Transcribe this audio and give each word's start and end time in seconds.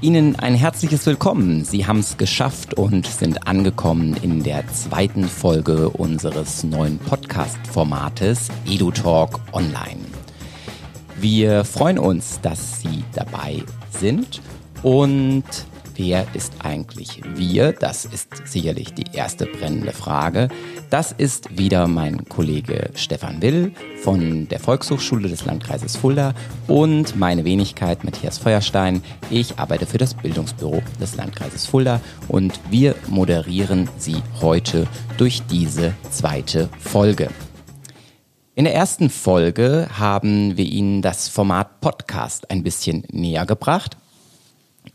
Ihnen 0.00 0.36
ein 0.36 0.54
herzliches 0.54 1.06
Willkommen. 1.06 1.64
Sie 1.64 1.84
haben 1.84 1.98
es 1.98 2.16
geschafft 2.16 2.74
und 2.74 3.04
sind 3.04 3.48
angekommen 3.48 4.16
in 4.22 4.44
der 4.44 4.64
zweiten 4.68 5.24
Folge 5.24 5.88
unseres 5.90 6.62
neuen 6.62 7.00
Podcast-Formates 7.00 8.48
EduTalk 8.64 9.40
Online. 9.52 9.98
Wir 11.20 11.64
freuen 11.64 11.98
uns, 11.98 12.40
dass 12.40 12.80
Sie 12.80 13.02
dabei 13.12 13.64
sind 13.90 14.40
und 14.84 15.42
wer 15.98 16.26
ist 16.32 16.54
eigentlich 16.62 17.20
wir? 17.34 17.72
Das 17.72 18.04
ist 18.04 18.28
sicherlich 18.46 18.94
die 18.94 19.04
erste 19.12 19.46
brennende 19.46 19.92
Frage. 19.92 20.48
Das 20.90 21.12
ist 21.12 21.58
wieder 21.58 21.86
mein 21.88 22.26
Kollege 22.28 22.90
Stefan 22.94 23.42
Will 23.42 23.72
von 24.02 24.48
der 24.48 24.60
Volkshochschule 24.60 25.28
des 25.28 25.44
Landkreises 25.44 25.96
Fulda 25.96 26.34
und 26.68 27.16
meine 27.16 27.44
Wenigkeit 27.44 28.04
Matthias 28.04 28.38
Feuerstein. 28.38 29.02
Ich 29.28 29.58
arbeite 29.58 29.86
für 29.86 29.98
das 29.98 30.14
Bildungsbüro 30.14 30.82
des 31.00 31.16
Landkreises 31.16 31.66
Fulda 31.66 32.00
und 32.28 32.58
wir 32.70 32.94
moderieren 33.08 33.88
Sie 33.98 34.22
heute 34.40 34.86
durch 35.18 35.42
diese 35.50 35.92
zweite 36.10 36.70
Folge. 36.78 37.28
In 38.54 38.64
der 38.64 38.74
ersten 38.74 39.10
Folge 39.10 39.88
haben 39.98 40.56
wir 40.56 40.64
Ihnen 40.64 41.02
das 41.02 41.28
Format 41.28 41.80
Podcast 41.80 42.50
ein 42.50 42.62
bisschen 42.62 43.04
näher 43.10 43.46
gebracht 43.46 43.96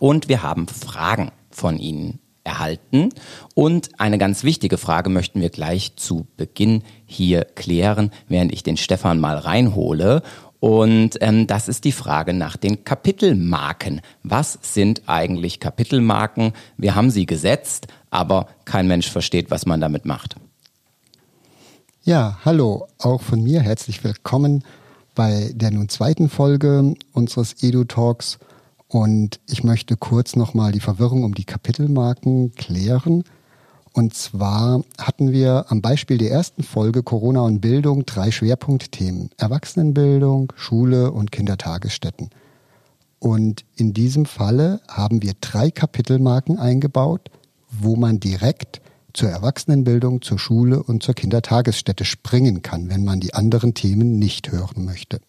und 0.03 0.27
wir 0.27 0.43
haben 0.43 0.67
Fragen 0.67 1.31
von 1.49 1.80
Ihnen 1.80 2.20
erhalten. 2.43 3.07
Und 3.55 4.02
eine 4.02 4.17
ganz 4.17 4.43
wichtige 4.43 4.77
Frage 4.77 5.09
möchten 5.09 5.39
wir 5.39 5.49
gleich 5.49 5.95
zu 5.95 6.27
Beginn 6.35 6.84
hier 7.05 7.45
klären, 7.45 8.12
während 8.27 8.52
ich 8.52 8.63
den 8.63 8.76
Stefan 8.76 9.21
mal 9.21 9.38
reinhole. 9.38 10.21
Und 10.59 11.20
ähm, 11.21 11.48
das 11.48 11.70
ist 11.70 11.85
die 11.85 11.93
Frage 11.93 12.34
nach 12.34 12.57
den 12.57 12.84
Kapitelmarken. 12.84 14.01
Was 14.24 14.59
sind 14.62 15.04
eigentlich 15.05 15.62
Kapitelmarken? 15.62 16.51
Wir 16.76 16.96
haben 16.96 17.09
sie 17.09 17.26
gesetzt, 17.26 17.87
aber 18.09 18.48
kein 18.65 18.90
Mensch 18.90 19.09
versteht, 19.09 19.51
was 19.51 19.65
man 19.65 19.79
damit 19.79 20.04
macht. 20.04 20.35
Ja, 22.04 22.40
hallo, 22.43 22.90
auch 22.99 23.21
von 23.21 23.41
mir 23.41 23.62
herzlich 23.62 24.04
willkommen 24.04 24.65
bei 25.15 25.54
der 25.55 25.71
nun 25.71 25.87
zweiten 25.87 26.27
Folge 26.27 26.93
unseres 27.13 27.63
Edu 27.63 27.85
Talks. 27.85 28.37
Und 28.94 29.40
ich 29.49 29.63
möchte 29.63 29.98
kurz 29.98 30.36
nochmal 30.36 30.72
die 30.72 30.80
Verwirrung 30.80 31.24
um 31.24 31.34
die 31.34 31.46
Kapitelmarken 31.46 32.54
klären. 32.54 33.24
Und 33.91 34.13
zwar 34.13 34.84
hatten 34.99 35.32
wir 35.32 35.66
am 35.70 35.82
Beispiel 35.82 36.20
der 36.20 36.30
ersten 36.30 36.62
Folge 36.62 37.02
Corona 37.02 37.41
und 37.41 37.60
Bildung 37.60 38.05
drei 38.05 38.30
Schwerpunktthemen. 38.30 39.32
Erwachsenenbildung, 39.38 40.54
Schule 40.55 41.12
und 41.12 41.32
Kindertagesstätten. 41.32 42.30
Und 43.18 43.66
in 43.76 43.94
diesem 43.94 44.27
Falle 44.27 44.80
haben 44.88 45.24
wir 45.24 45.34
drei 45.41 45.71
Kapitelmarken 45.71 46.60
eingebaut, 46.60 47.32
wo 47.71 47.96
man 47.96 48.20
direkt 48.20 48.80
zur 49.14 49.30
Erwachsenenbildung, 49.30 50.21
zur 50.21 50.38
Schule 50.38 50.84
und 50.84 51.02
zur 51.02 51.16
Kindertagesstätte 51.16 52.05
springen 52.05 52.62
kann, 52.62 52.91
wenn 52.91 53.04
man 53.04 53.20
die 53.20 53.34
anderen 53.34 53.74
Themen 53.74 54.20
nicht 54.20 54.52
hören 54.52 54.86
möchte. 54.86 55.20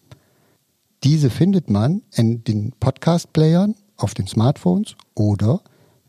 Diese 1.05 1.29
findet 1.29 1.69
man 1.69 2.01
in 2.15 2.43
den 2.45 2.71
Podcast-Playern 2.79 3.75
auf 3.95 4.15
den 4.15 4.25
Smartphones 4.25 4.95
oder 5.13 5.61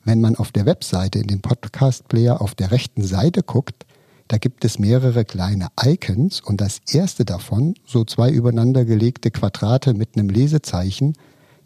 wenn 0.05 0.23
man 0.23 0.37
auf 0.37 0.53
der 0.53 0.65
Webseite 0.65 1.19
in 1.19 1.27
den 1.27 1.43
Podcast-Player 1.43 2.41
auf 2.41 2.55
der 2.55 2.71
rechten 2.71 3.05
Seite 3.05 3.43
guckt, 3.43 3.85
da 4.29 4.39
gibt 4.39 4.65
es 4.65 4.79
mehrere 4.79 5.27
kleine 5.27 5.69
Icons 5.85 6.41
und 6.41 6.63
das 6.63 6.81
erste 6.91 7.27
davon, 7.27 7.75
so 7.85 8.07
zwei 8.07 8.31
übereinander 8.31 8.87
gelegte 8.87 9.31
Quadrate 9.31 9.93
mit 9.93 10.17
einem 10.17 10.31
Lesezeichen, 10.31 11.13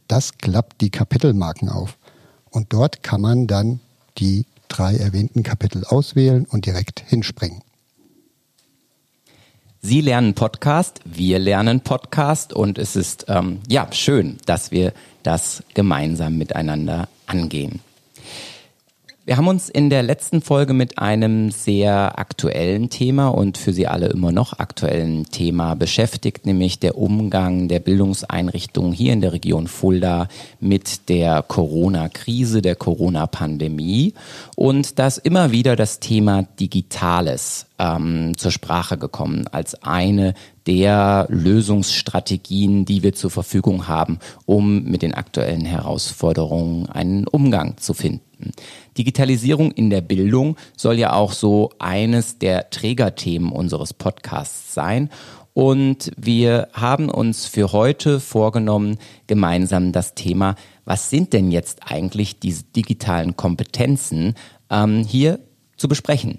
das 0.09 0.37
klappt 0.39 0.81
die 0.81 0.91
Kapitelmarken 0.91 1.69
auf. 1.69 1.99
Und 2.51 2.73
dort 2.73 3.05
kann 3.05 3.21
man 3.21 3.47
dann 3.47 3.79
die 4.19 4.45
drei 4.67 4.97
erwähnten 4.97 5.45
Kapitel 5.45 5.85
auswählen 5.85 6.47
und 6.47 6.67
direkt 6.67 7.05
hinspringen. 7.07 7.63
Sie 9.83 10.03
lernen 10.03 10.35
Podcast, 10.35 11.01
wir 11.07 11.39
lernen 11.39 11.81
Podcast 11.81 12.53
und 12.53 12.77
es 12.77 12.97
ist 12.97 13.25
ähm, 13.29 13.61
ja 13.67 13.91
schön, 13.93 14.37
dass 14.45 14.71
wir 14.73 14.93
das 15.23 15.63
gemeinsam 15.73 16.37
miteinander 16.37 17.09
angehen. 17.27 17.81
Wir 19.31 19.37
haben 19.37 19.47
uns 19.47 19.69
in 19.69 19.91
der 19.91 20.03
letzten 20.03 20.43
Folge 20.43 20.75
mit 20.75 20.99
einem 20.99 21.53
sehr 21.53 22.19
aktuellen 22.19 22.91
Thema 22.91 23.29
und 23.29 23.59
für 23.59 23.73
Sie 23.73 23.87
alle 23.87 24.09
immer 24.09 24.33
noch 24.33 24.59
aktuellen 24.59 25.25
Thema 25.27 25.77
beschäftigt, 25.77 26.47
nämlich 26.47 26.81
der 26.81 26.99
Umgang 26.99 27.69
der 27.69 27.79
Bildungseinrichtungen 27.79 28.93
hier 28.93 29.13
in 29.13 29.21
der 29.21 29.33
Region 29.33 29.69
Fulda 29.69 30.27
mit 30.59 31.09
der 31.09 31.45
Corona-Krise, 31.45 32.61
der 32.61 32.75
Corona-Pandemie 32.75 34.15
und 34.57 34.99
dass 34.99 35.17
immer 35.17 35.53
wieder 35.53 35.77
das 35.77 36.01
Thema 36.01 36.43
Digitales 36.59 37.67
ähm, 37.79 38.37
zur 38.37 38.51
Sprache 38.51 38.99
gekommen 38.99 39.47
als 39.53 39.81
eine 39.85 40.35
der 40.67 41.27
Lösungsstrategien, 41.31 42.85
die 42.85 43.05
wir 43.05 43.15
zur 43.15 43.31
Verfügung 43.31 43.87
haben, 43.87 44.19
um 44.45 44.83
mit 44.85 45.03
den 45.03 45.15
aktuellen 45.15 45.65
Herausforderungen 45.65 46.89
einen 46.89 47.29
Umgang 47.29 47.77
zu 47.77 47.95
finden. 47.95 48.53
Digitalisierung 48.99 49.73
in 49.73 49.91
der 49.91 50.01
Bildung 50.01 50.57
soll 50.77 50.99
ja 50.99 51.13
auch 51.13 51.33
so 51.33 51.71
eines 51.79 52.39
der 52.39 52.71
Trägerthemen 52.71 53.53
unseres 53.53 53.95
Podcasts 53.95 54.75
sein. 54.75 55.11
Und 55.53 56.13
wir 56.17 56.69
haben 56.73 57.11
uns 57.11 57.47
für 57.47 57.73
heute 57.73 58.21
vorgenommen, 58.21 58.99
gemeinsam 59.27 59.93
das 59.93 60.15
Thema, 60.15 60.55
was 60.85 61.11
sind 61.11 61.33
denn 61.33 61.51
jetzt 61.51 61.81
eigentlich 61.91 62.39
diese 62.39 62.65
digitalen 62.65 63.37
Kompetenzen, 63.37 64.35
ähm, 64.71 65.05
hier 65.05 65.41
zu 65.77 65.89
besprechen. 65.89 66.39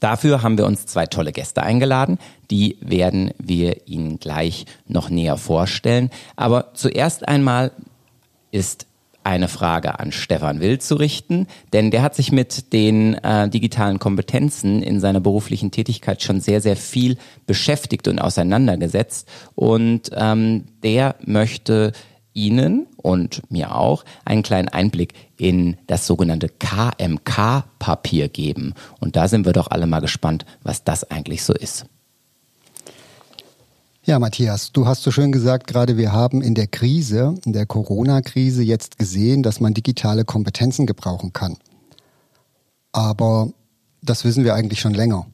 Dafür 0.00 0.42
haben 0.42 0.58
wir 0.58 0.66
uns 0.66 0.86
zwei 0.86 1.06
tolle 1.06 1.32
Gäste 1.32 1.62
eingeladen. 1.62 2.18
Die 2.50 2.76
werden 2.80 3.32
wir 3.38 3.86
Ihnen 3.86 4.18
gleich 4.18 4.66
noch 4.88 5.10
näher 5.10 5.36
vorstellen. 5.36 6.10
Aber 6.34 6.74
zuerst 6.74 7.28
einmal 7.28 7.72
ist 8.50 8.86
eine 9.24 9.48
Frage 9.48 9.98
an 9.98 10.12
Stefan 10.12 10.60
Wild 10.60 10.82
zu 10.82 10.96
richten, 10.96 11.46
denn 11.72 11.90
der 11.90 12.02
hat 12.02 12.14
sich 12.14 12.32
mit 12.32 12.72
den 12.72 13.14
äh, 13.14 13.48
digitalen 13.48 13.98
Kompetenzen 13.98 14.82
in 14.82 15.00
seiner 15.00 15.20
beruflichen 15.20 15.70
Tätigkeit 15.70 16.22
schon 16.22 16.40
sehr, 16.40 16.60
sehr 16.60 16.76
viel 16.76 17.16
beschäftigt 17.46 18.08
und 18.08 18.18
auseinandergesetzt. 18.18 19.28
Und 19.54 20.10
ähm, 20.14 20.64
der 20.82 21.16
möchte 21.24 21.92
Ihnen 22.34 22.86
und 22.96 23.42
mir 23.50 23.74
auch 23.74 24.04
einen 24.24 24.42
kleinen 24.42 24.68
Einblick 24.68 25.14
in 25.36 25.76
das 25.86 26.06
sogenannte 26.06 26.48
KMK-Papier 26.48 28.28
geben. 28.28 28.74
Und 29.00 29.16
da 29.16 29.28
sind 29.28 29.44
wir 29.44 29.52
doch 29.52 29.70
alle 29.70 29.86
mal 29.86 30.00
gespannt, 30.00 30.46
was 30.62 30.84
das 30.84 31.10
eigentlich 31.10 31.42
so 31.42 31.52
ist. 31.52 31.86
Ja, 34.04 34.18
Matthias, 34.18 34.72
du 34.72 34.84
hast 34.84 35.04
so 35.04 35.12
schön 35.12 35.30
gesagt, 35.30 35.68
gerade 35.68 35.96
wir 35.96 36.10
haben 36.10 36.42
in 36.42 36.56
der 36.56 36.66
Krise, 36.66 37.36
in 37.44 37.52
der 37.52 37.66
Corona-Krise 37.66 38.64
jetzt 38.64 38.98
gesehen, 38.98 39.44
dass 39.44 39.60
man 39.60 39.74
digitale 39.74 40.24
Kompetenzen 40.24 40.86
gebrauchen 40.86 41.32
kann. 41.32 41.56
Aber 42.90 43.52
das 44.02 44.24
wissen 44.24 44.42
wir 44.42 44.56
eigentlich 44.56 44.80
schon 44.80 44.92
länger. 44.92 45.26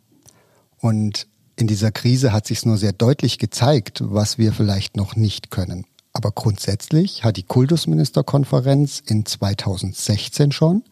Und 0.80 1.28
in 1.56 1.66
dieser 1.66 1.90
Krise 1.92 2.30
hat 2.30 2.46
sich 2.46 2.66
nur 2.66 2.76
sehr 2.76 2.92
deutlich 2.92 3.38
gezeigt, 3.38 4.02
was 4.04 4.36
wir 4.36 4.52
vielleicht 4.52 4.98
noch 4.98 5.16
nicht 5.16 5.50
können. 5.50 5.86
Aber 6.12 6.30
grundsätzlich 6.30 7.24
hat 7.24 7.38
die 7.38 7.44
Kultusministerkonferenz 7.44 9.02
in 9.06 9.24
2016 9.24 10.52
schon 10.52 10.82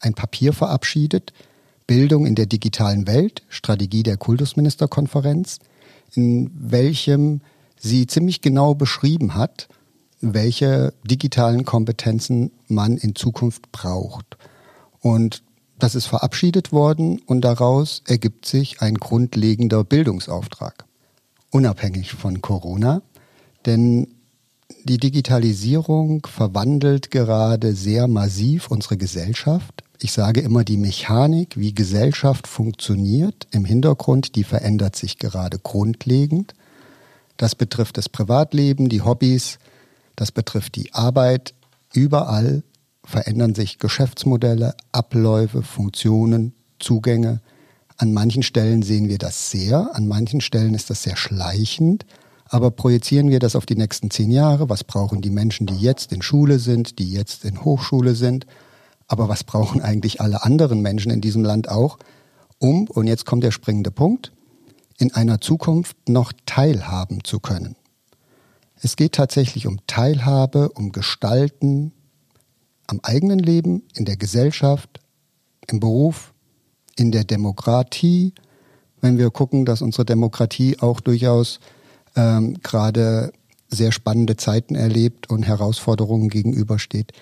ein 0.00 0.12
Papier 0.12 0.52
verabschiedet, 0.52 1.32
Bildung 1.86 2.26
in 2.26 2.34
der 2.34 2.44
digitalen 2.44 3.06
Welt, 3.06 3.42
Strategie 3.48 4.02
der 4.02 4.18
Kultusministerkonferenz, 4.18 5.60
in 6.14 6.50
welchem 6.54 7.40
sie 7.78 8.06
ziemlich 8.06 8.40
genau 8.40 8.74
beschrieben 8.74 9.34
hat, 9.34 9.68
welche 10.20 10.94
digitalen 11.04 11.64
Kompetenzen 11.64 12.50
man 12.68 12.96
in 12.96 13.14
Zukunft 13.14 13.70
braucht. 13.72 14.36
Und 15.00 15.42
das 15.78 15.94
ist 15.94 16.06
verabschiedet 16.06 16.72
worden 16.72 17.20
und 17.26 17.42
daraus 17.42 18.02
ergibt 18.06 18.46
sich 18.46 18.80
ein 18.80 18.94
grundlegender 18.94 19.84
Bildungsauftrag, 19.84 20.86
unabhängig 21.50 22.12
von 22.12 22.40
Corona. 22.40 23.02
Denn 23.66 24.08
die 24.84 24.98
Digitalisierung 24.98 26.26
verwandelt 26.26 27.10
gerade 27.10 27.74
sehr 27.74 28.08
massiv 28.08 28.70
unsere 28.70 28.96
Gesellschaft. 28.96 29.82
Ich 29.98 30.12
sage 30.12 30.40
immer, 30.40 30.62
die 30.62 30.76
Mechanik, 30.76 31.56
wie 31.56 31.74
Gesellschaft 31.74 32.46
funktioniert 32.46 33.46
im 33.50 33.64
Hintergrund, 33.64 34.36
die 34.36 34.44
verändert 34.44 34.94
sich 34.94 35.18
gerade 35.18 35.58
grundlegend. 35.58 36.54
Das 37.38 37.54
betrifft 37.54 37.96
das 37.96 38.08
Privatleben, 38.08 38.88
die 38.88 39.02
Hobbys, 39.02 39.58
das 40.14 40.32
betrifft 40.32 40.76
die 40.76 40.92
Arbeit. 40.92 41.54
Überall 41.94 42.62
verändern 43.04 43.54
sich 43.54 43.78
Geschäftsmodelle, 43.78 44.74
Abläufe, 44.92 45.62
Funktionen, 45.62 46.54
Zugänge. 46.78 47.40
An 47.96 48.12
manchen 48.12 48.42
Stellen 48.42 48.82
sehen 48.82 49.08
wir 49.08 49.18
das 49.18 49.50
sehr, 49.50 49.94
an 49.94 50.06
manchen 50.06 50.42
Stellen 50.42 50.74
ist 50.74 50.90
das 50.90 51.02
sehr 51.02 51.16
schleichend, 51.16 52.04
Aber 52.48 52.70
projizieren 52.70 53.28
wir 53.30 53.40
das 53.40 53.56
auf 53.56 53.66
die 53.66 53.74
nächsten 53.76 54.10
zehn 54.10 54.30
Jahre. 54.30 54.68
Was 54.68 54.84
brauchen 54.84 55.20
die 55.20 55.30
Menschen, 55.30 55.66
die 55.66 55.76
jetzt 55.76 56.12
in 56.12 56.22
Schule 56.22 56.58
sind, 56.58 56.98
die 56.98 57.10
jetzt 57.10 57.44
in 57.44 57.64
Hochschule 57.64 58.14
sind? 58.14 58.46
Aber 59.08 59.28
was 59.28 59.44
brauchen 59.44 59.80
eigentlich 59.80 60.20
alle 60.20 60.44
anderen 60.44 60.80
Menschen 60.80 61.12
in 61.12 61.20
diesem 61.20 61.44
Land 61.44 61.68
auch, 61.68 61.98
um, 62.58 62.88
und 62.88 63.06
jetzt 63.06 63.26
kommt 63.26 63.44
der 63.44 63.50
springende 63.50 63.90
Punkt, 63.90 64.32
in 64.98 65.14
einer 65.14 65.40
Zukunft 65.40 66.08
noch 66.08 66.32
teilhaben 66.46 67.22
zu 67.22 67.38
können? 67.38 67.76
Es 68.80 68.96
geht 68.96 69.12
tatsächlich 69.12 69.66
um 69.66 69.78
Teilhabe, 69.86 70.70
um 70.70 70.92
Gestalten 70.92 71.92
am 72.86 73.00
eigenen 73.02 73.38
Leben, 73.38 73.82
in 73.94 74.04
der 74.04 74.16
Gesellschaft, 74.16 75.00
im 75.66 75.80
Beruf, 75.80 76.32
in 76.96 77.10
der 77.10 77.24
Demokratie. 77.24 78.32
Wenn 79.00 79.18
wir 79.18 79.30
gucken, 79.30 79.64
dass 79.64 79.82
unsere 79.82 80.04
Demokratie 80.04 80.78
auch 80.80 81.00
durchaus 81.00 81.60
ähm, 82.16 82.60
gerade 82.62 83.32
sehr 83.68 83.92
spannende 83.92 84.36
Zeiten 84.36 84.74
erlebt 84.74 85.28
und 85.28 85.42
Herausforderungen 85.42 86.28
gegenübersteht. 86.28 87.12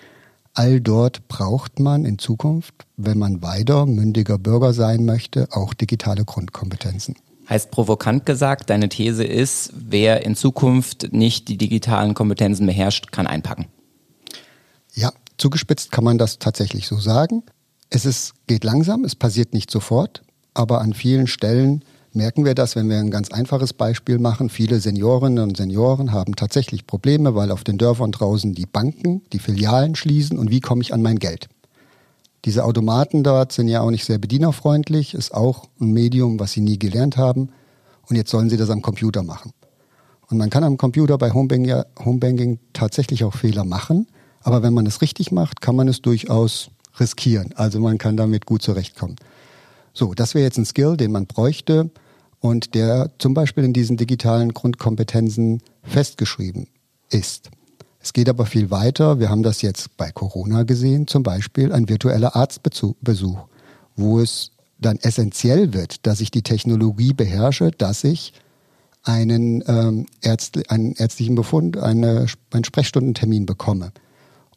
All 0.55 0.79
dort 0.79 1.27
braucht 1.27 1.79
man 1.79 2.05
in 2.05 2.17
Zukunft, 2.17 2.73
wenn 2.95 3.17
man 3.17 3.41
weiter 3.41 3.85
mündiger 3.85 4.37
Bürger 4.37 4.71
sein 4.71 5.03
möchte, 5.03 5.49
auch 5.51 5.73
digitale 5.73 6.23
Grundkompetenzen. 6.23 7.15
Heißt 7.49 7.71
provokant 7.71 8.25
gesagt, 8.25 8.69
deine 8.69 8.87
These 8.87 9.25
ist, 9.25 9.73
wer 9.75 10.25
in 10.25 10.35
Zukunft 10.35 11.11
nicht 11.11 11.49
die 11.49 11.57
digitalen 11.57 12.13
Kompetenzen 12.13 12.65
beherrscht, 12.65 13.11
kann 13.11 13.27
einpacken. 13.27 13.67
Ja, 14.93 15.11
zugespitzt 15.37 15.91
kann 15.91 16.05
man 16.05 16.17
das 16.17 16.39
tatsächlich 16.39 16.87
so 16.87 16.97
sagen. 16.99 17.43
Es 17.89 18.05
ist, 18.05 18.33
geht 18.47 18.63
langsam, 18.63 19.03
es 19.03 19.13
passiert 19.13 19.53
nicht 19.53 19.69
sofort, 19.69 20.23
aber 20.53 20.79
an 20.79 20.93
vielen 20.93 21.27
Stellen 21.27 21.83
merken 22.15 22.45
wir 22.45 22.55
das, 22.55 22.75
wenn 22.75 22.89
wir 22.89 22.97
ein 22.97 23.11
ganz 23.11 23.31
einfaches 23.31 23.73
Beispiel 23.73 24.19
machen. 24.19 24.49
Viele 24.49 24.79
Seniorinnen 24.79 25.43
und 25.43 25.57
Senioren 25.57 26.11
haben 26.11 26.35
tatsächlich 26.35 26.87
Probleme, 26.87 27.35
weil 27.35 27.51
auf 27.51 27.63
den 27.63 27.77
Dörfern 27.77 28.11
draußen 28.11 28.53
die 28.53 28.65
Banken, 28.65 29.21
die 29.33 29.39
Filialen 29.39 29.95
schließen 29.95 30.37
und 30.37 30.49
wie 30.49 30.61
komme 30.61 30.81
ich 30.81 30.93
an 30.93 31.01
mein 31.01 31.19
Geld? 31.19 31.47
Diese 32.45 32.63
Automaten 32.63 33.23
dort 33.23 33.51
sind 33.51 33.67
ja 33.67 33.81
auch 33.81 33.89
nicht 33.89 34.05
sehr 34.05 34.19
bedienerfreundlich, 34.19 35.13
ist 35.15 35.33
auch 35.33 35.67
ein 35.81 35.91
Medium, 35.91 36.39
was 36.39 36.51
sie 36.51 36.61
nie 36.61 36.77
gelernt 36.77 37.17
haben. 37.17 37.49
Und 38.07 38.15
jetzt 38.15 38.29
sollen 38.29 38.49
sie 38.51 38.57
das 38.57 38.69
am 38.69 38.83
Computer 38.83 39.23
machen. 39.23 39.51
Und 40.29 40.37
man 40.37 40.51
kann 40.51 40.63
am 40.63 40.77
Computer 40.77 41.17
bei 41.17 41.31
Homebanking, 41.31 42.59
tatsächlich 42.73 43.23
auch 43.23 43.33
Fehler 43.33 43.63
machen. 43.63 44.07
Aber 44.41 44.61
wenn 44.61 44.73
man 44.73 44.85
es 44.85 45.01
richtig 45.01 45.31
macht, 45.31 45.59
kann 45.61 45.75
man 45.75 45.87
es 45.87 46.03
durchaus 46.03 46.69
riskieren. 46.99 47.51
Also 47.55 47.79
man 47.79 47.97
kann 47.97 48.15
damit 48.15 48.45
gut 48.45 48.61
zurechtkommen. 48.61 49.15
So, 49.93 50.13
das 50.13 50.35
wäre 50.35 50.43
jetzt 50.43 50.59
ein 50.59 50.65
Skill, 50.65 50.97
den 50.97 51.11
man 51.11 51.25
bräuchte 51.25 51.89
und 52.45 52.75
der 52.75 53.09
zum 53.17 53.33
Beispiel 53.33 53.63
in 53.63 53.73
diesen 53.73 53.97
digitalen 53.97 54.53
Grundkompetenzen 54.53 55.63
festgeschrieben 55.81 56.67
ist. 57.09 57.49
Es 57.99 58.13
geht 58.13 58.29
aber 58.29 58.45
viel 58.45 58.69
weiter. 58.69 59.19
Wir 59.19 59.31
haben 59.31 59.41
das 59.41 59.63
jetzt 59.63 59.97
bei 59.97 60.11
Corona 60.11 60.61
gesehen, 60.61 61.07
zum 61.07 61.23
Beispiel 61.23 61.73
ein 61.73 61.89
virtueller 61.89 62.35
Arztbesuch, 62.35 63.47
wo 63.95 64.19
es 64.19 64.51
dann 64.77 64.97
essentiell 64.97 65.73
wird, 65.73 66.05
dass 66.05 66.21
ich 66.21 66.29
die 66.29 66.43
Technologie 66.43 67.13
beherrsche, 67.13 67.71
dass 67.71 68.03
ich 68.03 68.31
einen, 69.01 69.63
ähm, 69.65 70.05
Ärztl 70.21 70.61
einen 70.67 70.93
ärztlichen 70.93 71.33
Befund, 71.33 71.77
eine, 71.77 72.27
einen 72.51 72.63
Sprechstundentermin 72.63 73.47
bekomme. 73.47 73.91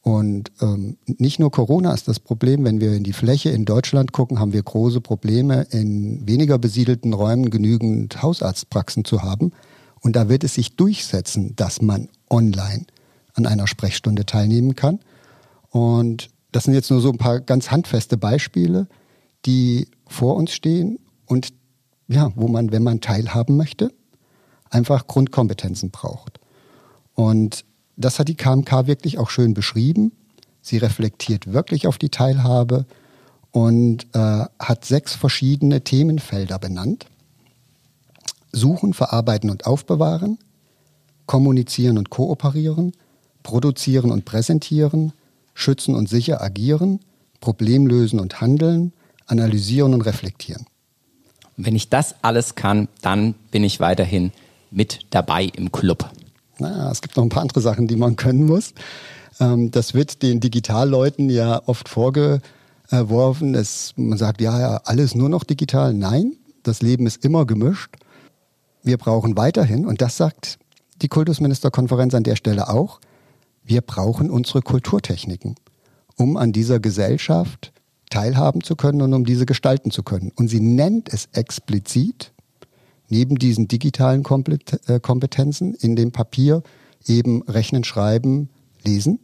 Und 0.02 0.52
ähm, 0.60 0.96
nicht 1.06 1.38
nur 1.38 1.50
Corona 1.50 1.92
ist 1.92 2.08
das 2.08 2.20
Problem. 2.20 2.64
Wenn 2.64 2.80
wir 2.80 2.94
in 2.94 3.04
die 3.04 3.12
Fläche 3.12 3.50
in 3.50 3.64
Deutschland 3.64 4.12
gucken, 4.12 4.38
haben 4.38 4.52
wir 4.52 4.62
große 4.62 5.00
Probleme, 5.00 5.66
in 5.70 6.26
weniger 6.26 6.58
besiedelten 6.58 7.12
Räumen 7.12 7.50
genügend 7.50 8.22
Hausarztpraxen 8.22 9.04
zu 9.04 9.22
haben. 9.22 9.52
Und 10.00 10.16
da 10.16 10.28
wird 10.28 10.44
es 10.44 10.54
sich 10.54 10.76
durchsetzen, 10.76 11.54
dass 11.56 11.82
man 11.82 12.08
online 12.30 12.86
an 13.34 13.46
einer 13.46 13.66
Sprechstunde 13.66 14.24
teilnehmen 14.24 14.76
kann. 14.76 15.00
Und 15.70 16.30
das 16.52 16.64
sind 16.64 16.74
jetzt 16.74 16.90
nur 16.90 17.00
so 17.00 17.10
ein 17.10 17.18
paar 17.18 17.40
ganz 17.40 17.70
handfeste 17.70 18.16
Beispiele, 18.16 18.88
die 19.44 19.88
vor 20.06 20.36
uns 20.36 20.52
stehen 20.52 20.98
und 21.26 21.52
ja, 22.08 22.32
wo 22.34 22.48
man, 22.48 22.72
wenn 22.72 22.82
man 22.82 23.00
teilhaben 23.00 23.56
möchte, 23.56 23.92
einfach 24.70 25.06
Grundkompetenzen 25.06 25.90
braucht. 25.90 26.40
Und 27.14 27.64
das 27.98 28.18
hat 28.18 28.28
die 28.28 28.36
KMK 28.36 28.86
wirklich 28.86 29.18
auch 29.18 29.28
schön 29.28 29.52
beschrieben. 29.52 30.12
Sie 30.62 30.78
reflektiert 30.78 31.52
wirklich 31.52 31.86
auf 31.86 31.98
die 31.98 32.08
Teilhabe 32.08 32.86
und 33.50 34.06
äh, 34.14 34.44
hat 34.58 34.84
sechs 34.84 35.14
verschiedene 35.14 35.82
Themenfelder 35.82 36.58
benannt. 36.58 37.06
Suchen, 38.52 38.94
verarbeiten 38.94 39.50
und 39.50 39.66
aufbewahren, 39.66 40.38
kommunizieren 41.26 41.98
und 41.98 42.08
kooperieren, 42.08 42.92
produzieren 43.42 44.10
und 44.10 44.24
präsentieren, 44.24 45.12
schützen 45.54 45.94
und 45.94 46.08
sicher 46.08 46.40
agieren, 46.40 47.00
Problemlösen 47.40 48.20
und 48.20 48.40
handeln, 48.40 48.92
analysieren 49.26 49.92
und 49.92 50.02
reflektieren. 50.02 50.66
wenn 51.56 51.74
ich 51.74 51.88
das 51.88 52.14
alles 52.22 52.54
kann, 52.54 52.86
dann 53.02 53.34
bin 53.50 53.64
ich 53.64 53.80
weiterhin 53.80 54.32
mit 54.70 55.00
dabei 55.10 55.44
im 55.44 55.72
Club 55.72 56.08
naja, 56.60 56.90
es 56.90 57.00
gibt 57.00 57.16
noch 57.16 57.24
ein 57.24 57.28
paar 57.28 57.42
andere 57.42 57.60
Sachen, 57.60 57.86
die 57.86 57.96
man 57.96 58.16
können 58.16 58.44
muss. 58.46 58.74
Ähm, 59.40 59.70
das 59.70 59.94
wird 59.94 60.22
den 60.22 60.40
Digitalleuten 60.40 61.30
ja 61.30 61.62
oft 61.66 61.88
vorgeworfen. 61.88 63.54
Es, 63.54 63.92
man 63.96 64.18
sagt, 64.18 64.40
ja, 64.40 64.58
ja, 64.60 64.80
alles 64.84 65.14
nur 65.14 65.28
noch 65.28 65.44
digital. 65.44 65.94
Nein, 65.94 66.36
das 66.62 66.82
Leben 66.82 67.06
ist 67.06 67.24
immer 67.24 67.46
gemischt. 67.46 67.96
Wir 68.82 68.96
brauchen 68.96 69.36
weiterhin, 69.36 69.86
und 69.86 70.00
das 70.00 70.16
sagt 70.16 70.58
die 71.02 71.08
Kultusministerkonferenz 71.08 72.14
an 72.14 72.22
der 72.22 72.36
Stelle 72.36 72.68
auch, 72.68 73.00
wir 73.64 73.82
brauchen 73.82 74.30
unsere 74.30 74.62
Kulturtechniken, 74.62 75.56
um 76.16 76.36
an 76.36 76.52
dieser 76.52 76.80
Gesellschaft 76.80 77.72
teilhaben 78.08 78.62
zu 78.62 78.76
können 78.76 79.02
und 79.02 79.12
um 79.12 79.24
diese 79.24 79.46
gestalten 79.46 79.90
zu 79.90 80.02
können. 80.02 80.32
Und 80.34 80.48
sie 80.48 80.60
nennt 80.60 81.12
es 81.12 81.28
explizit 81.32 82.32
neben 83.08 83.36
diesen 83.36 83.68
digitalen 83.68 84.24
äh, 84.86 85.00
Kompetenzen 85.00 85.74
in 85.74 85.96
dem 85.96 86.12
Papier 86.12 86.62
eben 87.06 87.42
Rechnen, 87.42 87.84
Schreiben, 87.84 88.50
Lesen. 88.84 89.18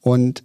Und 0.00 0.44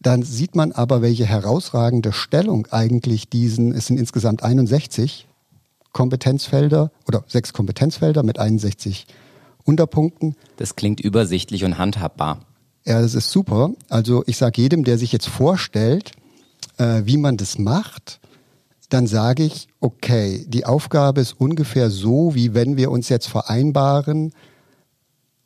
dann 0.00 0.22
sieht 0.22 0.54
man 0.54 0.72
aber, 0.72 1.02
welche 1.02 1.26
herausragende 1.26 2.12
Stellung 2.12 2.66
eigentlich 2.70 3.28
diesen, 3.28 3.72
es 3.72 3.86
sind 3.86 3.98
insgesamt 3.98 4.42
61 4.42 5.26
Kompetenzfelder 5.92 6.92
oder 7.06 7.24
sechs 7.26 7.52
Kompetenzfelder 7.52 8.22
mit 8.22 8.38
61 8.38 9.06
Unterpunkten. 9.64 10.36
Das 10.56 10.76
klingt 10.76 11.00
übersichtlich 11.00 11.64
und 11.64 11.78
handhabbar. 11.78 12.40
Ja, 12.84 13.02
das 13.02 13.14
ist 13.14 13.30
super. 13.30 13.72
Also 13.88 14.22
ich 14.26 14.36
sage 14.36 14.62
jedem, 14.62 14.84
der 14.84 14.98
sich 14.98 15.12
jetzt 15.12 15.28
vorstellt, 15.28 16.12
äh, 16.78 17.02
wie 17.04 17.16
man 17.16 17.36
das 17.36 17.58
macht, 17.58 18.20
dann 18.88 19.06
sage 19.06 19.42
ich, 19.44 19.68
okay, 19.80 20.44
die 20.48 20.64
Aufgabe 20.64 21.20
ist 21.20 21.34
ungefähr 21.38 21.90
so, 21.90 22.34
wie 22.34 22.54
wenn 22.54 22.76
wir 22.76 22.90
uns 22.90 23.08
jetzt 23.08 23.28
vereinbaren, 23.28 24.32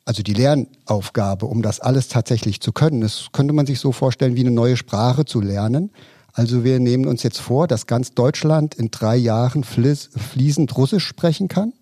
also 0.05 0.23
die 0.23 0.33
Lernaufgabe, 0.33 1.45
um 1.45 1.61
das 1.61 1.79
alles 1.79 2.07
tatsächlich 2.07 2.61
zu 2.61 2.71
können. 2.71 3.01
Das 3.01 3.27
könnte 3.31 3.53
man 3.53 3.65
sich 3.65 3.79
so 3.79 3.91
vorstellen, 3.91 4.35
wie 4.35 4.41
eine 4.41 4.51
neue 4.51 4.77
Sprache 4.77 5.25
zu 5.25 5.41
lernen. 5.41 5.91
Also 6.33 6.63
wir 6.63 6.79
nehmen 6.79 7.05
uns 7.05 7.23
jetzt 7.23 7.39
vor, 7.39 7.67
dass 7.67 7.85
ganz 7.85 8.13
Deutschland 8.13 8.75
in 8.75 8.91
drei 8.91 9.15
Jahren 9.15 9.63
fließend 9.63 10.75
Russisch 10.75 11.05
sprechen 11.05 11.47
kann 11.47 11.73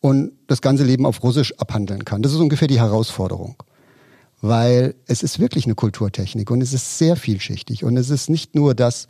und 0.00 0.32
das 0.46 0.60
ganze 0.60 0.84
Leben 0.84 1.06
auf 1.06 1.22
Russisch 1.22 1.54
abhandeln 1.58 2.04
kann. 2.04 2.22
Das 2.22 2.32
ist 2.32 2.38
ungefähr 2.38 2.68
die 2.68 2.80
Herausforderung. 2.80 3.56
Weil 4.42 4.94
es 5.06 5.22
ist 5.22 5.38
wirklich 5.38 5.66
eine 5.66 5.74
Kulturtechnik 5.74 6.50
und 6.50 6.62
es 6.62 6.72
ist 6.72 6.96
sehr 6.96 7.16
vielschichtig. 7.16 7.84
Und 7.84 7.96
es 7.96 8.08
ist 8.08 8.30
nicht 8.30 8.54
nur 8.54 8.74
das, 8.74 9.06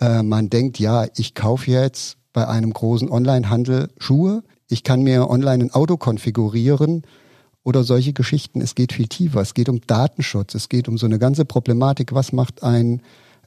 äh, 0.00 0.22
man 0.22 0.50
denkt, 0.50 0.78
ja, 0.78 1.06
ich 1.16 1.34
kaufe 1.34 1.70
jetzt 1.70 2.16
bei 2.32 2.46
einem 2.46 2.72
großen 2.72 3.10
Onlinehandel 3.10 3.90
Schuhe, 3.98 4.42
ich 4.68 4.84
kann 4.84 5.02
mir 5.02 5.28
online 5.30 5.64
ein 5.64 5.70
Auto 5.72 5.96
konfigurieren 5.96 7.02
oder 7.64 7.84
solche 7.84 8.12
Geschichten. 8.12 8.60
Es 8.60 8.74
geht 8.74 8.92
viel 8.92 9.08
tiefer. 9.08 9.40
Es 9.40 9.54
geht 9.54 9.68
um 9.68 9.80
Datenschutz. 9.86 10.54
Es 10.54 10.68
geht 10.68 10.88
um 10.88 10.98
so 10.98 11.06
eine 11.06 11.18
ganze 11.18 11.44
Problematik. 11.44 12.12
Was 12.12 12.32
macht 12.32 12.62
ein 12.62 13.02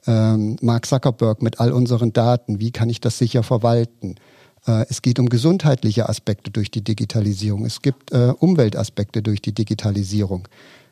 ähm, 0.06 0.56
Mark 0.60 0.86
Zuckerberg 0.86 1.42
mit 1.42 1.60
all 1.60 1.72
unseren 1.72 2.12
Daten? 2.12 2.60
Wie 2.60 2.72
kann 2.72 2.90
ich 2.90 3.00
das 3.00 3.18
sicher 3.18 3.42
verwalten? 3.42 4.16
Äh, 4.66 4.84
es 4.88 5.02
geht 5.02 5.18
um 5.18 5.28
gesundheitliche 5.28 6.08
Aspekte 6.08 6.50
durch 6.50 6.70
die 6.70 6.82
Digitalisierung. 6.82 7.64
Es 7.64 7.82
gibt 7.82 8.12
äh, 8.12 8.32
Umweltaspekte 8.38 9.22
durch 9.22 9.42
die 9.42 9.54
Digitalisierung. 9.54 10.48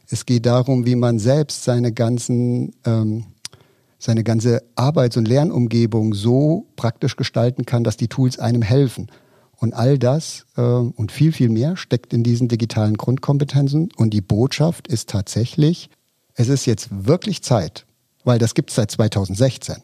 Es 0.08 0.26
geht 0.26 0.46
darum, 0.46 0.86
wie 0.86 0.96
man 0.96 1.18
selbst 1.18 1.64
seine 1.64 1.92
ganzen 1.92 2.74
ähm, 2.84 3.26
seine 4.00 4.24
ganze 4.24 4.62
Arbeits- 4.74 5.16
und 5.16 5.28
Lernumgebung 5.28 6.14
so 6.14 6.66
praktisch 6.74 7.16
gestalten 7.16 7.66
kann, 7.66 7.84
dass 7.84 7.98
die 7.98 8.08
Tools 8.08 8.38
einem 8.38 8.62
helfen. 8.62 9.08
Und 9.58 9.74
all 9.74 9.98
das 9.98 10.46
äh, 10.56 10.62
und 10.62 11.12
viel, 11.12 11.32
viel 11.32 11.50
mehr 11.50 11.76
steckt 11.76 12.14
in 12.14 12.24
diesen 12.24 12.48
digitalen 12.48 12.96
Grundkompetenzen. 12.96 13.90
Und 13.94 14.14
die 14.14 14.22
Botschaft 14.22 14.88
ist 14.88 15.10
tatsächlich, 15.10 15.90
es 16.34 16.48
ist 16.48 16.64
jetzt 16.64 16.88
wirklich 16.90 17.42
Zeit, 17.42 17.84
weil 18.24 18.38
das 18.38 18.54
gibt 18.54 18.70
es 18.70 18.76
seit 18.76 18.90
2016. 18.90 19.76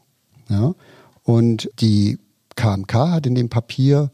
Ja? 0.49 0.75
Und 1.23 1.71
die 1.81 2.19
KMK 2.57 2.95
hat 2.95 3.27
in 3.27 3.35
dem 3.35 3.51
Papier 3.51 4.11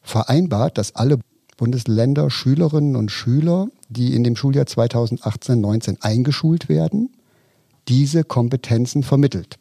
vereinbart, 0.00 0.78
dass 0.78 0.94
alle 0.94 1.18
Bundesländer 1.56 2.30
Schülerinnen 2.30 2.94
und 2.94 3.10
Schüler, 3.10 3.66
die 3.88 4.14
in 4.14 4.22
dem 4.22 4.36
Schuljahr 4.36 4.66
2018-19 4.66 6.00
eingeschult 6.02 6.68
werden, 6.68 7.10
diese 7.90 8.22
Kompetenzen 8.22 9.02
vermittelt. 9.02 9.58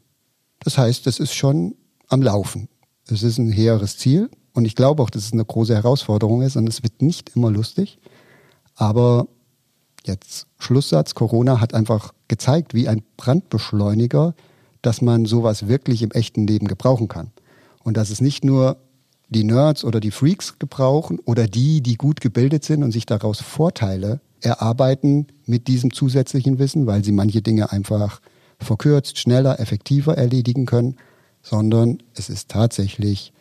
Das 0.60 0.78
heißt, 0.78 1.08
es 1.08 1.20
ist 1.20 1.34
schon 1.34 1.76
am 2.08 2.22
Laufen. 2.22 2.70
Es 3.08 3.24
ist 3.24 3.40
ein 3.40 3.52
hehres 3.52 3.98
Ziel 3.98 4.30
und 4.54 4.66
ich 4.66 4.76
glaube 4.76 5.02
auch, 5.02 5.10
dass 5.10 5.26
es 5.26 5.34
eine 5.34 5.44
große 5.44 5.74
Herausforderung 5.74 6.44
ist 6.44 6.56
und 6.56 6.70
es 6.70 6.84
wird 6.84 7.02
nicht 7.02 7.36
immer 7.36 7.50
lustig. 7.50 7.98
Aber 8.76 9.28
jetzt 10.06 10.46
Schlusssatz, 10.60 11.16
Corona 11.16 11.60
hat 11.60 11.74
einfach 11.74 12.14
gezeigt, 12.28 12.76
wie 12.76 12.88
ein 12.88 13.02
Brandbeschleuniger, 13.18 14.36
dass 14.84 15.02
man 15.02 15.26
sowas 15.26 15.68
wirklich 15.68 16.04
im 16.04 16.12
echten 16.12 16.46
Leben 16.46 16.68
gebrauchen 16.68 17.08
kann. 17.08 17.32
Und 17.84 17.98
dass 17.98 18.12
es 18.12 18.22
nicht 18.22 18.46
nur 18.46 18.78
die 19.30 19.44
Nerds 19.44 19.84
oder 19.84 20.00
die 20.00 20.12
Freaks 20.12 20.60
gebrauchen 20.60 21.20
oder 21.26 21.48
die, 21.48 21.82
die 21.82 21.96
gut 21.96 22.22
gebildet 22.22 22.64
sind 22.64 22.84
und 22.84 22.92
sich 22.92 23.08
daraus 23.08 23.42
Vorteile 23.42 24.22
erarbeiten 24.42 25.28
mit 25.46 25.68
diesem 25.68 25.94
zusätzlichen 25.94 26.60
Wissen, 26.60 26.86
weil 26.86 27.04
sie 27.04 27.12
manche 27.12 27.42
Dinge 27.42 27.72
einfach 27.72 28.22
verkürzt, 28.60 29.18
schneller, 29.18 29.60
effektiver 29.60 30.18
erledigen 30.18 30.66
können, 30.66 30.96
sondern 31.42 32.00
es 32.16 32.30
ist 32.30 32.50
tatsächlich 32.50 33.34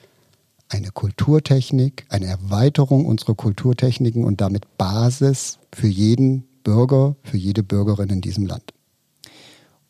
eine 0.68 0.90
Kulturtechnik, 0.90 2.06
eine 2.08 2.26
Erweiterung 2.26 3.06
unserer 3.06 3.34
Kulturtechniken 3.34 4.24
und 4.24 4.40
damit 4.40 4.76
Basis 4.76 5.58
für 5.72 5.88
jeden 5.88 6.44
Bürger, 6.62 7.16
für 7.22 7.38
jede 7.38 7.62
Bürgerin 7.62 8.10
in 8.10 8.20
diesem 8.20 8.46
Land. 8.46 8.74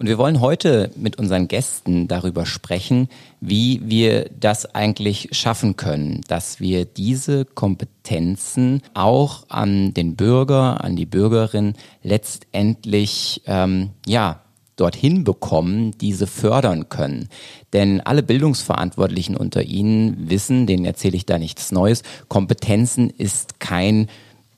Und 0.00 0.06
wir 0.06 0.16
wollen 0.16 0.40
heute 0.40 0.92
mit 0.94 1.18
unseren 1.18 1.48
Gästen 1.48 2.06
darüber 2.06 2.46
sprechen, 2.46 3.08
wie 3.40 3.80
wir 3.84 4.30
das 4.38 4.72
eigentlich 4.72 5.30
schaffen 5.32 5.74
können, 5.74 6.20
dass 6.28 6.60
wir 6.60 6.84
diese 6.84 7.44
Kompetenzen 7.44 8.82
auch 8.94 9.46
an 9.48 9.94
den 9.94 10.14
Bürger, 10.14 10.84
an 10.84 10.94
die 10.94 11.06
Bürgerin 11.06 11.74
letztendlich 12.04 13.42
ähm, 13.46 13.90
ja 14.06 14.40
dorthin 14.76 15.24
bekommen, 15.24 15.90
diese 15.98 16.28
fördern 16.28 16.88
können. 16.88 17.28
Denn 17.72 18.00
alle 18.00 18.22
Bildungsverantwortlichen 18.22 19.36
unter 19.36 19.64
Ihnen 19.64 20.30
wissen, 20.30 20.68
denen 20.68 20.84
erzähle 20.84 21.16
ich 21.16 21.26
da 21.26 21.40
nichts 21.40 21.72
Neues, 21.72 22.04
Kompetenzen 22.28 23.10
ist 23.10 23.58
kein 23.58 24.06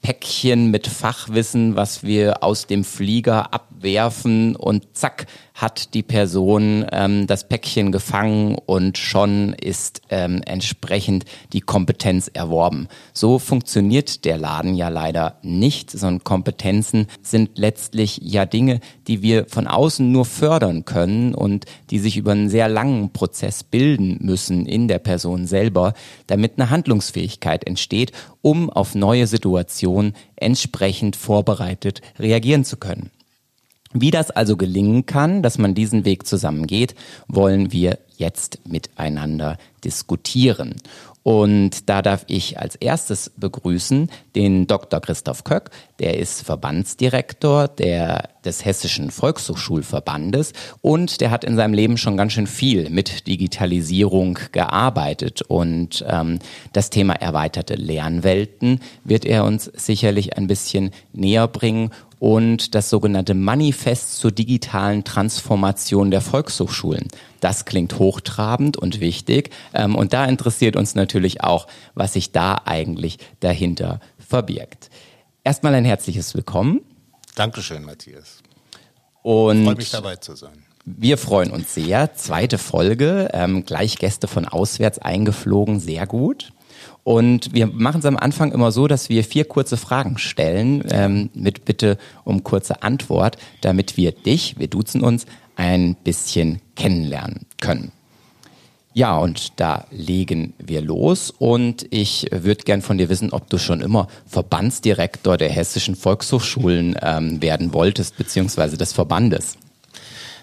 Päckchen 0.02 0.70
mit 0.70 0.86
Fachwissen, 0.86 1.76
was 1.76 2.02
wir 2.02 2.42
aus 2.42 2.66
dem 2.66 2.84
Flieger 2.84 3.52
abwerfen 3.52 4.56
und 4.56 4.96
zack, 4.96 5.26
hat 5.60 5.92
die 5.92 6.02
Person 6.02 6.86
ähm, 6.90 7.26
das 7.26 7.46
Päckchen 7.46 7.92
gefangen 7.92 8.56
und 8.64 8.96
schon 8.96 9.52
ist 9.52 10.00
ähm, 10.08 10.40
entsprechend 10.46 11.26
die 11.52 11.60
Kompetenz 11.60 12.30
erworben. 12.32 12.88
So 13.12 13.38
funktioniert 13.38 14.24
der 14.24 14.38
Laden 14.38 14.74
ja 14.74 14.88
leider 14.88 15.38
nicht, 15.42 15.90
sondern 15.90 16.24
Kompetenzen 16.24 17.08
sind 17.22 17.58
letztlich 17.58 18.20
ja 18.22 18.46
Dinge, 18.46 18.80
die 19.06 19.20
wir 19.20 19.46
von 19.46 19.66
außen 19.66 20.10
nur 20.10 20.24
fördern 20.24 20.86
können 20.86 21.34
und 21.34 21.66
die 21.90 21.98
sich 21.98 22.16
über 22.16 22.32
einen 22.32 22.48
sehr 22.48 22.68
langen 22.68 23.12
Prozess 23.12 23.62
bilden 23.62 24.18
müssen 24.22 24.64
in 24.64 24.88
der 24.88 24.98
Person 24.98 25.46
selber, 25.46 25.92
damit 26.26 26.54
eine 26.56 26.70
Handlungsfähigkeit 26.70 27.66
entsteht, 27.66 28.12
um 28.40 28.70
auf 28.70 28.94
neue 28.94 29.26
Situationen 29.26 30.14
entsprechend 30.36 31.16
vorbereitet 31.16 32.00
reagieren 32.18 32.64
zu 32.64 32.78
können. 32.78 33.10
Wie 33.92 34.12
das 34.12 34.30
also 34.30 34.56
gelingen 34.56 35.04
kann, 35.06 35.42
dass 35.42 35.58
man 35.58 35.74
diesen 35.74 36.04
Weg 36.04 36.26
zusammengeht, 36.26 36.94
wollen 37.26 37.72
wir 37.72 37.98
jetzt 38.16 38.60
miteinander 38.68 39.58
diskutieren. 39.82 40.76
Und 41.22 41.90
da 41.90 42.00
darf 42.00 42.24
ich 42.28 42.58
als 42.58 42.76
erstes 42.76 43.30
begrüßen 43.36 44.10
den 44.34 44.66
Dr. 44.66 45.00
Christoph 45.00 45.44
Köck, 45.44 45.70
der 45.98 46.16
ist 46.16 46.42
Verbandsdirektor 46.42 47.68
der, 47.68 48.30
des 48.44 48.64
Hessischen 48.64 49.10
Volkshochschulverbandes 49.10 50.54
und 50.80 51.20
der 51.20 51.30
hat 51.30 51.44
in 51.44 51.56
seinem 51.56 51.74
Leben 51.74 51.98
schon 51.98 52.16
ganz 52.16 52.32
schön 52.32 52.46
viel 52.46 52.88
mit 52.88 53.26
Digitalisierung 53.26 54.38
gearbeitet. 54.52 55.42
Und 55.42 56.04
ähm, 56.08 56.38
das 56.72 56.88
Thema 56.88 57.14
erweiterte 57.14 57.74
Lernwelten 57.74 58.80
wird 59.04 59.26
er 59.26 59.44
uns 59.44 59.64
sicherlich 59.64 60.38
ein 60.38 60.46
bisschen 60.46 60.90
näher 61.12 61.48
bringen 61.48 61.90
und 62.20 62.74
das 62.74 62.90
sogenannte 62.90 63.34
Manifest 63.34 64.18
zur 64.18 64.30
digitalen 64.30 65.02
Transformation 65.02 66.12
der 66.12 66.20
Volkshochschulen. 66.20 67.08
Das 67.40 67.64
klingt 67.64 67.98
hochtrabend 67.98 68.76
und 68.76 69.00
wichtig. 69.00 69.50
Ähm, 69.72 69.96
und 69.96 70.12
da 70.12 70.26
interessiert 70.26 70.76
uns 70.76 70.94
natürlich 70.94 71.42
auch, 71.42 71.66
was 71.94 72.12
sich 72.12 72.30
da 72.30 72.60
eigentlich 72.66 73.18
dahinter 73.40 74.00
verbirgt. 74.18 74.90
Erstmal 75.42 75.74
ein 75.74 75.86
herzliches 75.86 76.34
Willkommen. 76.34 76.82
Dankeschön, 77.34 77.82
Matthias. 77.84 78.42
Und 79.22 79.58
ich 79.58 79.64
freue 79.64 79.76
mich 79.76 79.90
dabei 79.90 80.16
zu 80.16 80.36
sein. 80.36 80.62
Wir 80.84 81.16
freuen 81.16 81.50
uns 81.50 81.74
sehr. 81.74 82.14
Zweite 82.14 82.58
Folge, 82.58 83.30
ähm, 83.32 83.64
gleich 83.64 83.96
Gäste 83.96 84.28
von 84.28 84.46
auswärts 84.46 84.98
eingeflogen, 84.98 85.80
sehr 85.80 86.06
gut. 86.06 86.52
Und 87.04 87.54
wir 87.54 87.66
machen 87.66 88.00
es 88.00 88.04
am 88.04 88.16
Anfang 88.16 88.52
immer 88.52 88.72
so, 88.72 88.86
dass 88.86 89.08
wir 89.08 89.24
vier 89.24 89.44
kurze 89.44 89.76
Fragen 89.76 90.18
stellen, 90.18 90.84
ähm, 90.90 91.30
mit 91.34 91.64
Bitte 91.64 91.98
um 92.24 92.44
kurze 92.44 92.82
Antwort, 92.82 93.36
damit 93.62 93.96
wir 93.96 94.12
dich, 94.12 94.58
wir 94.58 94.68
duzen 94.68 95.00
uns, 95.02 95.26
ein 95.56 95.94
bisschen 95.94 96.60
kennenlernen 96.76 97.46
können. 97.60 97.92
Ja, 98.92 99.16
und 99.16 99.60
da 99.60 99.86
legen 99.92 100.52
wir 100.58 100.82
los 100.82 101.30
und 101.30 101.86
ich 101.90 102.26
würde 102.32 102.64
gern 102.64 102.82
von 102.82 102.98
dir 102.98 103.08
wissen, 103.08 103.30
ob 103.30 103.48
du 103.48 103.56
schon 103.56 103.80
immer 103.80 104.08
Verbandsdirektor 104.26 105.36
der 105.36 105.48
hessischen 105.48 105.94
Volkshochschulen 105.94 106.96
ähm, 107.00 107.40
werden 107.40 107.72
wolltest, 107.72 108.16
beziehungsweise 108.16 108.76
des 108.76 108.92
Verbandes. 108.92 109.56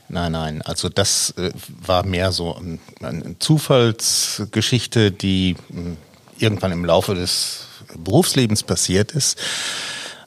Nein, 0.08 0.32
nein, 0.32 0.62
also 0.62 0.88
das 0.88 1.32
äh, 1.32 1.52
war 1.86 2.06
mehr 2.06 2.32
so 2.32 2.56
ein, 2.56 2.80
eine 3.02 3.38
Zufallsgeschichte, 3.40 5.12
die 5.12 5.58
hm, 5.70 5.98
irgendwann 6.40 6.72
im 6.72 6.86
Laufe 6.86 7.16
des 7.16 7.66
Berufslebens 7.96 8.64
passiert 8.64 9.12
ist. 9.12 9.38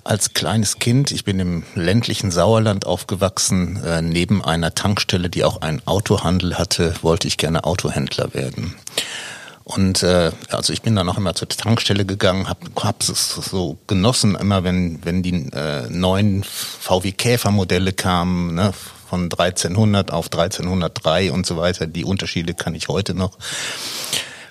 Als 0.03 0.33
kleines 0.33 0.79
Kind, 0.79 1.11
ich 1.11 1.25
bin 1.25 1.39
im 1.39 1.63
ländlichen 1.75 2.31
Sauerland 2.31 2.87
aufgewachsen, 2.87 3.83
äh, 3.85 4.01
neben 4.01 4.43
einer 4.43 4.75
Tankstelle, 4.75 5.29
die 5.29 5.45
auch 5.45 5.61
einen 5.61 5.87
Autohandel 5.87 6.59
hatte, 6.59 6.95
wollte 7.03 7.29
ich 7.29 7.37
gerne 7.37 7.65
Autohändler 7.65 8.33
werden. 8.33 8.75
Und 9.65 10.03
äh, 10.03 10.33
also 10.49 10.73
ich 10.73 10.83
bin 10.83 10.97
dann 10.97 11.09
auch 11.09 11.19
immer 11.19 11.35
zur 11.35 11.49
Tankstelle 11.49 12.05
gegangen, 12.05 12.49
habe 12.49 12.61
hab 12.77 13.03
es 13.03 13.35
so 13.35 13.79
genossen, 13.87 14.35
immer 14.35 14.65
wenn 14.65 15.05
wenn 15.05 15.23
die 15.23 15.49
äh, 15.53 15.89
neuen 15.89 16.45
VW 16.45 17.13
Käfer 17.13 17.53
Modelle 17.53 17.93
kamen, 17.93 18.55
ne, 18.55 18.73
von 19.09 19.25
1300 19.25 20.13
auf 20.13 20.27
1303 20.27 21.31
und 21.31 21.47
so 21.47 21.57
weiter. 21.57 21.87
Die 21.87 22.05
Unterschiede 22.05 22.55
kann 22.55 22.75
ich 22.75 22.89
heute 22.89 23.15
noch 23.15 23.39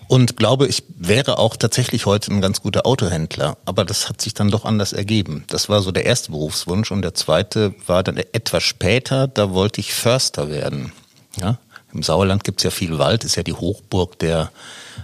und 0.09 0.37
glaube, 0.37 0.65
ich 0.65 0.83
wäre 0.97 1.37
auch 1.37 1.55
tatsächlich 1.55 2.07
heute 2.07 2.33
ein 2.33 2.41
ganz 2.41 2.63
guter 2.63 2.87
Autohändler. 2.87 3.57
Aber 3.65 3.85
das 3.85 4.09
hat 4.09 4.19
sich 4.19 4.33
dann 4.33 4.49
doch 4.49 4.65
anders 4.65 4.91
ergeben. 4.91 5.43
Das 5.47 5.69
war 5.69 5.83
so 5.83 5.91
der 5.91 6.07
erste 6.07 6.31
Berufswunsch 6.31 6.91
und 6.91 7.03
der 7.03 7.13
zweite 7.13 7.75
war 7.85 8.01
dann 8.01 8.17
etwas 8.17 8.63
später, 8.63 9.27
da 9.27 9.51
wollte 9.51 9.79
ich 9.81 9.93
Förster 9.93 10.49
werden. 10.49 10.93
Ja? 11.39 11.59
Im 11.93 12.01
Sauerland 12.01 12.43
gibt's 12.43 12.63
ja 12.63 12.71
viel 12.71 12.97
Wald, 12.97 13.23
ist 13.23 13.35
ja 13.35 13.43
die 13.43 13.53
Hochburg 13.53 14.17
der 14.17 14.51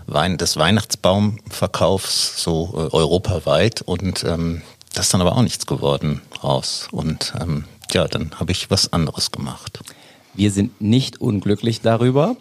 Wein 0.08 0.40
des 0.40 0.58
Weihnachtsbaumverkaufs 0.58 2.42
so 2.42 2.74
äh, 2.74 2.96
europaweit 2.96 3.84
und 3.84 4.24
ähm, 4.24 4.64
das 4.96 5.06
ist 5.06 5.14
dann 5.14 5.22
aber 5.22 5.36
auch 5.36 5.44
nichts 5.44 5.68
geworden 5.68 6.22
raus. 6.44 6.88
Und 6.92 7.32
ähm, 7.40 7.66
ja, 7.92 8.08
dann 8.08 8.32
habe 8.40 8.52
ich 8.52 8.72
was 8.72 8.92
anderes 8.92 9.32
gemacht. 9.32 9.82
Wir 10.36 10.52
sind 10.52 10.82
nicht 10.82 11.22
unglücklich 11.22 11.82
darüber. 11.82 12.36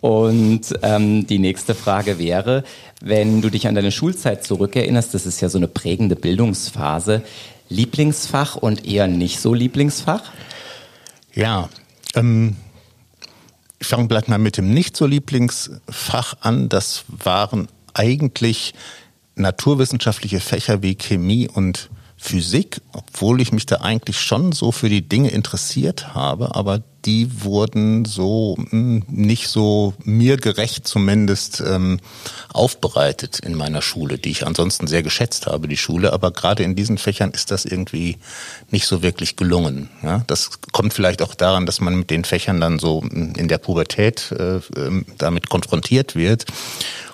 Und 0.00 0.62
ähm, 0.82 1.26
die 1.26 1.38
nächste 1.38 1.74
Frage 1.74 2.18
wäre, 2.18 2.64
wenn 3.00 3.42
du 3.42 3.50
dich 3.50 3.66
an 3.66 3.74
deine 3.74 3.92
Schulzeit 3.92 4.44
zurückerinnerst, 4.44 5.14
das 5.14 5.26
ist 5.26 5.40
ja 5.40 5.48
so 5.48 5.58
eine 5.58 5.68
prägende 5.68 6.16
Bildungsphase, 6.16 7.22
Lieblingsfach 7.68 8.56
und 8.56 8.86
eher 8.86 9.06
nicht 9.06 9.40
so 9.40 9.54
Lieblingsfach? 9.54 10.22
Ja, 11.34 11.68
ähm, 12.14 12.56
ich 13.78 13.86
fange 13.86 14.08
gleich 14.08 14.28
mal 14.28 14.38
mit 14.38 14.56
dem 14.56 14.74
nicht 14.74 14.96
so 14.96 15.06
Lieblingsfach 15.06 16.34
an. 16.40 16.68
Das 16.68 17.04
waren 17.08 17.68
eigentlich 17.94 18.74
naturwissenschaftliche 19.36 20.40
Fächer 20.40 20.82
wie 20.82 20.96
Chemie 20.96 21.48
und 21.48 21.88
Physik, 22.22 22.82
obwohl 22.92 23.40
ich 23.40 23.50
mich 23.50 23.64
da 23.64 23.76
eigentlich 23.76 24.20
schon 24.20 24.52
so 24.52 24.72
für 24.72 24.90
die 24.90 25.08
Dinge 25.08 25.30
interessiert 25.30 26.14
habe, 26.14 26.54
aber 26.54 26.82
die 27.06 27.42
wurden 27.44 28.04
so 28.04 28.56
mh, 28.58 28.70
hm, 28.70 29.02
nicht 29.08 29.48
so 29.48 29.94
mir 30.04 30.36
gerecht 30.36 30.86
zumindest 30.86 31.62
ähm, 31.66 31.98
aufbereitet 32.52 33.38
in 33.40 33.54
meiner 33.54 33.80
Schule, 33.80 34.18
die 34.18 34.30
ich 34.30 34.46
ansonsten 34.46 34.86
sehr 34.86 35.02
geschätzt 35.02 35.46
habe, 35.46 35.66
die 35.66 35.78
Schule. 35.78 36.12
Aber 36.12 36.30
gerade 36.30 36.62
in 36.62 36.76
diesen 36.76 36.98
Fächern 36.98 37.30
ist 37.30 37.50
das 37.50 37.64
irgendwie 37.64 38.18
nicht 38.70 38.86
so 38.86 39.02
wirklich 39.02 39.36
gelungen. 39.36 39.88
Ja? 40.02 40.22
Das 40.26 40.60
kommt 40.72 40.92
vielleicht 40.92 41.22
auch 41.22 41.34
daran, 41.34 41.64
dass 41.64 41.80
man 41.80 41.94
mit 41.94 42.10
den 42.10 42.24
Fächern 42.24 42.60
dann 42.60 42.78
so 42.78 43.00
hm, 43.00 43.32
in 43.34 43.48
der 43.48 43.58
Pubertät 43.58 44.30
äh, 44.32 44.60
ähm, 44.76 45.06
damit 45.16 45.48
konfrontiert 45.48 46.16
wird 46.16 46.44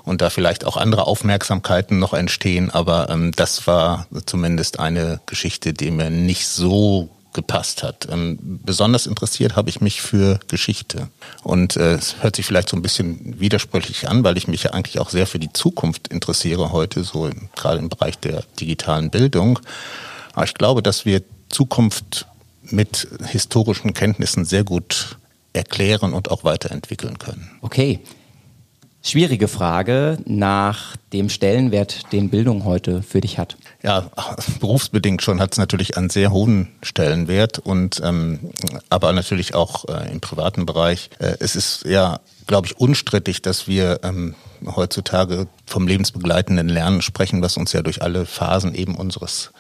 und 0.07 0.23
da 0.23 0.31
vielleicht 0.31 0.65
auch 0.65 0.79
andere 0.79 1.07
Aufmerksamkeiten 1.07 1.99
noch 1.99 2.15
entstehen. 2.15 2.71
Aber 2.71 3.11
ähm, 3.11 3.33
das 3.37 3.67
war 3.67 4.07
zumindest 4.25 4.81
eine 4.81 5.21
Geschichte, 5.27 5.75
die 5.75 5.91
mir 5.91 6.09
nicht 6.09 6.47
so 6.47 7.11
gepasst 7.35 7.83
hat. 7.83 8.09
Ähm, 8.11 8.39
besonders 8.41 9.07
interessiert 9.07 9.57
habe 9.57 9.69
ich 9.69 9.83
mich 9.83 10.01
für 10.01 10.41
Geschichte. 10.49 11.09
Und 11.43 11.77
äh, 11.77 11.95
es 11.95 12.23
hört 12.23 12.37
sich 12.37 12.47
vielleicht 12.47 12.71
so 12.71 12.77
ein 12.77 12.83
bisschen 12.83 13.39
widersprüchlich 13.39 14.09
an, 14.09 14.25
weil 14.25 14.39
ich 14.39 14.49
mich 14.49 14.63
ja 14.63 14.71
eigentlich 14.71 14.99
auch 15.01 15.11
sehr 15.11 15.27
für 15.27 15.39
die 15.39 15.53
Zukunft 15.53 16.09
interessiere 16.09 16.73
heute, 16.73 17.05
so 17.05 17.27
im, 17.27 17.51
gerade 17.55 17.79
im 17.79 17.91
Bereich 17.91 18.19
der 18.19 18.45
digitalen 18.59 19.11
Bildung. 19.11 19.59
Aber 20.33 20.45
ich 20.45 20.55
glaube, 20.55 20.83
dass 20.83 21.05
wir 21.05 21.23
Zukunft 21.51 22.27
mit 22.63 23.07
historischen 23.27 23.93
Kenntnissen 23.93 24.45
sehr 24.45 24.65
gut 24.65 25.17
erklären 25.53 26.13
und 26.13 26.31
auch 26.31 26.45
weiterentwickeln 26.45 27.19
können. 27.19 27.51
Okay, 27.61 28.01
schwierige 29.11 29.49
Frage 29.49 30.19
nach 30.25 30.97
dem 31.13 31.29
Stellenwert, 31.29 32.13
den 32.13 32.31
Bildung 32.31 32.65
heute 32.65 33.03
für 33.03 33.21
dich 33.21 33.39
hat. 33.39 33.57
Ja, 33.83 34.11
berufsbedingt 34.61 35.23
schon 35.23 35.41
hat 35.41 35.53
es 35.53 35.59
natürlich 35.59 35.97
einen 35.97 36.11
sehr 36.11 36.31
hohen 36.33 36.69
Stellenwert 36.83 37.59
und 37.59 38.01
ähm, 38.05 38.51
aber 38.91 39.13
natürlich 39.13 39.55
auch 39.55 39.85
äh, 39.89 40.11
im 40.11 40.21
privaten 40.21 40.67
Bereich. 40.67 41.11
Äh, 41.19 41.37
es 41.41 41.57
ist 41.57 41.85
ja, 41.85 42.21
glaube 42.47 42.67
ich, 42.67 42.79
unstrittig, 42.79 43.43
dass 43.43 43.69
wir 43.69 44.01
ähm, 44.03 44.35
heutzutage 44.65 45.47
vom 45.67 45.87
lebensbegleitenden 45.87 46.69
Lernen 46.69 47.03
sprechen, 47.03 47.43
was 47.43 47.57
uns 47.57 47.73
ja 47.73 47.83
durch 47.83 48.03
alle 48.03 48.27
Phasen 48.27 48.75
eben 48.75 48.97
unseres 48.97 49.51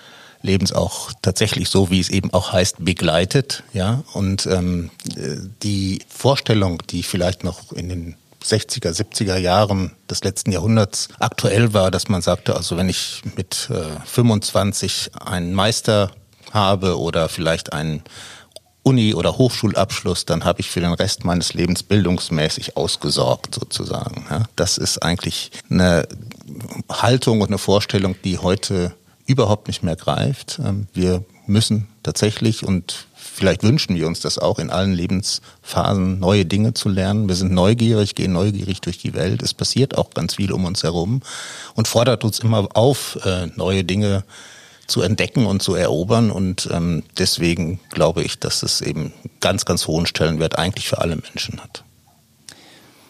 Lebens 0.42 0.72
auch 0.72 1.12
tatsächlich 1.22 1.68
so, 1.68 1.90
wie 1.90 2.00
es 2.00 2.08
eben 2.08 2.32
auch 2.32 2.52
heißt, 2.52 2.84
begleitet. 2.84 3.64
Ja, 3.72 4.04
und 4.12 4.46
ähm, 4.46 4.90
äh, 5.16 5.36
die 5.62 6.00
Vorstellung, 6.08 6.82
die 6.90 7.02
vielleicht 7.02 7.44
noch 7.44 7.72
in 7.72 7.88
den 7.88 8.16
60er, 8.44 8.90
70er 8.90 9.36
Jahren 9.36 9.92
des 10.10 10.22
letzten 10.24 10.52
Jahrhunderts 10.52 11.08
aktuell 11.18 11.72
war, 11.74 11.90
dass 11.90 12.08
man 12.08 12.22
sagte, 12.22 12.56
also 12.56 12.76
wenn 12.76 12.88
ich 12.88 13.22
mit 13.36 13.68
äh, 13.70 14.00
25 14.04 15.10
einen 15.24 15.52
Meister 15.54 16.10
habe 16.52 16.98
oder 16.98 17.28
vielleicht 17.28 17.72
einen 17.72 18.02
Uni- 18.82 19.14
oder 19.14 19.36
Hochschulabschluss, 19.36 20.26
dann 20.26 20.44
habe 20.44 20.60
ich 20.60 20.70
für 20.70 20.80
den 20.80 20.92
Rest 20.92 21.24
meines 21.24 21.54
Lebens 21.54 21.82
bildungsmäßig 21.82 22.76
ausgesorgt 22.76 23.56
sozusagen. 23.56 24.26
Ja, 24.30 24.44
das 24.54 24.78
ist 24.78 25.02
eigentlich 25.02 25.50
eine 25.68 26.06
Haltung 26.88 27.40
und 27.40 27.48
eine 27.48 27.58
Vorstellung, 27.58 28.14
die 28.22 28.38
heute 28.38 28.94
überhaupt 29.26 29.66
nicht 29.66 29.82
mehr 29.82 29.96
greift. 29.96 30.60
Ähm, 30.64 30.86
wir 30.92 31.24
müssen 31.46 31.88
tatsächlich 32.04 32.64
und 32.64 33.06
vielleicht 33.36 33.62
wünschen 33.62 33.94
wir 33.96 34.06
uns 34.06 34.20
das 34.20 34.38
auch 34.38 34.58
in 34.58 34.70
allen 34.70 34.92
Lebensphasen, 34.92 36.18
neue 36.18 36.46
Dinge 36.46 36.74
zu 36.74 36.88
lernen. 36.88 37.28
Wir 37.28 37.36
sind 37.36 37.52
neugierig, 37.52 38.14
gehen 38.14 38.32
neugierig 38.32 38.80
durch 38.80 38.98
die 38.98 39.14
Welt. 39.14 39.42
Es 39.42 39.54
passiert 39.54 39.96
auch 39.96 40.10
ganz 40.10 40.36
viel 40.36 40.52
um 40.52 40.64
uns 40.64 40.82
herum 40.82 41.20
und 41.74 41.86
fordert 41.86 42.24
uns 42.24 42.38
immer 42.38 42.68
auf, 42.74 43.18
äh, 43.24 43.46
neue 43.56 43.84
Dinge 43.84 44.24
zu 44.86 45.02
entdecken 45.02 45.46
und 45.46 45.62
zu 45.62 45.74
erobern. 45.74 46.30
Und 46.30 46.68
ähm, 46.72 47.02
deswegen 47.18 47.80
glaube 47.90 48.22
ich, 48.22 48.38
dass 48.38 48.62
es 48.62 48.80
eben 48.80 49.12
ganz, 49.40 49.64
ganz 49.64 49.86
hohen 49.86 50.06
Stellenwert 50.06 50.58
eigentlich 50.58 50.88
für 50.88 50.98
alle 50.98 51.16
Menschen 51.16 51.60
hat. 51.60 51.84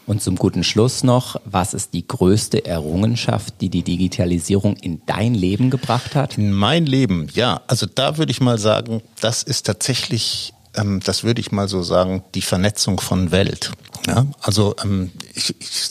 Und 0.07 0.23
zum 0.23 0.37
guten 0.37 0.63
Schluss 0.63 1.03
noch, 1.03 1.41
was 1.45 1.75
ist 1.75 1.93
die 1.93 2.07
größte 2.07 2.65
Errungenschaft, 2.65 3.55
die 3.61 3.69
die 3.69 3.83
Digitalisierung 3.83 4.77
in 4.77 5.03
dein 5.07 5.35
Leben 5.35 5.69
gebracht 5.69 6.15
hat? 6.15 6.39
In 6.39 6.53
mein 6.53 6.87
Leben, 6.87 7.29
ja. 7.35 7.63
Also 7.67 7.87
da 7.93 8.17
würde 8.17 8.31
ich 8.31 8.41
mal 8.41 8.59
sagen, 8.59 9.03
das 9.21 9.43
ist 9.43 9.67
tatsächlich, 9.67 10.55
ähm, 10.75 11.01
das 11.05 11.25
würde 11.25 11.41
ich 11.41 11.51
mal 11.51 11.67
so 11.69 11.83
sagen, 11.83 12.23
die 12.37 12.43
Vernetzung 12.43 13.01
von 13.01 13.33
Welt. 13.33 13.73
Ja, 14.07 14.27
also 14.41 14.77
ähm, 14.85 15.11
ich, 15.35 15.55
ich, 15.59 15.91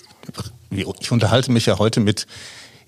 ich 0.72 1.12
unterhalte 1.12 1.52
mich 1.52 1.66
ja 1.66 1.78
heute 1.78 2.00
mit 2.00 2.26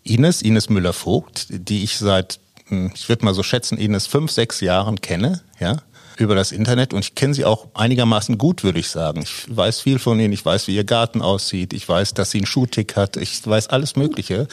Ines, 0.04 0.42
Ines 0.42 0.70
Müller-Vogt, 0.70 1.48
die 1.50 1.84
ich 1.84 1.98
seit, 1.98 2.40
hm, 2.68 2.92
ich 2.96 3.10
würde 3.10 3.26
mal 3.26 3.34
so 3.34 3.44
schätzen, 3.44 3.78
Ines 3.78 4.08
fünf, 4.08 4.32
sechs 4.32 4.62
Jahren 4.62 5.02
kenne, 5.02 5.42
ja 5.60 5.82
über 6.17 6.36
das 6.36 6.51
Internet 6.51 6.93
und 6.93 6.99
ich 6.99 7.15
kenne 7.15 7.34
sie 7.34 7.45
auch 7.45 7.67
einigermaßen 7.73 8.38
gut, 8.38 8.63
würde 8.63 8.80
ich 8.80 8.89
sagen. 8.89 9.21
Ich 9.21 9.45
weiß 9.47 9.82
viel 9.82 9.99
von 9.99 10.19
ihnen, 10.19 10.34
ich 10.34 10.45
weiß, 10.45 10.67
wie 10.67 10.75
ihr 10.75 10.84
Garten 10.84 11.21
aussieht, 11.21 11.73
ich 11.73 11.88
weiß, 11.88 12.13
dass 12.13 12.32
sie 12.32 12.39
einen 12.39 12.47
Schuhtick 12.47 12.95
hat, 12.95 13.17
ich 13.17 13.45
weiß 13.45 13.67
alles 13.67 13.95
Mögliche, 13.95 14.47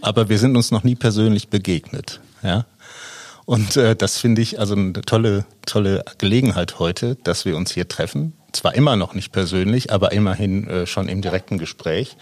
aber 0.00 0.28
wir 0.28 0.38
sind 0.38 0.56
uns 0.56 0.70
noch 0.70 0.84
nie 0.84 0.94
persönlich 0.94 1.48
begegnet. 1.48 2.20
Ja? 2.42 2.66
Und 3.44 3.76
äh, 3.76 3.94
das 3.94 4.18
finde 4.18 4.42
ich 4.42 4.58
also 4.58 4.74
eine 4.74 4.92
tolle, 5.02 5.44
tolle 5.66 6.04
Gelegenheit 6.18 6.78
heute, 6.78 7.16
dass 7.24 7.44
wir 7.44 7.56
uns 7.56 7.72
hier 7.72 7.88
treffen. 7.88 8.32
Zwar 8.54 8.74
immer 8.74 8.96
noch 8.96 9.14
nicht 9.14 9.32
persönlich, 9.32 9.92
aber 9.92 10.12
immerhin 10.12 10.68
äh, 10.68 10.86
schon 10.86 11.08
im 11.08 11.22
direkten 11.22 11.58
Gespräch. 11.58 12.16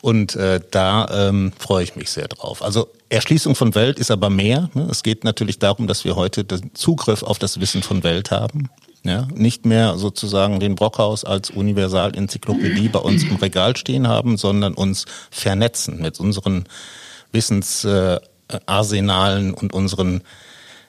Und 0.00 0.34
äh, 0.34 0.60
da 0.70 1.28
ähm, 1.28 1.52
freue 1.58 1.84
ich 1.84 1.96
mich 1.96 2.08
sehr 2.10 2.28
drauf. 2.28 2.62
Also 2.62 2.88
Erschließung 3.08 3.54
von 3.54 3.74
Welt 3.74 3.98
ist 3.98 4.10
aber 4.10 4.28
mehr. 4.30 4.70
Ne? 4.74 4.88
Es 4.90 5.02
geht 5.02 5.24
natürlich 5.24 5.58
darum, 5.58 5.86
dass 5.86 6.04
wir 6.04 6.16
heute 6.16 6.44
den 6.44 6.74
Zugriff 6.74 7.22
auf 7.22 7.38
das 7.38 7.60
Wissen 7.60 7.82
von 7.82 8.02
Welt 8.04 8.30
haben. 8.30 8.70
Ja, 9.04 9.28
nicht 9.32 9.66
mehr 9.66 9.98
sozusagen 9.98 10.58
den 10.58 10.74
Brockhaus 10.74 11.24
als 11.24 11.50
Universalenzyklopädie 11.50 12.88
bei 12.88 12.98
uns 12.98 13.22
im 13.22 13.36
Regal 13.36 13.76
stehen 13.76 14.08
haben, 14.08 14.36
sondern 14.36 14.74
uns 14.74 15.04
vernetzen 15.30 16.00
mit 16.00 16.18
unseren 16.18 16.64
Wissensarsenalen 17.30 19.54
und 19.54 19.72
unseren 19.72 20.22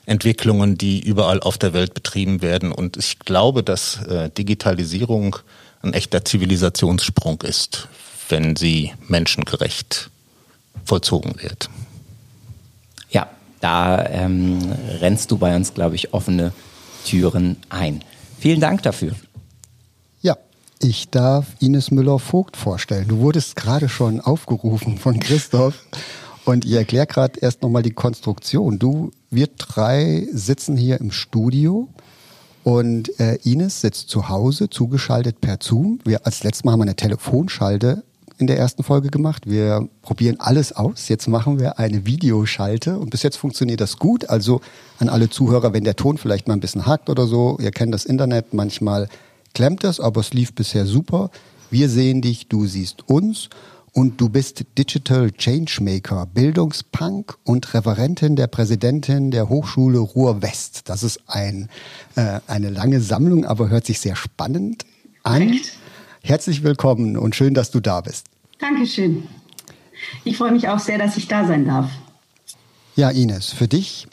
Entwicklungen, 0.07 0.77
die 0.77 1.01
überall 1.01 1.41
auf 1.41 1.57
der 1.57 1.73
Welt 1.73 1.93
betrieben 1.93 2.41
werden. 2.41 2.71
Und 2.71 2.97
ich 2.97 3.19
glaube, 3.19 3.61
dass 3.61 4.01
äh, 4.05 4.29
Digitalisierung 4.29 5.35
ein 5.81 5.93
echter 5.93 6.23
Zivilisationssprung 6.23 7.41
ist, 7.41 7.89
wenn 8.29 8.55
sie 8.55 8.93
menschengerecht 9.07 10.09
vollzogen 10.85 11.35
wird. 11.41 11.69
Ja, 13.09 13.29
da 13.59 14.05
ähm, 14.07 14.59
rennst 15.01 15.29
du 15.31 15.37
bei 15.37 15.53
uns, 15.55 15.73
glaube 15.73 15.95
ich, 15.95 16.13
offene 16.13 16.53
Türen 17.05 17.57
ein. 17.69 18.01
Vielen 18.39 18.61
Dank 18.61 18.83
dafür. 18.83 19.11
Ja, 20.21 20.37
ich 20.79 21.09
darf 21.09 21.47
Ines 21.59 21.91
Müller-Vogt 21.91 22.55
vorstellen. 22.55 23.09
Du 23.09 23.17
wurdest 23.17 23.57
gerade 23.57 23.89
schon 23.89 24.21
aufgerufen 24.21 24.97
von 24.97 25.19
Christoph. 25.19 25.85
Und 26.45 26.63
ich 26.63 26.71
erkläre 26.71 27.07
gerade 27.07 27.37
erst 27.41 27.61
nochmal 27.61 27.83
die 27.83 27.91
Konstruktion. 27.91 28.79
Du, 28.79 29.11
wir 29.29 29.47
drei 29.57 30.27
sitzen 30.31 30.77
hier 30.77 30.99
im 30.99 31.11
Studio 31.11 31.89
und 32.63 33.19
äh, 33.19 33.37
Ines 33.43 33.81
sitzt 33.81 34.09
zu 34.09 34.29
Hause, 34.29 34.69
zugeschaltet 34.69 35.41
per 35.41 35.57
Zoom. 35.61 35.99
Wir 36.05 36.25
als 36.25 36.43
letztes 36.43 36.63
Mal 36.63 36.73
haben 36.73 36.79
wir 36.79 36.83
eine 36.83 36.95
Telefonschalte 36.95 38.03
in 38.37 38.47
der 38.47 38.57
ersten 38.57 38.83
Folge 38.83 39.09
gemacht. 39.09 39.49
Wir 39.49 39.87
probieren 40.01 40.39
alles 40.39 40.73
aus. 40.73 41.07
Jetzt 41.09 41.27
machen 41.27 41.59
wir 41.59 41.79
eine 41.79 42.05
Videoschalte 42.05 42.99
und 42.99 43.09
bis 43.09 43.23
jetzt 43.23 43.37
funktioniert 43.37 43.81
das 43.81 43.97
gut. 43.97 44.29
Also 44.29 44.61
an 44.99 45.09
alle 45.09 45.29
Zuhörer, 45.29 45.73
wenn 45.73 45.83
der 45.83 45.95
Ton 45.95 46.17
vielleicht 46.17 46.47
mal 46.47 46.53
ein 46.53 46.59
bisschen 46.59 46.85
hakt 46.85 47.09
oder 47.09 47.25
so, 47.25 47.57
ihr 47.59 47.71
kennt 47.71 47.93
das 47.93 48.05
Internet, 48.05 48.53
manchmal 48.53 49.09
klemmt 49.53 49.83
das, 49.83 49.99
aber 49.99 50.21
es 50.21 50.33
lief 50.33 50.53
bisher 50.53 50.85
super. 50.85 51.31
Wir 51.69 51.89
sehen 51.89 52.21
dich, 52.21 52.47
du 52.47 52.65
siehst 52.65 53.09
uns 53.09 53.49
und 53.97 54.21
du 54.21 54.29
bist 54.29 54.63
Digital 54.77 55.31
Changemaker, 55.31 56.27
Bildungspunk 56.27 57.35
und 57.43 57.73
Referentin 57.73 58.35
der 58.35 58.45
Präsidentin 58.45 59.31
der 59.31 59.49
Hochschule 59.49 59.97
Ruhr-West. 59.97 60.87
Das 60.87 61.01
ist 61.01 61.21
ein, 61.25 61.67
äh, 62.15 62.39
eine 62.45 62.69
lange 62.69 63.01
Sammlung, 63.01 63.43
aber 63.43 63.69
hört 63.69 63.87
sich 63.87 63.99
sehr 63.99 64.15
spannend 64.15 64.85
an. 65.23 65.41
Echt? 65.41 65.73
Herzlich 66.21 66.61
willkommen 66.61 67.17
und 67.17 67.35
schön, 67.35 67.55
dass 67.55 67.71
du 67.71 67.79
da 67.79 68.01
bist. 68.01 68.27
Dankeschön. 68.59 69.23
Ich 70.23 70.37
freue 70.37 70.51
mich 70.51 70.69
auch 70.69 70.79
sehr, 70.79 70.99
dass 70.99 71.17
ich 71.17 71.27
da 71.27 71.47
sein 71.47 71.65
darf. 71.65 71.89
Ja, 72.95 73.09
Ines, 73.09 73.51
für 73.51 73.67
dich 73.67 74.07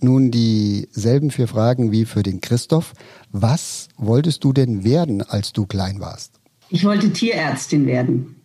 nun 0.00 0.30
dieselben 0.30 1.30
vier 1.30 1.46
Fragen 1.46 1.92
wie 1.92 2.06
für 2.06 2.22
den 2.22 2.40
Christoph. 2.40 2.94
Was 3.32 3.88
wolltest 3.98 4.44
du 4.44 4.54
denn 4.54 4.82
werden, 4.82 5.20
als 5.20 5.52
du 5.52 5.66
klein 5.66 6.00
warst? 6.00 6.40
Ich 6.70 6.84
wollte 6.84 7.12
Tierärztin 7.12 7.84
werden 7.84 8.35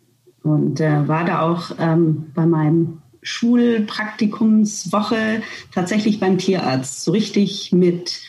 und 0.43 0.79
äh, 0.79 1.07
war 1.07 1.25
da 1.25 1.41
auch 1.41 1.71
ähm, 1.79 2.31
bei 2.33 2.45
meinem 2.45 2.99
Schulpraktikumswoche 3.21 5.41
tatsächlich 5.73 6.19
beim 6.19 6.37
Tierarzt, 6.37 7.03
so 7.03 7.11
richtig 7.11 7.71
mit 7.71 8.19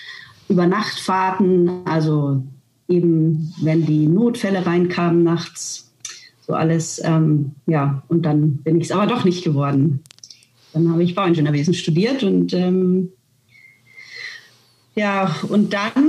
Übernachtfahrten, 0.48 1.86
also 1.86 2.42
eben 2.88 3.54
wenn 3.62 3.86
die 3.86 4.06
Notfälle 4.06 4.66
reinkamen 4.66 5.22
nachts, 5.22 5.92
so 6.46 6.52
alles, 6.52 7.00
ähm, 7.04 7.52
ja, 7.66 8.02
und 8.08 8.26
dann 8.26 8.58
bin 8.58 8.78
ich 8.78 8.86
es 8.86 8.92
aber 8.92 9.06
doch 9.06 9.24
nicht 9.24 9.44
geworden. 9.44 10.00
Dann 10.74 10.90
habe 10.90 11.02
ich 11.02 11.14
Bauingenieurwesen 11.14 11.74
studiert 11.74 12.22
und 12.22 12.52
ähm, 12.52 13.12
ja, 14.94 15.34
und 15.48 15.72
dann 15.72 16.04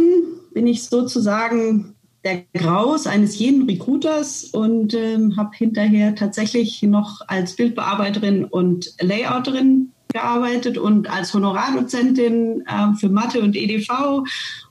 bin 0.53 0.67
ich 0.67 0.83
sozusagen 0.83 1.92
der 2.23 2.43
Graus 2.53 3.05
eines 3.05 3.37
jeden 3.37 3.69
Recruiters 3.69 4.45
und 4.45 4.93
ähm, 4.93 5.35
habe 5.35 5.51
hinterher 5.55 6.15
tatsächlich 6.15 6.81
noch 6.83 7.21
als 7.27 7.55
Bildbearbeiterin 7.55 8.45
und 8.45 8.93
Layouterin 9.01 9.91
gearbeitet 10.13 10.77
und 10.77 11.09
als 11.09 11.33
Honorardozentin 11.33 12.63
äh, 12.65 12.95
für 12.97 13.09
Mathe 13.09 13.41
und 13.41 13.55
EDV 13.55 14.23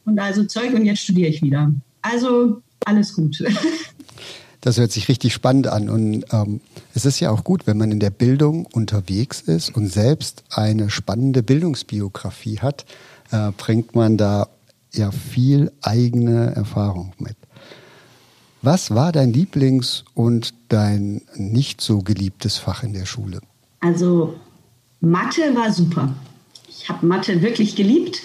und 0.04 0.18
also 0.18 0.44
Zeug 0.44 0.72
und 0.72 0.84
jetzt 0.84 1.02
studiere 1.02 1.28
ich 1.28 1.42
wieder. 1.42 1.72
Also 2.00 2.62
alles 2.84 3.14
gut. 3.14 3.42
Das 4.64 4.78
hört 4.78 4.92
sich 4.92 5.08
richtig 5.08 5.34
spannend 5.34 5.66
an 5.66 5.88
und 5.88 6.24
ähm, 6.30 6.60
es 6.94 7.04
ist 7.04 7.18
ja 7.18 7.32
auch 7.32 7.42
gut, 7.42 7.66
wenn 7.66 7.76
man 7.76 7.90
in 7.90 7.98
der 7.98 8.10
Bildung 8.10 8.64
unterwegs 8.66 9.40
ist 9.40 9.74
und 9.74 9.88
selbst 9.88 10.44
eine 10.50 10.88
spannende 10.88 11.42
Bildungsbiografie 11.42 12.60
hat, 12.60 12.84
äh, 13.32 13.50
bringt 13.56 13.96
man 13.96 14.16
da 14.16 14.46
ja 14.94 15.10
viel 15.10 15.72
eigene 15.82 16.54
Erfahrung 16.54 17.12
mit. 17.18 17.36
Was 18.62 18.94
war 18.94 19.10
dein 19.10 19.32
Lieblings- 19.32 20.04
und 20.14 20.54
dein 20.68 21.22
nicht 21.34 21.80
so 21.80 21.98
geliebtes 21.98 22.58
Fach 22.58 22.84
in 22.84 22.92
der 22.92 23.06
Schule? 23.06 23.40
Also 23.80 24.34
Mathe 25.00 25.54
war 25.54 25.72
super. 25.72 26.14
Ich 26.68 26.88
habe 26.88 27.04
Mathe 27.04 27.42
wirklich 27.42 27.74
geliebt, 27.74 28.22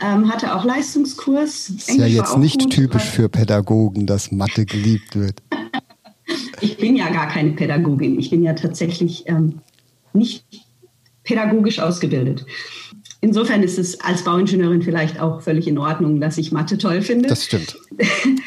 ähm, 0.00 0.32
hatte 0.32 0.54
auch 0.54 0.64
Leistungskurs. 0.64 1.70
Ist 1.70 1.88
Englisch 1.88 2.12
ja 2.12 2.22
jetzt 2.22 2.36
nicht 2.38 2.60
gut, 2.60 2.72
typisch 2.72 3.04
für 3.04 3.28
Pädagogen, 3.28 4.06
dass 4.06 4.30
Mathe 4.30 4.64
geliebt 4.64 5.16
wird. 5.16 5.42
ich 6.60 6.76
bin 6.76 6.94
ja 6.94 7.10
gar 7.10 7.26
keine 7.28 7.50
Pädagogin. 7.52 8.18
Ich 8.18 8.30
bin 8.30 8.44
ja 8.44 8.52
tatsächlich 8.54 9.24
ähm, 9.26 9.60
nicht 10.12 10.44
pädagogisch 11.24 11.80
ausgebildet. 11.80 12.46
Insofern 13.22 13.62
ist 13.62 13.78
es 13.78 14.00
als 14.00 14.24
Bauingenieurin 14.24 14.82
vielleicht 14.82 15.20
auch 15.20 15.42
völlig 15.42 15.68
in 15.68 15.76
Ordnung, 15.78 16.20
dass 16.20 16.38
ich 16.38 16.52
Mathe 16.52 16.78
toll 16.78 17.02
finde. 17.02 17.28
Das 17.28 17.44
stimmt. 17.44 17.76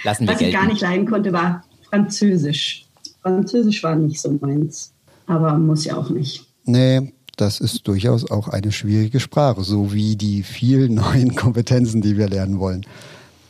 Lassen 0.03 0.21
wir 0.27 0.33
Was 0.33 0.41
ich 0.41 0.51
gar 0.51 0.65
nicht 0.65 0.81
leiden 0.81 1.05
konnte, 1.05 1.31
war 1.31 1.63
Französisch. 1.89 2.85
Französisch 3.21 3.83
war 3.83 3.95
nicht 3.95 4.19
so 4.19 4.31
meins, 4.41 4.91
aber 5.27 5.57
muss 5.57 5.85
ja 5.85 5.95
auch 5.95 6.09
nicht. 6.09 6.45
Nee, 6.65 7.13
das 7.37 7.59
ist 7.59 7.87
durchaus 7.87 8.29
auch 8.29 8.47
eine 8.47 8.71
schwierige 8.71 9.19
Sprache, 9.19 9.63
so 9.63 9.93
wie 9.93 10.15
die 10.15 10.41
vielen 10.41 10.95
neuen 10.95 11.35
Kompetenzen, 11.35 12.01
die 12.01 12.17
wir 12.17 12.27
lernen 12.27 12.59
wollen. 12.59 12.85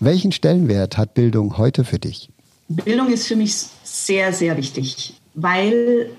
Welchen 0.02 0.34
Stellenwert 0.34 0.98
hat 0.98 1.14
Bildung 1.14 1.58
heute 1.58 1.86
für 1.86 2.00
dich? 2.00 2.30
Bildung 2.68 3.12
ist 3.12 3.28
für 3.28 3.38
mich 3.38 3.56
sehr, 3.84 4.34
sehr 4.34 4.58
wichtig, 4.58 5.14
weil 5.36 6.10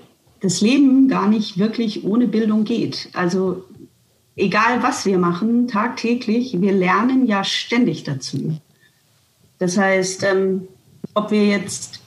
das 0.41 0.61
Leben 0.61 1.07
gar 1.07 1.27
nicht 1.27 1.57
wirklich 1.57 2.03
ohne 2.03 2.27
Bildung 2.27 2.63
geht. 2.63 3.09
Also 3.13 3.63
egal 4.35 4.83
was 4.83 5.05
wir 5.05 5.17
machen, 5.17 5.67
tagtäglich, 5.67 6.59
wir 6.59 6.73
lernen 6.73 7.25
ja 7.25 7.43
ständig 7.43 8.03
dazu. 8.03 8.57
Das 9.57 9.77
heißt, 9.77 10.23
ähm, 10.23 10.67
ob 11.13 11.31
wir 11.31 11.45
jetzt 11.45 12.01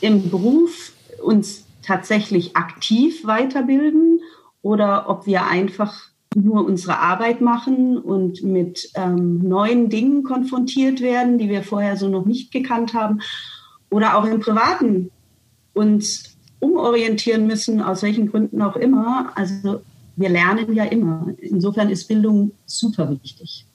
im 0.00 0.30
Beruf 0.30 0.92
uns 1.22 1.64
tatsächlich 1.82 2.56
aktiv 2.56 3.26
weiterbilden 3.26 4.20
oder 4.62 5.08
ob 5.08 5.26
wir 5.26 5.46
einfach 5.46 6.12
nur 6.34 6.64
unsere 6.64 6.98
Arbeit 6.98 7.40
machen 7.40 7.98
und 7.98 8.42
mit 8.42 8.90
ähm, 8.94 9.46
neuen 9.46 9.90
Dingen 9.90 10.22
konfrontiert 10.22 11.00
werden, 11.00 11.38
die 11.38 11.48
wir 11.48 11.62
vorher 11.62 11.96
so 11.96 12.08
noch 12.08 12.24
nicht 12.24 12.52
gekannt 12.52 12.94
haben 12.94 13.20
oder 13.90 14.16
auch 14.16 14.24
im 14.24 14.40
Privaten 14.40 15.10
uns 15.74 16.36
umorientieren 16.60 17.46
müssen, 17.46 17.82
aus 17.82 18.02
welchen 18.02 18.30
Gründen 18.30 18.62
auch 18.62 18.76
immer. 18.76 19.32
Also 19.34 19.82
wir 20.16 20.28
lernen 20.28 20.72
ja 20.74 20.84
immer. 20.84 21.26
Insofern 21.38 21.90
ist 21.90 22.08
Bildung 22.08 22.52
super 22.66 23.10
wichtig. 23.10 23.66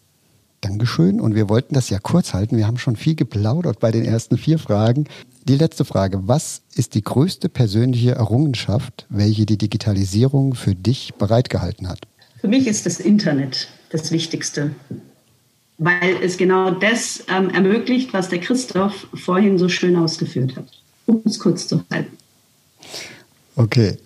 Dankeschön. 0.61 1.21
Und 1.21 1.35
wir 1.35 1.49
wollten 1.49 1.73
das 1.73 1.89
ja 1.89 1.99
kurz 1.99 2.33
halten. 2.33 2.57
Wir 2.57 2.67
haben 2.67 2.77
schon 2.77 2.95
viel 2.95 3.15
geplaudert 3.15 3.79
bei 3.79 3.91
den 3.91 4.05
ersten 4.05 4.37
vier 4.37 4.59
Fragen. 4.59 5.05
Die 5.43 5.55
letzte 5.55 5.85
Frage. 5.85 6.27
Was 6.27 6.61
ist 6.75 6.95
die 6.95 7.03
größte 7.03 7.47
persönliche 7.49 8.11
Errungenschaft, 8.11 9.05
welche 9.09 9.45
die 9.45 9.57
Digitalisierung 9.57 10.55
für 10.55 10.75
dich 10.75 11.13
bereitgehalten 11.15 11.87
hat? 11.87 11.99
Für 12.41 12.47
mich 12.47 12.67
ist 12.67 12.85
das 12.85 12.99
Internet 12.99 13.67
das 13.89 14.11
Wichtigste, 14.11 14.71
weil 15.77 16.17
es 16.21 16.37
genau 16.37 16.71
das 16.71 17.23
ähm, 17.29 17.49
ermöglicht, 17.49 18.13
was 18.13 18.29
der 18.29 18.39
Christoph 18.39 19.07
vorhin 19.13 19.57
so 19.57 19.69
schön 19.69 19.95
ausgeführt 19.95 20.55
hat. 20.55 20.67
Um 21.05 21.21
es 21.23 21.39
kurz 21.39 21.67
zu 21.67 21.83
halten. 21.89 22.17
Okay. 23.55 23.97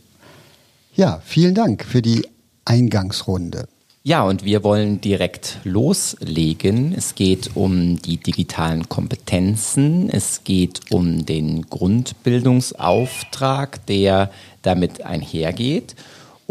Ja, 0.93 1.21
vielen 1.23 1.55
Dank 1.55 1.85
für 1.85 2.01
die 2.01 2.27
Eingangsrunde. 2.65 3.69
Ja, 4.03 4.23
und 4.23 4.43
wir 4.43 4.63
wollen 4.63 4.99
direkt 4.99 5.59
loslegen. 5.63 6.95
Es 6.97 7.13
geht 7.15 7.55
um 7.55 8.01
die 8.01 8.17
digitalen 8.17 8.89
Kompetenzen. 8.89 10.09
Es 10.09 10.43
geht 10.43 10.81
um 10.89 11.25
den 11.25 11.69
Grundbildungsauftrag, 11.69 13.85
der 13.85 14.31
damit 14.63 15.03
einhergeht. 15.03 15.95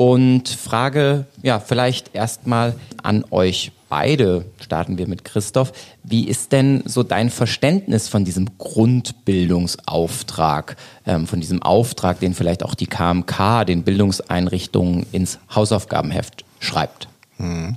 Und 0.00 0.48
Frage, 0.48 1.26
ja, 1.42 1.60
vielleicht 1.60 2.14
erstmal 2.14 2.74
an 3.02 3.22
euch 3.30 3.72
beide, 3.90 4.46
starten 4.58 4.96
wir 4.96 5.06
mit 5.06 5.26
Christoph. 5.26 5.72
Wie 6.02 6.26
ist 6.26 6.52
denn 6.52 6.82
so 6.86 7.02
dein 7.02 7.28
Verständnis 7.28 8.08
von 8.08 8.24
diesem 8.24 8.56
Grundbildungsauftrag, 8.56 10.78
ähm, 11.04 11.26
von 11.26 11.40
diesem 11.40 11.60
Auftrag, 11.60 12.18
den 12.18 12.32
vielleicht 12.32 12.62
auch 12.62 12.74
die 12.74 12.86
KMK, 12.86 13.66
den 13.66 13.82
Bildungseinrichtungen 13.82 15.04
ins 15.12 15.38
Hausaufgabenheft 15.54 16.46
schreibt? 16.60 17.08
Hm. 17.36 17.76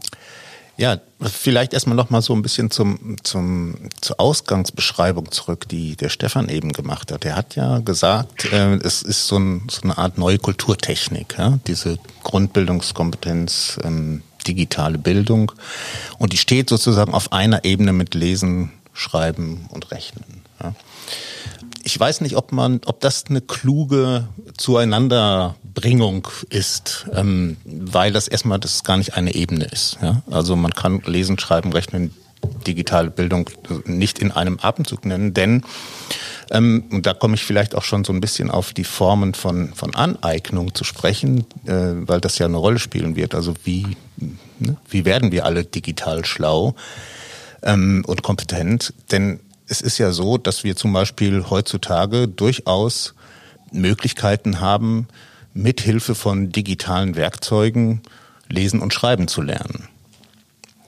Ja, 0.75 0.97
vielleicht 1.21 1.73
erstmal 1.73 1.95
noch 1.95 2.09
mal 2.09 2.21
so 2.21 2.33
ein 2.33 2.41
bisschen 2.41 2.71
zum, 2.71 3.17
zum, 3.23 3.75
zur 4.01 4.19
Ausgangsbeschreibung 4.19 5.31
zurück, 5.31 5.67
die 5.69 5.95
der 5.95 6.09
Stefan 6.09 6.49
eben 6.49 6.71
gemacht 6.71 7.11
hat. 7.11 7.25
Er 7.25 7.35
hat 7.35 7.55
ja 7.55 7.79
gesagt, 7.79 8.51
äh, 8.51 8.75
es 8.77 9.03
ist 9.03 9.27
so, 9.27 9.37
ein, 9.37 9.67
so, 9.69 9.83
eine 9.83 9.97
Art 9.99 10.17
neue 10.17 10.39
Kulturtechnik, 10.39 11.35
ja? 11.37 11.59
diese 11.67 11.99
Grundbildungskompetenz, 12.23 13.79
ähm, 13.83 14.23
digitale 14.47 14.97
Bildung. 14.97 15.51
Und 16.17 16.33
die 16.33 16.37
steht 16.37 16.69
sozusagen 16.69 17.13
auf 17.13 17.31
einer 17.31 17.65
Ebene 17.65 17.93
mit 17.93 18.15
Lesen, 18.15 18.71
Schreiben 18.93 19.67
und 19.69 19.91
Rechnen. 19.91 20.41
Ja? 20.61 20.73
Ich 21.83 21.99
weiß 21.99 22.21
nicht, 22.21 22.35
ob 22.35 22.51
man, 22.51 22.81
ob 22.85 22.99
das 22.99 23.25
eine 23.29 23.41
kluge 23.41 24.27
Zueinanderbringung 25.73 26.27
ist, 26.49 27.07
ähm, 27.13 27.57
weil 27.65 28.11
das 28.11 28.27
erstmal 28.27 28.59
das 28.59 28.83
gar 28.83 28.97
nicht 28.97 29.15
eine 29.15 29.33
Ebene 29.35 29.65
ist. 29.65 29.97
Ja? 30.01 30.21
Also 30.29 30.55
man 30.55 30.71
kann 30.71 31.01
lesen, 31.05 31.39
schreiben, 31.39 31.71
rechnen, 31.71 32.13
digitale 32.67 33.09
Bildung 33.09 33.49
nicht 33.85 34.19
in 34.19 34.31
einem 34.31 34.59
Atemzug 34.61 35.05
nennen, 35.05 35.33
denn 35.33 35.63
ähm, 36.51 36.83
und 36.91 37.05
da 37.05 37.13
komme 37.13 37.35
ich 37.35 37.43
vielleicht 37.43 37.73
auch 37.73 37.83
schon 37.83 38.03
so 38.03 38.11
ein 38.11 38.19
bisschen 38.19 38.51
auf 38.51 38.73
die 38.73 38.83
Formen 38.83 39.33
von, 39.33 39.73
von 39.73 39.95
Aneignung 39.95 40.75
zu 40.75 40.83
sprechen, 40.83 41.45
äh, 41.65 41.71
weil 42.07 42.19
das 42.19 42.37
ja 42.37 42.45
eine 42.45 42.57
Rolle 42.57 42.79
spielen 42.79 43.15
wird. 43.15 43.33
Also 43.33 43.53
wie, 43.63 43.95
ne, 44.59 44.75
wie 44.89 45.05
werden 45.05 45.31
wir 45.31 45.45
alle 45.45 45.63
digital 45.63 46.25
schlau 46.25 46.75
ähm, 47.61 48.03
und 48.05 48.23
kompetent? 48.23 48.93
Denn 49.11 49.39
es 49.67 49.79
ist 49.79 49.97
ja 49.97 50.11
so, 50.11 50.37
dass 50.37 50.65
wir 50.65 50.75
zum 50.75 50.91
Beispiel 50.91 51.45
heutzutage 51.49 52.27
durchaus 52.27 53.15
Möglichkeiten 53.71 54.59
haben, 54.59 55.07
mithilfe 55.53 56.15
von 56.15 56.51
digitalen 56.51 57.15
Werkzeugen 57.15 58.01
lesen 58.49 58.81
und 58.81 58.93
schreiben 58.93 59.27
zu 59.27 59.41
lernen. 59.41 59.87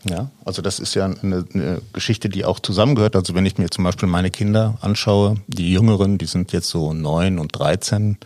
Ja, 0.07 0.29
also 0.45 0.61
das 0.61 0.79
ist 0.79 0.93
ja 0.93 1.05
eine, 1.05 1.45
eine, 1.53 1.81
Geschichte, 1.93 2.29
die 2.29 2.45
auch 2.45 2.59
zusammengehört. 2.59 3.15
Also 3.15 3.33
wenn 3.33 3.45
ich 3.45 3.57
mir 3.57 3.69
zum 3.69 3.83
Beispiel 3.83 4.07
meine 4.07 4.29
Kinder 4.29 4.77
anschaue, 4.81 5.37
die 5.47 5.71
Jüngeren, 5.71 6.19
die 6.19 6.27
sind 6.27 6.51
jetzt 6.51 6.69
so 6.69 6.93
neun 6.93 7.39
und 7.39 7.57
dreizehn, 7.57 8.17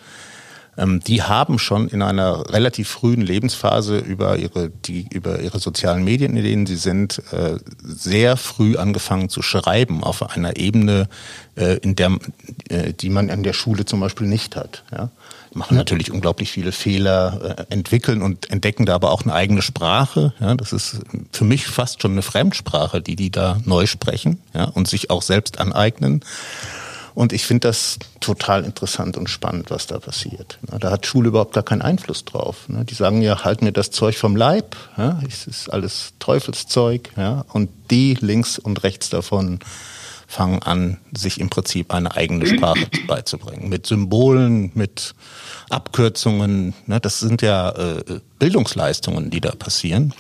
ähm, 0.80 1.02
die 1.02 1.22
haben 1.22 1.60
schon 1.60 1.90
in 1.90 2.02
einer 2.02 2.50
relativ 2.50 2.90
frühen 2.90 3.22
Lebensphase 3.22 4.00
über 4.00 4.38
ihre, 4.38 4.70
die, 4.70 5.08
über 5.12 5.40
ihre 5.42 5.60
sozialen 5.60 6.04
Medien, 6.04 6.36
in 6.38 6.44
denen 6.44 6.66
sie 6.66 6.78
sind, 6.78 7.22
äh, 7.32 7.58
sehr 7.84 8.38
früh 8.38 8.78
angefangen 8.78 9.30
zu 9.30 9.42
schreiben 9.42 10.04
auf 10.04 10.36
einer 10.36 10.58
Ebene, 10.58 11.10
äh, 11.56 11.78
in 11.78 11.96
der, 11.96 12.18
äh, 12.70 12.94
die 12.94 13.10
man 13.10 13.30
in 13.30 13.44
der 13.44 13.54
Schule 13.54 13.86
zum 13.86 14.00
Beispiel 14.00 14.28
nicht 14.28 14.56
hat. 14.56 14.84
Ja? 14.92 15.12
machen 15.54 15.78
natürlich 15.78 16.12
unglaublich 16.12 16.52
viele 16.52 16.72
Fehler, 16.72 17.58
äh, 17.58 17.74
entwickeln 17.74 18.22
und 18.22 18.50
entdecken 18.52 18.86
da 18.86 18.96
aber 18.96 19.12
auch 19.12 19.24
eine 19.24 19.34
eigene 19.34 19.62
Sprache. 19.62 20.34
Ja, 20.40 20.56
das 20.56 20.74
ist 20.74 21.02
für 21.32 21.44
mich 21.44 21.68
fast 21.68 22.02
schon 22.02 22.12
eine 22.12 22.22
Fremdsprache, 22.22 23.02
die 23.02 23.16
die 23.16 23.32
da 23.32 23.60
neu 23.66 23.86
sprechen 23.88 24.40
ja, 24.54 24.66
und 24.66 24.88
sich 24.88 25.10
auch 25.10 25.22
selbst 25.22 25.60
aneignen. 25.60 26.22
Und 27.20 27.34
ich 27.34 27.46
finde 27.46 27.68
das 27.68 28.00
total 28.22 28.64
interessant 28.64 29.18
und 29.18 29.30
spannend, 29.30 29.72
was 29.72 29.88
da 29.88 30.00
passiert. 30.00 30.58
Da 30.80 30.90
hat 30.90 31.06
Schule 31.06 31.28
überhaupt 31.28 31.54
gar 31.54 31.66
keinen 31.66 31.82
Einfluss 31.82 32.24
drauf. 32.24 32.70
Ne? 32.70 32.86
Die 32.86 32.94
sagen 32.94 33.22
ja, 33.22 33.44
halt 33.44 33.62
mir 33.62 33.74
das 33.74 33.92
Zeug 33.92 34.16
vom 34.18 34.38
Leib. 34.38 34.78
Es 35.28 35.46
ist 35.46 35.68
alles 35.68 36.14
Teufelszeug. 36.20 37.10
Und 37.52 37.72
die 37.92 38.14
links 38.14 38.58
und 38.58 38.84
rechts 38.84 39.10
davon 39.10 39.60
fangen 40.28 40.64
an, 40.64 40.98
sich 41.12 41.42
im 41.42 41.50
Prinzip 41.50 41.94
eine 41.94 42.16
eigene 42.16 42.48
Sprache 42.48 42.88
beizubringen. 43.06 43.68
Mit 43.68 43.86
Symbolen, 43.86 44.72
mit 44.74 45.14
Abkürzungen. 45.70 46.74
Ne? 46.86 47.02
Das 47.02 47.20
sind 47.20 47.42
ja 47.42 47.72
äh, 47.72 48.22
Bildungsleistungen, 48.40 49.30
die 49.30 49.42
da 49.42 49.52
passieren. 49.52 50.14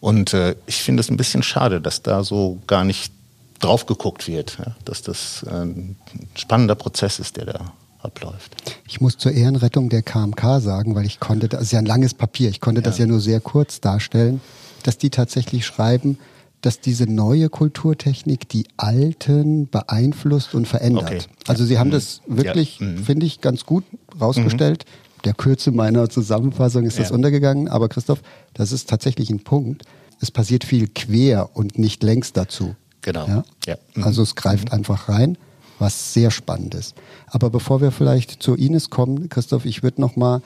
Und 0.00 0.34
äh, 0.34 0.54
ich 0.66 0.82
finde 0.82 1.00
es 1.00 1.08
ein 1.08 1.16
bisschen 1.16 1.42
schade, 1.42 1.80
dass 1.80 2.02
da 2.02 2.22
so 2.22 2.60
gar 2.66 2.84
nicht 2.84 3.15
drauf 3.58 3.86
geguckt 3.86 4.28
wird, 4.28 4.58
ja, 4.58 4.76
dass 4.84 5.02
das 5.02 5.44
ein 5.48 5.96
spannender 6.34 6.74
Prozess 6.74 7.18
ist, 7.18 7.36
der 7.36 7.46
da 7.46 7.72
abläuft. 8.00 8.56
Ich 8.88 9.00
muss 9.00 9.18
zur 9.18 9.32
Ehrenrettung 9.32 9.88
der 9.88 10.02
KMK 10.02 10.60
sagen, 10.60 10.94
weil 10.94 11.04
ich 11.04 11.20
konnte, 11.20 11.48
das 11.48 11.62
ist 11.62 11.72
ja 11.72 11.78
ein 11.78 11.86
langes 11.86 12.14
Papier, 12.14 12.48
ich 12.48 12.60
konnte 12.60 12.80
ja. 12.80 12.84
das 12.84 12.98
ja 12.98 13.06
nur 13.06 13.20
sehr 13.20 13.40
kurz 13.40 13.80
darstellen, 13.80 14.40
dass 14.82 14.98
die 14.98 15.10
tatsächlich 15.10 15.66
schreiben, 15.66 16.18
dass 16.60 16.80
diese 16.80 17.04
neue 17.04 17.48
Kulturtechnik 17.48 18.48
die 18.48 18.66
alten 18.76 19.68
beeinflusst 19.68 20.54
und 20.54 20.66
verändert. 20.66 21.04
Okay. 21.04 21.20
Also 21.46 21.64
sie 21.64 21.78
haben 21.78 21.88
mhm. 21.88 21.92
das 21.92 22.22
wirklich, 22.26 22.80
ja. 22.80 22.86
mhm. 22.86 22.98
finde 23.04 23.26
ich, 23.26 23.40
ganz 23.40 23.66
gut 23.66 23.84
rausgestellt. 24.20 24.84
Mhm. 24.84 25.22
Der 25.24 25.34
Kürze 25.34 25.70
meiner 25.70 26.08
Zusammenfassung 26.08 26.84
ist 26.84 26.96
ja. 26.96 27.04
das 27.04 27.12
untergegangen, 27.12 27.68
aber 27.68 27.88
Christoph, 27.88 28.20
das 28.54 28.72
ist 28.72 28.88
tatsächlich 28.88 29.30
ein 29.30 29.40
Punkt. 29.40 29.82
Es 30.20 30.30
passiert 30.30 30.64
viel 30.64 30.88
quer 30.88 31.50
und 31.54 31.78
nicht 31.78 32.02
längst 32.02 32.36
dazu. 32.36 32.74
Genau. 33.06 33.26
Ja? 33.26 33.44
ja. 33.66 33.76
Mhm. 33.94 34.04
Also 34.04 34.22
es 34.22 34.34
greift 34.34 34.66
mhm. 34.66 34.74
einfach 34.78 35.08
rein, 35.08 35.38
was 35.78 36.12
sehr 36.12 36.30
spannend 36.30 36.74
ist. 36.74 36.94
Aber 37.28 37.50
bevor 37.50 37.80
wir 37.80 37.92
vielleicht 37.92 38.42
zu 38.42 38.54
Ines 38.54 38.90
kommen, 38.90 39.28
Christoph, 39.28 39.64
ich 39.64 39.82
würde 39.82 40.00
noch 40.00 40.16
mal 40.16 40.42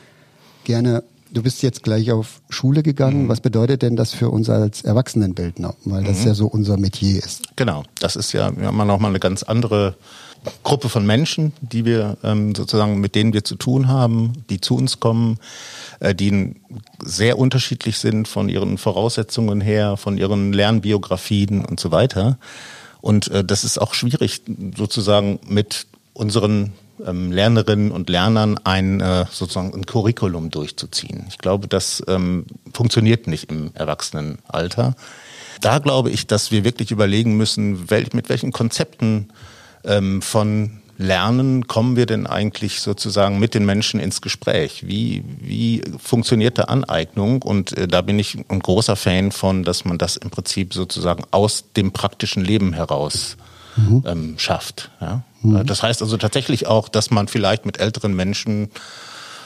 gerne 0.64 1.02
Du 1.32 1.44
bist 1.44 1.62
jetzt 1.62 1.84
gleich 1.84 2.10
auf 2.10 2.40
Schule 2.48 2.82
gegangen. 2.82 3.24
Mhm. 3.24 3.28
Was 3.28 3.40
bedeutet 3.40 3.82
denn 3.82 3.94
das 3.94 4.12
für 4.12 4.30
uns 4.30 4.50
als 4.50 4.82
Erwachsenenbildner? 4.82 5.74
Weil 5.84 6.02
das 6.02 6.22
mhm. 6.22 6.26
ja 6.26 6.34
so 6.34 6.48
unser 6.48 6.76
Metier 6.76 7.22
ist. 7.22 7.42
Genau, 7.54 7.84
das 8.00 8.16
ist 8.16 8.32
ja, 8.32 8.50
wir 8.56 8.66
haben 8.66 8.76
noch 8.76 8.98
mal 8.98 9.08
eine 9.08 9.20
ganz 9.20 9.44
andere 9.44 9.94
Gruppe 10.64 10.88
von 10.88 11.06
Menschen, 11.06 11.52
die 11.60 11.84
wir 11.84 12.16
ähm, 12.24 12.54
sozusagen, 12.54 12.98
mit 12.98 13.14
denen 13.14 13.32
wir 13.32 13.44
zu 13.44 13.54
tun 13.54 13.86
haben, 13.86 14.32
die 14.50 14.60
zu 14.60 14.74
uns 14.74 14.98
kommen, 14.98 15.38
die 16.14 16.54
sehr 17.02 17.38
unterschiedlich 17.38 17.98
sind 17.98 18.26
von 18.26 18.48
ihren 18.48 18.78
Voraussetzungen 18.78 19.60
her, 19.60 19.96
von 19.96 20.16
ihren 20.18 20.52
Lernbiografien 20.52 21.64
und 21.64 21.78
so 21.78 21.90
weiter. 21.90 22.38
Und 23.00 23.28
äh, 23.28 23.44
das 23.44 23.64
ist 23.64 23.78
auch 23.78 23.94
schwierig, 23.94 24.42
sozusagen 24.76 25.40
mit 25.46 25.86
unseren 26.12 26.72
ähm, 27.06 27.32
Lernerinnen 27.32 27.90
und 27.92 28.08
Lernern 28.08 28.58
ein 28.64 29.00
äh, 29.00 29.26
sozusagen 29.30 29.72
ein 29.74 29.86
Curriculum 29.86 30.50
durchzuziehen. 30.50 31.24
Ich 31.28 31.38
glaube, 31.38 31.68
das 31.68 32.02
ähm, 32.08 32.46
funktioniert 32.72 33.26
nicht 33.26 33.50
im 33.50 33.70
Erwachsenenalter. 33.74 34.94
Da 35.60 35.78
glaube 35.78 36.10
ich, 36.10 36.26
dass 36.26 36.50
wir 36.50 36.64
wirklich 36.64 36.90
überlegen 36.90 37.36
müssen, 37.36 37.86
mit 38.12 38.28
welchen 38.28 38.52
Konzepten 38.52 39.28
ähm, 39.84 40.22
von 40.22 40.80
Lernen 41.00 41.66
kommen 41.66 41.96
wir 41.96 42.04
denn 42.04 42.26
eigentlich 42.26 42.82
sozusagen 42.82 43.38
mit 43.38 43.54
den 43.54 43.64
Menschen 43.64 44.00
ins 44.00 44.20
Gespräch? 44.20 44.86
Wie, 44.86 45.24
wie 45.40 45.82
funktioniert 45.98 46.58
da 46.58 46.64
Aneignung? 46.64 47.40
Und 47.40 47.72
äh, 47.72 47.88
da 47.88 48.02
bin 48.02 48.18
ich 48.18 48.36
ein 48.48 48.58
großer 48.58 48.96
Fan 48.96 49.32
von, 49.32 49.64
dass 49.64 49.86
man 49.86 49.96
das 49.96 50.18
im 50.18 50.28
Prinzip 50.28 50.74
sozusagen 50.74 51.24
aus 51.30 51.72
dem 51.74 51.92
praktischen 51.92 52.44
Leben 52.44 52.74
heraus 52.74 53.38
mhm. 53.76 54.04
ähm, 54.06 54.34
schafft. 54.36 54.90
Ja? 55.00 55.22
Mhm. 55.40 55.64
Das 55.64 55.82
heißt 55.82 56.02
also 56.02 56.18
tatsächlich 56.18 56.66
auch, 56.66 56.90
dass 56.90 57.10
man 57.10 57.28
vielleicht 57.28 57.64
mit 57.64 57.80
älteren 57.80 58.14
Menschen 58.14 58.68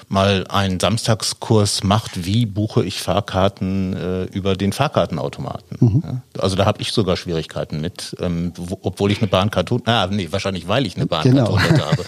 mal 0.09 0.47
einen 0.49 0.81
Samstagskurs 0.81 1.83
macht, 1.83 2.25
wie 2.25 2.47
buche 2.47 2.85
ich 2.85 3.01
Fahrkarten 3.01 3.95
äh, 3.95 4.25
über 4.25 4.57
den 4.57 4.73
Fahrkartenautomaten. 4.73 5.77
Mhm. 5.81 6.03
Ja? 6.05 6.23
Also 6.39 6.57
da 6.57 6.65
habe 6.65 6.81
ich 6.83 6.93
sogar 6.93 7.17
Schwierigkeiten 7.17 7.81
mit, 7.81 8.17
ähm, 8.21 8.53
wo, 8.57 8.79
obwohl 8.83 9.11
ich 9.11 9.19
eine 9.19 9.29
Bahncard, 9.29 9.71
na 9.87 10.07
nee, 10.09 10.29
wahrscheinlich 10.31 10.69
weil 10.69 10.87
ich 10.87 10.97
eine 10.97 11.07
Bahncard 11.07 11.35
genau. 11.35 11.59
habe. 11.59 12.05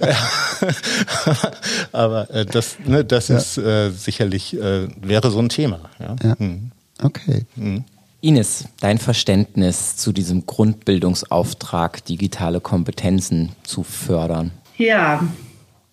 Aber 1.92 2.30
äh, 2.30 2.46
das, 2.46 2.76
ne, 2.84 3.04
das 3.04 3.28
ja. 3.28 3.36
ist 3.36 3.58
äh, 3.58 3.90
sicherlich 3.90 4.54
äh, 4.54 4.88
wäre 5.00 5.30
so 5.30 5.38
ein 5.38 5.48
Thema. 5.48 5.80
Ja. 5.98 6.16
ja. 6.22 6.36
Mhm. 6.38 6.70
Okay. 7.02 7.46
Mhm. 7.56 7.84
Ines, 8.20 8.64
dein 8.80 8.98
Verständnis 8.98 9.96
zu 9.96 10.12
diesem 10.12 10.46
Grundbildungsauftrag, 10.46 12.04
digitale 12.04 12.60
Kompetenzen 12.60 13.52
zu 13.62 13.82
fördern? 13.82 14.50
Ja, 14.78 15.22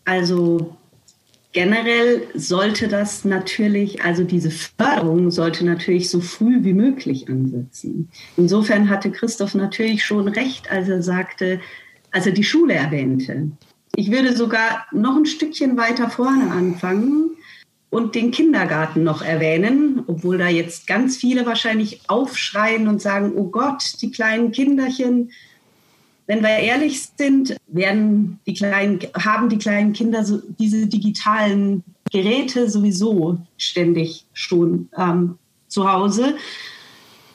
also 0.06 0.76
generell 1.54 2.28
sollte 2.34 2.88
das 2.88 3.24
natürlich, 3.24 4.04
also 4.04 4.24
diese 4.24 4.52
Förderung 4.52 5.32
sollte 5.32 5.66
natürlich 5.66 6.10
so 6.10 6.20
früh 6.20 6.64
wie 6.64 6.74
möglich 6.74 7.30
ansetzen. 7.30 8.10
Insofern 8.36 8.90
hatte 8.90 9.12
Christoph 9.12 9.56
natürlich 9.56 10.04
schon 10.04 10.28
recht, 10.28 10.70
als 10.72 10.90
er 10.90 11.02
sagte, 11.02 11.62
als 12.12 12.26
er 12.26 12.34
die 12.34 12.44
Schule 12.44 12.74
erwähnte. 12.74 13.52
Ich 13.96 14.12
würde 14.12 14.36
sogar 14.36 14.88
noch 14.92 15.16
ein 15.16 15.26
Stückchen 15.26 15.78
weiter 15.78 16.10
vorne 16.10 16.52
anfangen 16.52 17.38
und 17.92 18.16
den 18.16 18.32
Kindergarten 18.32 19.04
noch 19.04 19.22
erwähnen, 19.22 20.02
obwohl 20.08 20.40
da 20.40 20.48
jetzt 20.48 20.88
ganz 20.88 21.16
viele 21.16 21.46
wahrscheinlich 21.46 22.02
aufschreien 22.08 22.88
und 22.88 23.02
sagen, 23.02 23.34
oh 23.36 23.50
Gott, 23.50 23.84
die 24.02 24.10
kleinen 24.10 24.52
Kinderchen. 24.52 25.32
Wenn 26.26 26.42
wir 26.42 26.50
ehrlich 26.50 27.10
sind, 27.18 27.56
werden 27.68 28.40
die 28.46 28.54
kleinen, 28.54 29.00
haben 29.16 29.50
die 29.50 29.58
kleinen 29.58 29.94
Kinder 29.94 30.24
so 30.24 30.42
diese 30.58 30.88
digitalen 30.88 31.84
Geräte 32.12 32.70
sowieso 32.70 33.40
ständig 33.58 34.26
schon 34.34 34.90
ähm, 34.98 35.38
zu 35.68 35.92
Hause. 35.92 36.36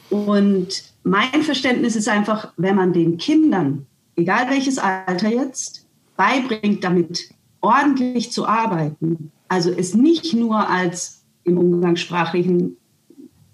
Und 0.08 0.84
mein 1.02 1.42
Verständnis 1.42 1.96
ist 1.96 2.08
einfach, 2.08 2.52
wenn 2.56 2.76
man 2.76 2.92
den 2.92 3.18
Kindern, 3.18 3.86
egal 4.16 4.48
welches 4.48 4.78
Alter 4.78 5.28
jetzt, 5.28 5.86
beibringt, 6.16 6.82
damit 6.82 7.28
ordentlich 7.60 8.32
zu 8.32 8.46
arbeiten, 8.46 9.32
also 9.48 9.70
es 9.70 9.94
nicht 9.94 10.34
nur 10.34 10.68
als 10.68 11.22
im 11.44 11.58
umgangssprachlichen 11.58 12.76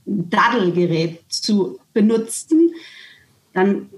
Daddelgerät 0.05 1.21
zu 1.29 1.79
benutzen, 1.93 2.73
dann 3.53 3.89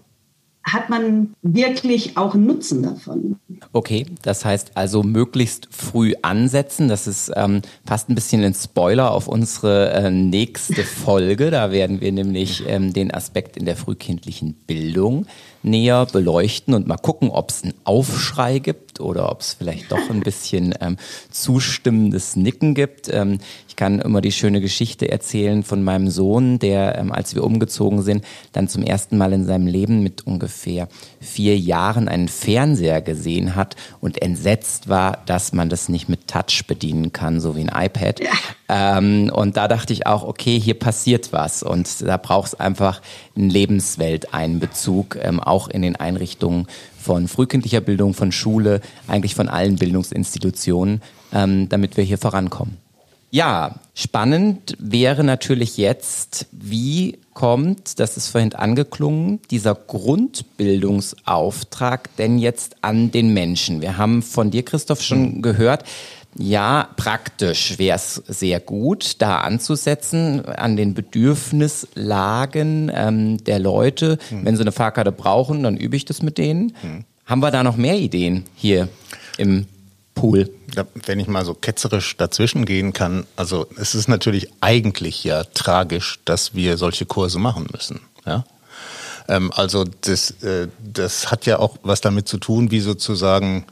hat 0.66 0.90
man 0.90 1.34
wirklich 1.42 2.16
auch 2.16 2.34
Nutzen 2.34 2.82
davon. 2.82 3.36
Okay, 3.72 4.04
das 4.22 4.44
heißt 4.44 4.72
also 4.74 5.04
möglichst 5.04 5.68
früh 5.70 6.14
ansetzen. 6.22 6.88
Das 6.88 7.06
ist 7.06 7.30
ähm, 7.36 7.62
fast 7.86 8.08
ein 8.08 8.16
bisschen 8.16 8.42
ein 8.42 8.52
Spoiler 8.52 9.12
auf 9.12 9.28
unsere 9.28 9.92
äh, 9.92 10.10
nächste 10.10 10.82
Folge. 10.84 11.50
Da 11.50 11.70
werden 11.70 12.00
wir 12.00 12.10
nämlich 12.10 12.64
ähm, 12.66 12.92
den 12.92 13.14
Aspekt 13.14 13.56
in 13.56 13.64
der 13.64 13.76
frühkindlichen 13.76 14.54
Bildung 14.54 15.26
näher 15.62 16.06
beleuchten 16.06 16.74
und 16.74 16.86
mal 16.86 16.96
gucken, 16.96 17.30
ob 17.30 17.50
es 17.50 17.62
einen 17.62 17.74
Aufschrei 17.84 18.58
gibt 18.58 18.85
oder 19.00 19.30
ob 19.30 19.40
es 19.40 19.54
vielleicht 19.54 19.90
doch 19.92 20.10
ein 20.10 20.20
bisschen 20.20 20.74
ähm, 20.80 20.96
zustimmendes 21.30 22.36
Nicken 22.36 22.74
gibt. 22.74 23.08
Ähm, 23.12 23.38
ich 23.68 23.76
kann 23.76 24.00
immer 24.00 24.22
die 24.22 24.32
schöne 24.32 24.62
Geschichte 24.62 25.10
erzählen 25.10 25.62
von 25.62 25.84
meinem 25.84 26.08
Sohn, 26.08 26.58
der, 26.58 26.96
ähm, 26.98 27.12
als 27.12 27.34
wir 27.34 27.44
umgezogen 27.44 28.02
sind, 28.02 28.24
dann 28.52 28.68
zum 28.68 28.82
ersten 28.82 29.18
Mal 29.18 29.32
in 29.34 29.44
seinem 29.44 29.66
Leben 29.66 30.02
mit 30.02 30.26
ungefähr 30.26 30.88
vier 31.20 31.58
Jahren 31.58 32.08
einen 32.08 32.28
Fernseher 32.28 33.02
gesehen 33.02 33.54
hat 33.54 33.76
und 34.00 34.22
entsetzt 34.22 34.88
war, 34.88 35.18
dass 35.26 35.52
man 35.52 35.68
das 35.68 35.88
nicht 35.88 36.08
mit 36.08 36.26
Touch 36.26 36.66
bedienen 36.66 37.12
kann, 37.12 37.40
so 37.40 37.54
wie 37.54 37.68
ein 37.68 37.86
iPad. 37.86 38.20
Ja. 38.20 38.30
Ähm, 38.98 39.30
und 39.32 39.56
da 39.56 39.68
dachte 39.68 39.92
ich 39.92 40.06
auch, 40.06 40.24
okay, 40.24 40.58
hier 40.58 40.78
passiert 40.78 41.32
was 41.32 41.62
und 41.62 42.02
da 42.02 42.16
braucht 42.16 42.48
es 42.48 42.54
einfach 42.60 43.02
einen 43.36 43.50
Lebenswelteinbezug, 43.50 45.18
ähm, 45.20 45.38
auch 45.38 45.68
in 45.68 45.82
den 45.82 45.96
Einrichtungen 45.96 46.66
von 47.06 47.26
frühkindlicher 47.28 47.80
Bildung, 47.80 48.12
von 48.14 48.32
Schule, 48.32 48.80
eigentlich 49.06 49.36
von 49.36 49.48
allen 49.48 49.76
Bildungsinstitutionen, 49.76 51.02
ähm, 51.32 51.68
damit 51.68 51.96
wir 51.96 52.02
hier 52.02 52.18
vorankommen. 52.18 52.78
Ja, 53.30 53.76
spannend 53.94 54.76
wäre 54.80 55.22
natürlich 55.22 55.76
jetzt, 55.76 56.46
wie 56.50 57.20
kommt, 57.32 58.00
das 58.00 58.16
ist 58.16 58.26
vorhin 58.28 58.54
angeklungen, 58.54 59.38
dieser 59.50 59.74
Grundbildungsauftrag 59.74 62.08
denn 62.16 62.38
jetzt 62.38 62.76
an 62.82 63.12
den 63.12 63.34
Menschen? 63.34 63.82
Wir 63.82 63.98
haben 63.98 64.22
von 64.22 64.50
dir, 64.50 64.64
Christoph, 64.64 65.02
schon 65.02 65.42
gehört, 65.42 65.84
ja, 66.38 66.88
praktisch 66.96 67.78
wäre 67.78 67.96
es 67.96 68.22
sehr 68.26 68.60
gut, 68.60 69.22
da 69.22 69.38
anzusetzen 69.38 70.44
an 70.44 70.76
den 70.76 70.92
Bedürfnislagen 70.94 72.92
ähm, 72.94 73.42
der 73.44 73.58
Leute. 73.58 74.18
Hm. 74.28 74.44
Wenn 74.44 74.56
sie 74.56 74.62
eine 74.62 74.72
Fahrkarte 74.72 75.12
brauchen, 75.12 75.62
dann 75.62 75.76
übe 75.76 75.96
ich 75.96 76.04
das 76.04 76.22
mit 76.22 76.36
denen. 76.38 76.76
Hm. 76.80 77.04
Haben 77.24 77.40
wir 77.40 77.50
da 77.50 77.62
noch 77.62 77.76
mehr 77.76 77.96
Ideen 77.96 78.44
hier 78.54 78.88
im 79.38 79.66
Pool? 80.14 80.50
Ja, 80.74 80.84
wenn 81.06 81.20
ich 81.20 81.26
mal 81.26 81.44
so 81.44 81.54
ketzerisch 81.54 82.16
dazwischen 82.16 82.66
gehen 82.66 82.92
kann, 82.92 83.26
also 83.36 83.66
es 83.76 83.94
ist 83.94 84.08
natürlich 84.08 84.50
eigentlich 84.60 85.24
ja 85.24 85.44
tragisch, 85.44 86.20
dass 86.24 86.54
wir 86.54 86.76
solche 86.76 87.06
Kurse 87.06 87.38
machen 87.38 87.66
müssen. 87.72 88.00
Ja? 88.26 88.44
Ähm, 89.28 89.50
also 89.54 89.84
das, 90.02 90.42
äh, 90.42 90.68
das 90.82 91.30
hat 91.30 91.46
ja 91.46 91.58
auch 91.58 91.76
was 91.82 92.00
damit 92.00 92.28
zu 92.28 92.38
tun, 92.38 92.70
wie 92.70 92.80
sozusagen 92.80 93.64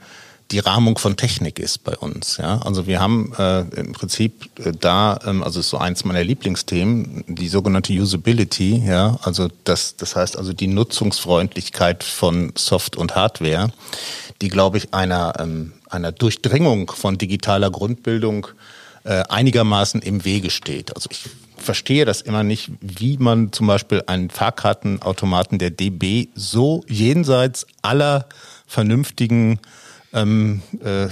die 0.51 0.59
Rahmung 0.59 0.99
von 0.99 1.17
Technik 1.17 1.59
ist 1.59 1.85
bei 1.85 1.97
uns. 1.97 2.37
Ja? 2.37 2.59
Also 2.59 2.87
wir 2.87 3.01
haben 3.01 3.33
äh, 3.39 3.61
im 3.81 3.93
Prinzip 3.93 4.51
äh, 4.59 4.73
da, 4.79 5.19
ähm, 5.25 5.43
also 5.43 5.61
ist 5.61 5.71
so 5.71 5.79
eins 5.79 6.05
meiner 6.05 6.23
Lieblingsthemen, 6.23 7.25
die 7.27 7.49
sogenannte 7.49 7.93
Usability. 7.93 8.83
Ja? 8.87 9.19
Also 9.23 9.49
das, 9.65 9.97
das 9.97 10.17
heißt 10.17 10.37
also 10.37 10.53
die 10.53 10.67
Nutzungsfreundlichkeit 10.67 12.05
von 12.05 12.53
Soft 12.57 12.97
und 12.97 13.17
Hardware, 13.17 13.73
die 14.43 14.49
glaube 14.49 14.79
ich 14.79 14.93
einer 14.93 15.35
ähm, 15.39 15.73
einer 15.89 16.13
Durchdringung 16.13 16.91
von 16.91 17.19
digitaler 17.19 17.71
Grundbildung 17.71 18.49
äh, 19.05 19.23
einigermaßen 19.29 20.03
im 20.03 20.25
Wege 20.25 20.51
steht. 20.51 20.95
Also 20.95 21.09
ich 21.11 21.25
verstehe 21.57 22.05
das 22.05 22.21
immer 22.21 22.43
nicht, 22.43 22.71
wie 22.81 23.17
man 23.17 23.53
zum 23.53 23.67
Beispiel 23.67 24.03
einen 24.07 24.31
Fahrkartenautomaten 24.31 25.59
der 25.59 25.71
DB 25.71 26.29
so 26.35 26.85
jenseits 26.89 27.67
aller 27.83 28.27
vernünftigen 28.67 29.61
ähm, 30.15 30.63
äh, 30.83 31.05
äh, 31.05 31.09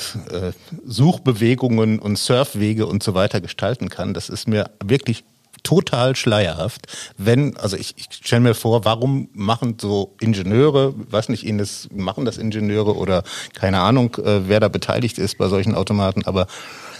Suchbewegungen 0.86 1.98
und 1.98 2.16
Surfwege 2.16 2.86
und 2.86 3.02
so 3.02 3.14
weiter 3.14 3.40
gestalten 3.40 3.88
kann. 3.88 4.14
Das 4.14 4.28
ist 4.28 4.48
mir 4.48 4.70
wirklich 4.82 5.24
total 5.62 6.16
schleierhaft. 6.16 6.86
Wenn, 7.18 7.56
also 7.56 7.76
ich, 7.76 7.94
ich 7.96 8.08
stelle 8.10 8.40
mir 8.40 8.54
vor, 8.54 8.84
warum 8.84 9.28
machen 9.32 9.76
so 9.80 10.14
Ingenieure, 10.20 10.94
weiß 11.10 11.28
nicht, 11.28 11.44
Ines, 11.44 11.88
machen 11.94 12.24
das 12.24 12.38
Ingenieure 12.38 12.96
oder 12.96 13.22
keine 13.54 13.80
Ahnung, 13.80 14.16
äh, 14.16 14.48
wer 14.48 14.60
da 14.60 14.68
beteiligt 14.68 15.18
ist 15.18 15.38
bei 15.38 15.48
solchen 15.48 15.74
Automaten, 15.74 16.24
aber 16.24 16.46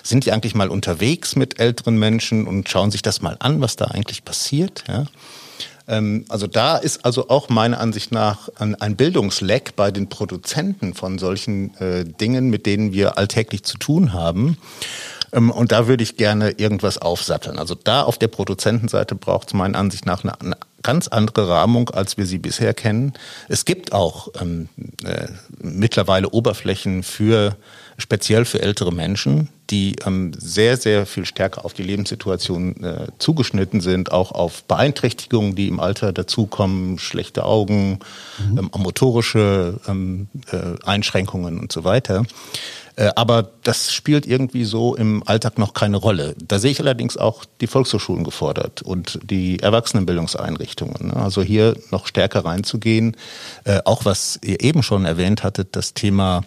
sind 0.03 0.27
die 0.27 0.33
eigentlich 0.33 0.55
mal 0.55 0.69
unterwegs 0.69 1.37
mit 1.37 1.61
älteren 1.61 1.97
Menschen 1.97 2.47
und 2.47 2.69
schauen 2.69 2.91
sich 2.91 3.03
das 3.03 3.23
mal 3.23 3.37
an, 3.39 3.61
was 3.61 3.77
da 3.77 3.87
eigentlich 3.87 4.25
passiert? 4.25 4.85
Ja? 4.89 5.07
Ähm, 5.93 6.25
also 6.31 6.47
da 6.47 6.79
ist 6.79 7.05
also 7.05 7.29
auch 7.29 7.51
meiner 7.51 7.79
Ansicht 7.79 8.13
nach 8.13 8.49
ein, 8.59 8.97
Bildungsleck 8.97 9.77
bei 9.77 9.91
den 9.91 10.09
Produzenten 10.09 10.95
von 10.95 11.19
solchen 11.19 11.77
äh, 11.77 12.05
Dingen, 12.05 12.49
mit 12.49 12.65
denen 12.67 12.93
wir 12.93 13.19
alltäglich 13.19 13.63
zu 13.63 13.77
tun 13.77 14.15
haben. 14.15 14.57
Ähm, 15.33 15.51
und 15.51 15.71
da 15.71 15.87
würde 15.87 16.03
ich 16.03 16.17
gerne 16.17 16.53
irgendwas 16.53 16.97
aufsatteln. 16.97 17.59
Also 17.59 17.75
da 17.75 18.03
auf 18.03 18.17
der 18.17 18.29
Produzentenseite 18.29 19.15
braucht 19.15 19.49
es 19.49 19.55
meiner 19.55 19.79
Ansicht 19.79 20.07
nach 20.07 20.25
eine, 20.25 20.41
eine 20.41 20.57
ganz 20.83 21.09
andere 21.09 21.49
Rahmung, 21.49 21.91
als 21.91 22.17
wir 22.17 22.25
sie 22.25 22.39
bisher 22.39 22.73
kennen. 22.73 23.13
Es 23.49 23.67
gibt 23.67 23.93
auch 23.93 24.29
ähm, 24.41 24.71
äh, 25.05 25.29
mittlerweile 25.59 26.31
Oberflächen 26.31 27.03
für 27.03 27.57
speziell 27.99 28.47
für 28.47 28.63
ältere 28.63 28.93
Menschen, 28.93 29.51
die 29.73 29.97
ähm, 30.05 30.33
sehr, 30.39 30.77
sehr 30.77 31.07
viel 31.07 31.25
stärker 31.25 31.65
auf 31.65 31.73
die 31.73 31.83
Lebenssituation 31.83 32.85
äh, 32.85 33.07
zugeschnitten 33.19 33.81
sind, 33.81 34.13
auch 34.13 34.31
auf 34.31 34.65
Beeinträchtigungen, 34.65 35.55
die 35.55 35.67
im 35.67 35.81
Alter 35.81 36.13
dazukommen, 36.13 36.99
schlechte 36.99 37.45
Augen, 37.45 37.99
mhm. 38.39 38.59
ähm, 38.59 38.71
motorische 38.77 39.81
ähm, 39.89 40.29
äh, 40.53 40.85
Einschränkungen 40.85 41.59
und 41.59 41.73
so 41.73 41.85
weiter. 41.85 42.25
Äh, 42.97 43.11
aber 43.17 43.51
das 43.63 43.95
spielt 43.95 44.27
irgendwie 44.27 44.65
so 44.65 44.95
im 44.95 45.23
Alltag 45.27 45.59
noch 45.59 45.73
keine 45.73 45.97
Rolle. 45.97 46.35
Da 46.47 46.59
sehe 46.59 46.71
ich 46.71 46.81
allerdings 46.81 47.17
auch 47.17 47.47
die 47.63 47.67
Volkshochschulen 47.67 48.25
gefordert 48.25 48.83
und 48.83 49.21
die 49.23 49.59
Erwachsenenbildungseinrichtungen. 49.61 51.09
Ne? 51.09 51.17
Also 51.17 51.43
hier 51.43 51.77
noch 51.91 52.07
stärker 52.07 52.45
reinzugehen. 52.45 53.17
Äh, 53.65 53.81
auch 53.87 54.05
was 54.05 54.39
ihr 54.45 54.63
eben 54.63 54.83
schon 54.83 55.07
erwähnt 55.07 55.43
hattet, 55.43 55.75
das 55.77 55.95
Thema 55.95 56.43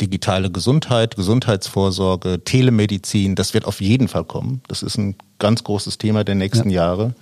digitale 0.00 0.50
Gesundheit, 0.50 1.16
Gesundheitsvorsorge, 1.16 2.42
Telemedizin, 2.44 3.34
das 3.34 3.54
wird 3.54 3.64
auf 3.64 3.80
jeden 3.80 4.08
Fall 4.08 4.24
kommen. 4.24 4.60
Das 4.68 4.82
ist 4.82 4.98
ein 4.98 5.16
ganz 5.38 5.64
großes 5.64 5.98
Thema 5.98 6.24
der 6.24 6.34
nächsten 6.34 6.70
ja. 6.70 6.86
Jahre. 6.86 7.14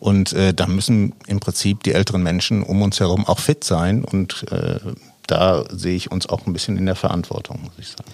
Und 0.00 0.32
äh, 0.32 0.52
da 0.52 0.66
müssen 0.66 1.14
im 1.28 1.38
Prinzip 1.38 1.84
die 1.84 1.92
älteren 1.92 2.24
Menschen 2.24 2.64
um 2.64 2.82
uns 2.82 2.98
herum 2.98 3.24
auch 3.24 3.38
fit 3.38 3.62
sein. 3.62 4.04
Und 4.04 4.44
äh, 4.50 4.80
da 5.28 5.64
sehe 5.70 5.94
ich 5.94 6.10
uns 6.10 6.28
auch 6.28 6.44
ein 6.46 6.52
bisschen 6.52 6.76
in 6.76 6.86
der 6.86 6.96
Verantwortung, 6.96 7.60
muss 7.62 7.74
ich 7.78 7.88
sagen. 7.88 8.10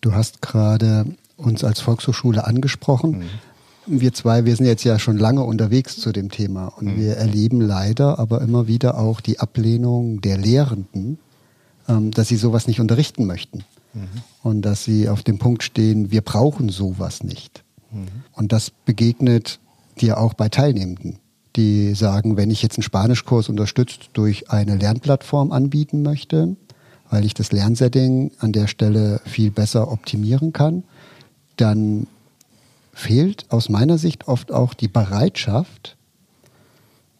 Du 0.00 0.14
hast 0.14 0.40
gerade 0.40 1.04
uns 1.36 1.64
als 1.64 1.80
Volkshochschule 1.80 2.46
angesprochen. 2.46 3.18
Mhm. 3.18 4.00
Wir 4.00 4.14
zwei, 4.14 4.46
wir 4.46 4.56
sind 4.56 4.66
jetzt 4.66 4.84
ja 4.84 4.98
schon 4.98 5.18
lange 5.18 5.42
unterwegs 5.42 5.98
zu 5.98 6.12
dem 6.12 6.30
Thema 6.30 6.68
und 6.68 6.96
mhm. 6.96 7.00
wir 7.00 7.16
erleben 7.16 7.60
leider 7.60 8.18
aber 8.18 8.40
immer 8.40 8.66
wieder 8.66 8.98
auch 8.98 9.20
die 9.20 9.38
Ablehnung 9.38 10.20
der 10.20 10.38
Lehrenden, 10.38 11.18
ähm, 11.88 12.10
dass 12.10 12.28
sie 12.28 12.36
sowas 12.36 12.66
nicht 12.66 12.80
unterrichten 12.80 13.26
möchten. 13.26 13.64
Mhm. 13.94 14.08
Und 14.42 14.62
dass 14.62 14.84
sie 14.84 15.08
auf 15.08 15.22
dem 15.22 15.38
Punkt 15.38 15.62
stehen, 15.62 16.10
wir 16.10 16.20
brauchen 16.20 16.68
sowas 16.68 17.24
nicht. 17.24 17.64
Mhm. 17.90 18.06
Und 18.32 18.52
das 18.52 18.70
begegnet 18.70 19.60
dir 20.00 20.18
auch 20.18 20.34
bei 20.34 20.48
Teilnehmenden 20.48 21.18
die 21.58 21.94
sagen, 21.94 22.36
wenn 22.36 22.52
ich 22.52 22.62
jetzt 22.62 22.76
einen 22.78 22.84
Spanischkurs 22.84 23.48
unterstützt 23.48 24.10
durch 24.12 24.48
eine 24.48 24.76
Lernplattform 24.76 25.50
anbieten 25.50 26.02
möchte, 26.02 26.56
weil 27.10 27.24
ich 27.24 27.34
das 27.34 27.50
Lernsetting 27.50 28.30
an 28.38 28.52
der 28.52 28.68
Stelle 28.68 29.20
viel 29.24 29.50
besser 29.50 29.90
optimieren 29.90 30.52
kann, 30.52 30.84
dann 31.56 32.06
fehlt 32.92 33.46
aus 33.50 33.68
meiner 33.68 33.98
Sicht 33.98 34.28
oft 34.28 34.52
auch 34.52 34.72
die 34.72 34.86
Bereitschaft, 34.86 35.96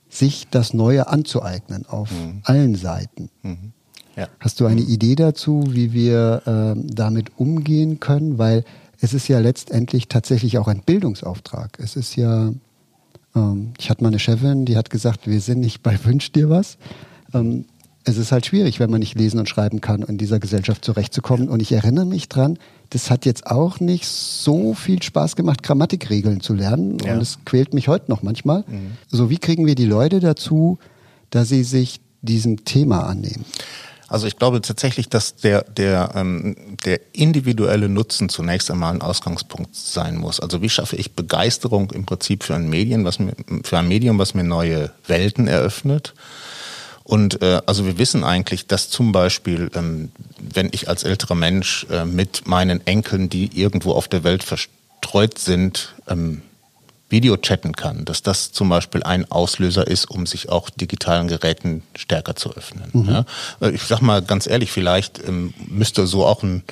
sich 0.09 0.49
das 0.51 0.73
Neue 0.73 1.09
anzueignen 1.09 1.85
auf 1.87 2.13
mhm. 2.13 2.41
allen 2.45 2.77
Seiten. 2.77 3.31
Mhm. 3.43 3.73
Ja. 4.19 4.29
Hast 4.41 4.61
du 4.61 4.67
eine. 4.67 4.81
Idee 4.81 5.15
dazu, 5.15 5.65
wie 5.69 5.93
wir 5.93 6.43
äh, 6.77 6.81
damit 6.85 7.39
umgehen 7.39 8.01
können? 8.01 8.39
Weil 8.39 8.65
es 9.01 9.15
ist 9.15 9.29
ja 9.29 9.39
letztendlich 9.39 10.09
tatsächlich 10.09 10.59
auch 10.59 10.69
ein 10.69 10.83
Bildungsauftrag. 10.85 11.79
Es 11.81 11.97
ist 11.97 12.17
ja 12.17 12.53
ähm, 13.35 13.73
ich 13.79 13.91
hatte 13.91 14.03
mal 14.03 14.09
eine 14.09 14.19
Chefin, 14.19 14.65
die 14.65 14.77
hat 14.77 14.91
gesagt, 14.91 15.27
wir 15.27 15.41
sind 15.41 15.61
nicht 15.61 15.83
bei 15.83 15.99
Wünsch 16.05 16.33
dir 16.33 16.51
was. 16.51 16.79
Ähm, 17.35 17.65
es 18.05 18.17
ist 18.17 18.33
halt 18.33 18.47
schwierig, 18.47 18.81
wenn 18.81 18.91
man 18.91 19.01
nicht 19.01 19.19
lesen 19.19 19.39
und 19.39 19.49
schreiben 19.51 19.83
kann, 19.83 20.03
in 20.03 20.17
dieser 20.17 20.39
Gesellschaft 20.39 20.83
zurechtzukommen. 20.83 21.51
Und 21.51 21.61
ich 21.61 21.73
erinnere 21.73 22.07
mich 22.07 22.29
dran, 22.29 22.59
das 22.89 23.11
hat 23.11 23.27
jetzt 23.27 23.47
auch 23.47 23.81
nicht 23.81 24.07
so 24.07 24.73
viel 24.73 25.03
Spaß 25.03 25.37
gemacht, 25.37 25.63
Grammatikregeln 25.63 26.41
zu 26.41 26.55
lernen. 26.55 26.97
Ja. 27.05 27.15
Und 27.15 27.21
es 27.21 27.39
quält 27.45 27.75
mich 27.75 27.89
heute 27.89 28.11
noch 28.11 28.23
manchmal. 28.23 28.65
Mhm. 28.67 28.93
So, 29.09 29.29
wie 29.29 29.37
kriegen 29.37 29.67
wir 29.67 29.75
die 29.75 29.85
Leute 29.85 30.21
dazu, 30.21 30.79
dass 31.29 31.51
sie 31.51 31.65
sich 31.65 32.01
diesem 32.23 32.65
Thema 32.65 33.07
annehmen? 33.07 33.45
Also 34.09 34.27
ich 34.27 34.37
glaube 34.37 34.63
tatsächlich, 34.63 35.11
dass 35.11 35.37
der, 35.37 35.63
der, 35.63 36.13
ähm, 36.15 36.57
der 36.85 37.01
individuelle 37.13 37.91
Nutzen 37.91 38.31
zunächst 38.31 38.71
einmal 38.71 38.95
ein 38.95 39.03
Ausgangspunkt 39.03 39.77
sein 39.77 40.17
muss. 40.17 40.41
Also 40.41 40.63
wie 40.63 40.71
schaffe 40.71 40.97
ich 40.97 41.13
Begeisterung 41.13 41.91
im 41.91 42.07
Prinzip 42.07 42.43
für 42.43 42.55
ein 42.55 42.71
Medien, 42.71 43.05
was 43.05 43.19
mir, 43.19 43.35
für 43.65 43.79
ein 43.79 43.87
Medium, 43.87 44.19
was 44.19 44.33
mir 44.33 44.45
neue 44.45 44.91
Welten 45.07 45.47
eröffnet? 45.47 46.15
Und 47.05 47.43
äh, 47.43 47.61
also 47.67 47.85
wir 47.85 47.99
wissen 47.99 48.25
eigentlich, 48.25 48.67
dass 48.67 48.89
zum 48.89 49.13
Beispiel, 49.13 49.71
ähm, 49.75 50.11
wenn 50.39 50.71
ich 50.73 50.89
als 50.89 51.05
älterer 51.05 51.35
Mensch 51.35 51.87
äh, 51.91 52.07
mit 52.07 52.47
meinen 52.47 52.87
Enkeln, 52.87 53.29
die 53.29 53.61
irgendwo 53.61 53.93
auf 53.93 54.09
der 54.09 54.25
Welt 54.25 54.43
verstreut 54.43 55.39
sind, 55.39 55.95
ähm, 56.07 56.43
Video 57.11 57.37
chatten 57.37 57.73
kann, 57.73 58.05
dass 58.05 58.23
das 58.23 58.53
zum 58.53 58.69
Beispiel 58.69 59.03
ein 59.03 59.31
Auslöser 59.31 59.87
ist, 59.87 60.11
um 60.11 60.27
sich 60.27 60.51
auch 60.51 60.69
digitalen 60.71 61.29
Geräten 61.29 61.83
stärker 61.97 62.37
zu 62.37 62.55
öffnen. 62.55 62.91
Mhm. 62.93 63.09
Ja? 63.09 63.25
Äh, 63.61 63.71
ich 63.71 63.83
sag 63.83 64.03
mal 64.03 64.23
ganz 64.23 64.47
ehrlich, 64.47 64.71
vielleicht 64.71 65.27
ähm, 65.27 65.55
müsste 65.67 66.07
so 66.07 66.27
auch 66.27 66.43
ein, 66.43 66.65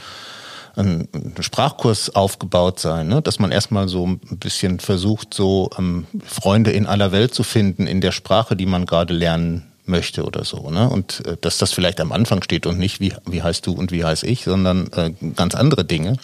ein, 0.77 1.09
Sprachkurs 1.40 2.14
aufgebaut 2.14 2.81
sein, 2.81 3.09
ne? 3.09 3.22
dass 3.22 3.38
man 3.38 3.51
erstmal 3.51 3.88
so 3.88 4.07
ein 4.07 4.18
bisschen 4.18 4.79
versucht, 4.79 5.33
so 5.33 5.70
ähm, 5.79 6.07
Freunde 6.27 6.70
in 6.70 6.87
aller 6.87 7.12
Welt 7.12 7.35
zu 7.35 7.42
finden 7.42 7.87
in 7.87 8.03
der 8.03 8.12
Sprache, 8.12 8.57
die 8.57 8.66
man 8.66 8.85
gerade 8.85 9.14
lernen 9.14 9.72
möchte 9.87 10.25
oder 10.25 10.44
so. 10.44 10.70
Ne? 10.70 10.90
Und 10.90 11.25
äh, 11.25 11.38
dass 11.40 11.57
das 11.57 11.72
vielleicht 11.72 11.99
am 12.01 12.12
Anfang 12.12 12.42
steht 12.42 12.66
und 12.66 12.79
nicht, 12.79 13.01
wie, 13.01 13.14
wie 13.25 13.42
heißt 13.42 13.66
du 13.66 13.72
und 13.72 13.90
wie 13.90 14.05
heiß 14.05 14.22
ich, 14.25 14.44
sondern 14.44 14.92
äh, 14.92 15.12
ganz 15.35 15.55
andere 15.55 15.87
Dinge. 15.87 16.18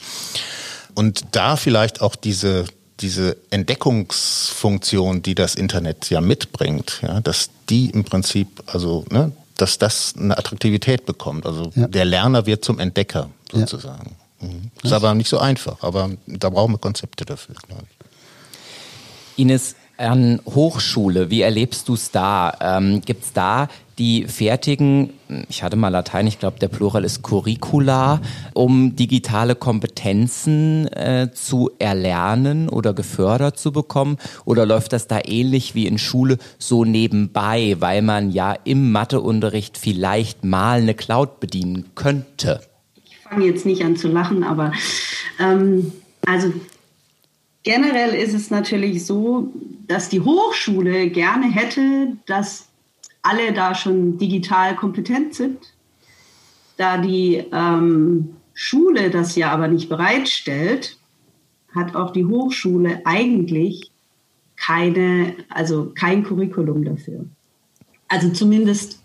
Und 0.95 1.23
da 1.33 1.57
vielleicht 1.57 2.03
auch 2.03 2.15
diese 2.15 2.67
diese 3.03 3.37
Entdeckungsfunktion, 3.51 5.23
die 5.23 5.35
das 5.35 5.55
Internet 5.55 6.09
ja 6.11 6.21
mitbringt, 6.21 7.01
ja, 7.03 7.21
dass 7.21 7.51
die 7.69 7.91
im 7.91 8.05
Prinzip, 8.05 8.63
also, 8.67 9.05
ne, 9.11 9.33
dass 9.57 9.79
das 9.79 10.15
eine 10.17 10.39
Attraktivität 10.39 11.05
bekommt. 11.05 11.47
Also 11.47 11.71
ja. 11.75 11.87
der 11.87 12.05
Lerner 12.05 12.47
wird 12.47 12.65
zum 12.65 12.79
Entdecker 12.79 13.31
sozusagen. 13.53 14.17
Ja. 14.41 14.49
Mhm. 14.49 14.71
Ist 14.83 14.93
aber 14.93 15.15
nicht 15.15 15.29
so 15.29 15.39
einfach, 15.39 15.83
aber 15.83 16.11
da 16.27 16.51
brauchen 16.51 16.75
wir 16.75 16.79
Konzepte 16.79 17.25
dafür, 17.25 17.55
glaube 17.67 17.85
ich. 17.85 19.41
Ines, 19.41 19.77
an 19.97 20.41
Hochschule, 20.47 21.31
wie 21.31 21.43
erlebst 21.43 21.89
du 21.89 21.95
es 21.95 22.11
da? 22.11 22.57
Ähm, 22.61 23.01
Gibt 23.03 23.25
es 23.25 23.33
da 23.33 23.69
die 24.03 24.25
fertigen, 24.27 25.11
ich 25.49 25.63
hatte 25.63 25.77
mal 25.77 25.91
Latein, 25.91 26.27
ich 26.27 26.41
glaube 26.41 26.59
der 26.59 26.67
Plural 26.67 27.05
ist 27.05 27.23
Curricula, 27.23 28.21
um 28.53 28.97
digitale 28.97 29.55
Kompetenzen 29.55 30.89
äh, 30.89 31.29
zu 31.33 31.71
erlernen 31.79 32.69
oder 32.69 32.95
gefördert 32.95 33.61
zu 33.61 33.71
bekommen? 33.71 34.17
Oder 34.45 34.67
läuft 34.67 34.93
das 34.93 35.07
da 35.07 35.21
ähnlich 35.25 35.77
wie 35.77 35.87
in 35.87 35.99
Schule 35.99 36.39
so 36.59 36.85
nebenbei, 36.85 37.77
weil 37.79 38.03
man 38.03 38.33
ja 38.33 38.57
im 38.65 38.91
Matheunterricht 38.91 39.79
vielleicht 39.79 40.43
mal 40.43 40.81
eine 40.81 40.95
Cloud 40.95 41.39
bedienen 41.39 41.91
könnte? 41.95 42.61
Ich 43.05 43.19
fange 43.19 43.47
jetzt 43.47 43.65
nicht 43.65 43.85
an 43.85 43.95
zu 43.95 44.09
lachen, 44.09 44.43
aber 44.43 44.73
ähm, 45.39 45.93
also 46.27 46.53
Generell 47.65 48.13
ist 48.13 48.35
es 48.35 48.51
natürlich 48.51 49.07
so, 49.07 49.53
dass 49.87 50.09
die 50.09 50.19
Hochschule 50.19 51.11
gerne 51.11 51.49
hätte, 51.49 52.17
dass 52.27 52.67
alle 53.23 53.53
da 53.53 53.75
schon 53.75 54.19
digital 54.19 54.77
kompetent 54.77 55.35
sind. 55.35 55.59
Da 56.77 56.99
die 56.99 57.45
ähm, 57.53 58.37
Schule 58.55 59.11
das 59.11 59.37
ja 59.37 59.51
aber 59.51 59.69
nicht 59.69 59.89
bereitstellt, 59.89 60.99
hat 61.75 61.95
auch 61.95 62.13
die 62.13 62.27
Hochschule 62.27 63.01
eigentlich 63.05 63.91
keine, 64.57 65.35
also 65.49 65.93
kein 65.95 66.23
Curriculum 66.23 66.85
dafür. 66.85 67.25
Also 68.09 68.31
zumindest, 68.31 69.01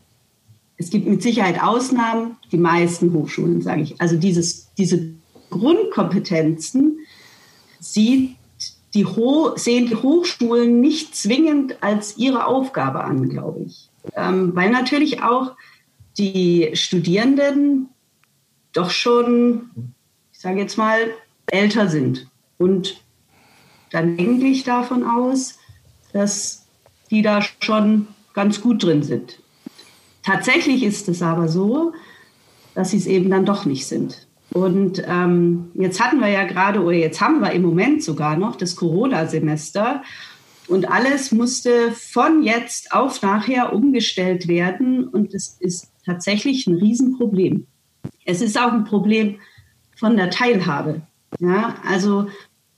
es 0.78 0.90
gibt 0.90 1.08
mit 1.08 1.22
Sicherheit 1.22 1.62
Ausnahmen, 1.64 2.36
die 2.52 2.58
meisten 2.58 3.14
Hochschulen, 3.14 3.62
sage 3.62 3.82
ich. 3.82 4.02
Also 4.02 4.18
dieses, 4.18 4.74
diese 4.76 5.14
Grundkompetenzen 5.50 7.00
sieht 7.80 8.36
die 8.94 9.06
sehen 9.56 9.88
die 9.88 9.96
Hochschulen 9.96 10.80
nicht 10.80 11.16
zwingend 11.16 11.84
als 11.84 12.18
ihre 12.18 12.48
Aufgabe 12.48 13.04
an, 13.04 13.30
glaube 13.30 13.62
ich. 13.66 13.90
Ähm, 14.16 14.56
weil 14.56 14.70
natürlich 14.70 15.22
auch 15.22 15.56
die 16.18 16.72
Studierenden 16.74 17.90
doch 18.74 18.90
schon, 18.90 19.94
ich 20.32 20.40
sage 20.40 20.60
jetzt 20.60 20.78
mal, 20.78 20.98
älter 21.48 21.88
sind. 21.88 22.28
Und 22.58 23.02
dann 23.92 24.18
eigentlich 24.20 24.64
davon 24.64 25.04
aus, 25.04 25.60
dass 26.14 26.66
die 27.10 27.22
da 27.22 27.42
schon 27.42 28.08
ganz 28.34 28.62
gut 28.62 28.84
drin 28.84 29.04
sind. 29.04 29.40
Tatsächlich 30.24 30.84
ist 30.84 31.08
es 31.08 31.22
aber 31.22 31.48
so, 31.48 31.94
dass 32.76 32.92
sie 32.92 32.98
es 32.98 33.08
eben 33.08 33.30
dann 33.30 33.46
doch 33.46 33.66
nicht 33.66 33.88
sind. 33.88 34.28
Und 34.52 35.04
ähm, 35.08 35.72
jetzt 35.74 36.02
hatten 36.02 36.20
wir 36.20 36.30
ja 36.30 36.46
gerade, 36.46 36.82
oder 36.82 36.96
jetzt 36.96 37.22
haben 37.22 37.42
wir 37.42 37.52
im 37.52 37.62
Moment 37.62 38.04
sogar 38.04 38.38
noch 38.38 38.56
das 38.56 38.76
Corona-Semester. 38.76 40.04
Und 40.68 40.90
alles 40.90 41.32
musste 41.32 41.92
von 41.92 42.44
jetzt 42.44 42.92
auf 42.92 43.22
nachher 43.22 43.74
umgestellt 43.74 44.48
werden. 44.48 45.08
Und 45.08 45.34
es 45.34 45.58
ist 45.60 45.92
tatsächlich 46.06 46.68
ein 46.68 46.76
Riesenproblem. 46.76 47.68
Es 48.26 48.42
ist 48.42 48.60
auch 48.60 48.74
ein 48.74 48.84
Problem 48.84 49.40
von 49.96 50.18
der 50.18 50.30
Teilhabe. 50.30 51.02
Ja, 51.40 51.76
also 51.88 52.28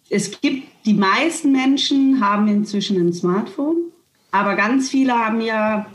es 0.09 0.41
gibt, 0.41 0.67
die 0.85 0.93
meisten 0.93 1.51
Menschen 1.51 2.19
haben 2.19 2.47
inzwischen 2.47 2.99
ein 2.99 3.13
Smartphone, 3.13 3.77
aber 4.31 4.55
ganz 4.55 4.89
viele 4.89 5.13
haben 5.13 5.41
ja 5.41 5.87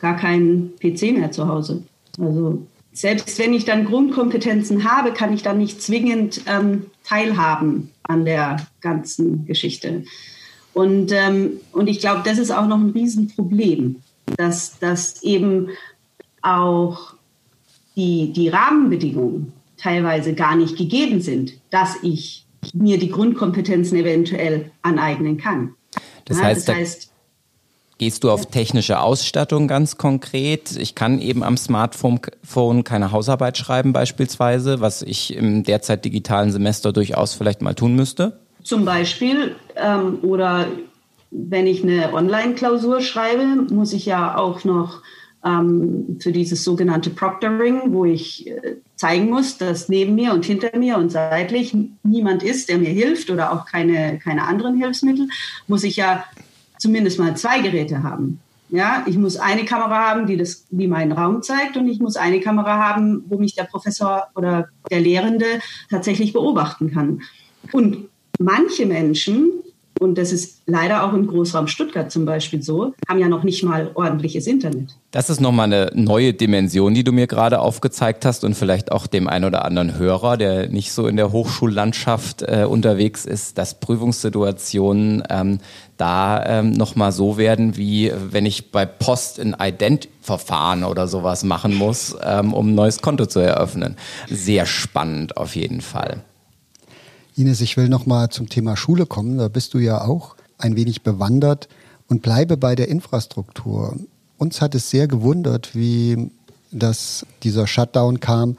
gar 0.00 0.16
keinen 0.16 0.74
PC 0.76 1.12
mehr 1.12 1.30
zu 1.30 1.48
Hause. 1.48 1.84
Also 2.18 2.66
selbst 2.92 3.38
wenn 3.38 3.54
ich 3.54 3.64
dann 3.64 3.86
Grundkompetenzen 3.86 4.84
habe, 4.84 5.12
kann 5.12 5.32
ich 5.32 5.42
dann 5.42 5.58
nicht 5.58 5.80
zwingend 5.80 6.42
ähm, 6.46 6.86
teilhaben 7.04 7.90
an 8.02 8.24
der 8.24 8.66
ganzen 8.80 9.46
Geschichte. 9.46 10.04
Und, 10.74 11.12
ähm, 11.12 11.60
und 11.72 11.88
ich 11.88 12.00
glaube, 12.00 12.22
das 12.24 12.38
ist 12.38 12.50
auch 12.50 12.66
noch 12.66 12.78
ein 12.78 12.90
Riesenproblem, 12.90 13.96
dass, 14.36 14.78
dass 14.78 15.22
eben 15.22 15.68
auch 16.40 17.14
die, 17.96 18.32
die 18.32 18.48
Rahmenbedingungen 18.48 19.52
teilweise 19.76 20.34
gar 20.34 20.56
nicht 20.56 20.76
gegeben 20.76 21.20
sind, 21.20 21.54
dass 21.70 21.96
ich 22.02 22.46
mir 22.72 22.98
die 22.98 23.10
Grundkompetenzen 23.10 23.98
eventuell 23.98 24.70
aneignen 24.82 25.36
kann. 25.36 25.74
Das 26.24 26.40
heißt, 26.40 26.68
ja, 26.68 26.74
das 26.74 26.82
heißt 26.82 27.12
Gehst 28.02 28.24
du 28.24 28.32
auf 28.32 28.46
technische 28.46 28.98
Ausstattung 28.98 29.68
ganz 29.68 29.96
konkret? 29.96 30.76
Ich 30.76 30.96
kann 30.96 31.20
eben 31.20 31.44
am 31.44 31.56
Smartphone 31.56 32.82
keine 32.82 33.12
Hausarbeit 33.12 33.56
schreiben 33.56 33.92
beispielsweise, 33.92 34.80
was 34.80 35.02
ich 35.02 35.36
im 35.36 35.62
derzeit 35.62 36.04
digitalen 36.04 36.50
Semester 36.50 36.92
durchaus 36.92 37.34
vielleicht 37.34 37.62
mal 37.62 37.74
tun 37.74 37.94
müsste. 37.94 38.40
Zum 38.64 38.84
Beispiel 38.84 39.54
ähm, 39.82 40.18
oder 40.22 40.68
wenn 41.30 41.66
ich 41.66 41.82
eine 41.82 42.12
Online-Klausur 42.12 43.00
schreibe, 43.00 43.72
muss 43.72 43.92
ich 43.92 44.06
ja 44.06 44.36
auch 44.36 44.64
noch 44.64 45.02
ähm, 45.44 46.18
für 46.20 46.30
dieses 46.30 46.62
sogenannte 46.62 47.10
Proctoring, 47.10 47.92
wo 47.92 48.04
ich 48.04 48.46
äh, 48.46 48.76
zeigen 48.96 49.30
muss, 49.30 49.58
dass 49.58 49.88
neben 49.88 50.14
mir 50.14 50.32
und 50.32 50.44
hinter 50.44 50.76
mir 50.78 50.98
und 50.98 51.10
seitlich 51.10 51.74
niemand 52.02 52.42
ist, 52.42 52.68
der 52.68 52.78
mir 52.78 52.90
hilft 52.90 53.30
oder 53.30 53.52
auch 53.52 53.66
keine, 53.66 54.18
keine 54.18 54.44
anderen 54.44 54.76
Hilfsmittel, 54.76 55.28
muss 55.66 55.84
ich 55.84 55.96
ja 55.96 56.24
zumindest 56.78 57.18
mal 57.18 57.36
zwei 57.36 57.60
Geräte 57.60 58.02
haben. 58.02 58.40
Ja, 58.68 59.04
ich 59.06 59.18
muss 59.18 59.36
eine 59.36 59.64
Kamera 59.64 60.08
haben, 60.08 60.26
die, 60.26 60.36
das, 60.36 60.66
die 60.70 60.88
meinen 60.88 61.12
Raum 61.12 61.42
zeigt 61.42 61.76
und 61.76 61.88
ich 61.88 62.00
muss 62.00 62.16
eine 62.16 62.40
Kamera 62.40 62.78
haben, 62.78 63.24
wo 63.28 63.36
mich 63.36 63.54
der 63.54 63.64
Professor 63.64 64.28
oder 64.34 64.68
der 64.90 65.00
Lehrende 65.00 65.44
tatsächlich 65.90 66.32
beobachten 66.32 66.90
kann. 66.90 67.20
Und 67.72 68.08
manche 68.38 68.86
Menschen 68.86 69.50
und 70.02 70.18
das 70.18 70.32
ist 70.32 70.62
leider 70.66 71.04
auch 71.04 71.12
im 71.12 71.26
Großraum 71.26 71.68
Stuttgart 71.68 72.10
zum 72.10 72.24
Beispiel 72.24 72.62
so, 72.62 72.92
haben 73.08 73.18
ja 73.18 73.28
noch 73.28 73.44
nicht 73.44 73.62
mal 73.62 73.90
ordentliches 73.94 74.46
Internet. 74.46 74.96
Das 75.10 75.30
ist 75.30 75.40
nochmal 75.40 75.66
eine 75.66 75.90
neue 75.94 76.34
Dimension, 76.34 76.94
die 76.94 77.04
du 77.04 77.12
mir 77.12 77.26
gerade 77.26 77.60
aufgezeigt 77.60 78.24
hast 78.24 78.44
und 78.44 78.54
vielleicht 78.54 78.92
auch 78.92 79.06
dem 79.06 79.28
einen 79.28 79.44
oder 79.44 79.64
anderen 79.64 79.96
Hörer, 79.96 80.36
der 80.36 80.68
nicht 80.68 80.92
so 80.92 81.06
in 81.06 81.16
der 81.16 81.32
Hochschullandschaft 81.32 82.42
äh, 82.42 82.66
unterwegs 82.68 83.24
ist, 83.24 83.58
dass 83.58 83.78
Prüfungssituationen 83.78 85.22
ähm, 85.30 85.58
da 85.96 86.44
ähm, 86.46 86.72
nochmal 86.72 87.12
so 87.12 87.36
werden, 87.36 87.76
wie 87.76 88.12
wenn 88.30 88.46
ich 88.46 88.72
bei 88.72 88.86
Post 88.86 89.38
ein 89.38 89.54
Ident-Verfahren 89.58 90.82
oder 90.82 91.06
sowas 91.06 91.44
machen 91.44 91.74
muss, 91.74 92.16
ähm, 92.24 92.54
um 92.54 92.70
ein 92.70 92.74
neues 92.74 93.02
Konto 93.02 93.26
zu 93.26 93.38
eröffnen. 93.38 93.96
Sehr 94.28 94.66
spannend 94.66 95.36
auf 95.36 95.54
jeden 95.54 95.80
Fall. 95.80 96.22
Ines, 97.36 97.60
ich 97.60 97.76
will 97.76 97.88
noch 97.88 98.06
mal 98.06 98.30
zum 98.30 98.48
Thema 98.48 98.76
Schule 98.76 99.06
kommen. 99.06 99.38
Da 99.38 99.48
bist 99.48 99.74
du 99.74 99.78
ja 99.78 100.04
auch 100.04 100.36
ein 100.58 100.76
wenig 100.76 101.02
bewandert 101.02 101.68
und 102.08 102.22
bleibe 102.22 102.56
bei 102.56 102.74
der 102.74 102.88
Infrastruktur. 102.88 103.96
Uns 104.38 104.60
hat 104.60 104.74
es 104.74 104.90
sehr 104.90 105.08
gewundert, 105.08 105.74
wie 105.74 106.30
das, 106.70 107.26
dieser 107.42 107.66
Shutdown 107.66 108.20
kam, 108.20 108.56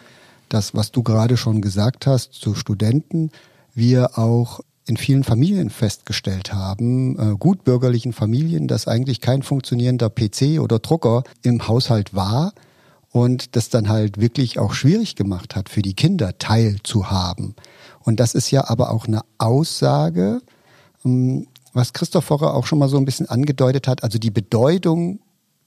das, 0.50 0.74
was 0.76 0.92
du 0.92 1.04
gerade 1.04 1.38
schon 1.38 1.62
gesagt 1.62 2.08
hast 2.08 2.34
zu 2.34 2.56
Studenten, 2.56 3.32
wir 3.76 4.18
auch 4.18 4.62
in 4.86 4.98
vielen 4.98 5.24
Familien 5.24 5.70
festgestellt 5.70 6.54
haben, 6.54 7.18
äh, 7.18 7.36
gutbürgerlichen 7.38 8.14
Familien, 8.14 8.68
dass 8.68 8.88
eigentlich 8.88 9.22
kein 9.22 9.42
funktionierender 9.42 10.10
PC 10.10 10.60
oder 10.60 10.80
Drucker 10.80 11.24
im 11.42 11.68
Haushalt 11.68 12.14
war 12.14 12.54
und 13.12 13.56
das 13.56 13.70
dann 13.70 13.88
halt 13.88 14.20
wirklich 14.20 14.60
auch 14.60 14.74
schwierig 14.74 15.16
gemacht 15.16 15.56
hat, 15.56 15.70
für 15.70 15.82
die 15.82 15.94
Kinder 15.94 16.38
teilzuhaben. 16.38 17.56
Und 18.04 18.20
das 18.20 18.36
ist 18.36 18.52
ja 18.52 18.70
aber 18.70 18.92
auch 18.92 19.08
eine 19.08 19.22
Aussage, 19.38 20.42
ähm, 21.06 21.48
was 21.74 21.94
Christoph 21.94 22.26
Forrer 22.26 22.54
auch 22.54 22.68
schon 22.68 22.80
mal 22.80 22.90
so 22.90 22.98
ein 22.98 23.06
bisschen 23.06 23.28
angedeutet 23.28 23.88
hat, 23.88 24.04
also 24.04 24.20
die 24.20 24.32
Bedeutung 24.32 25.20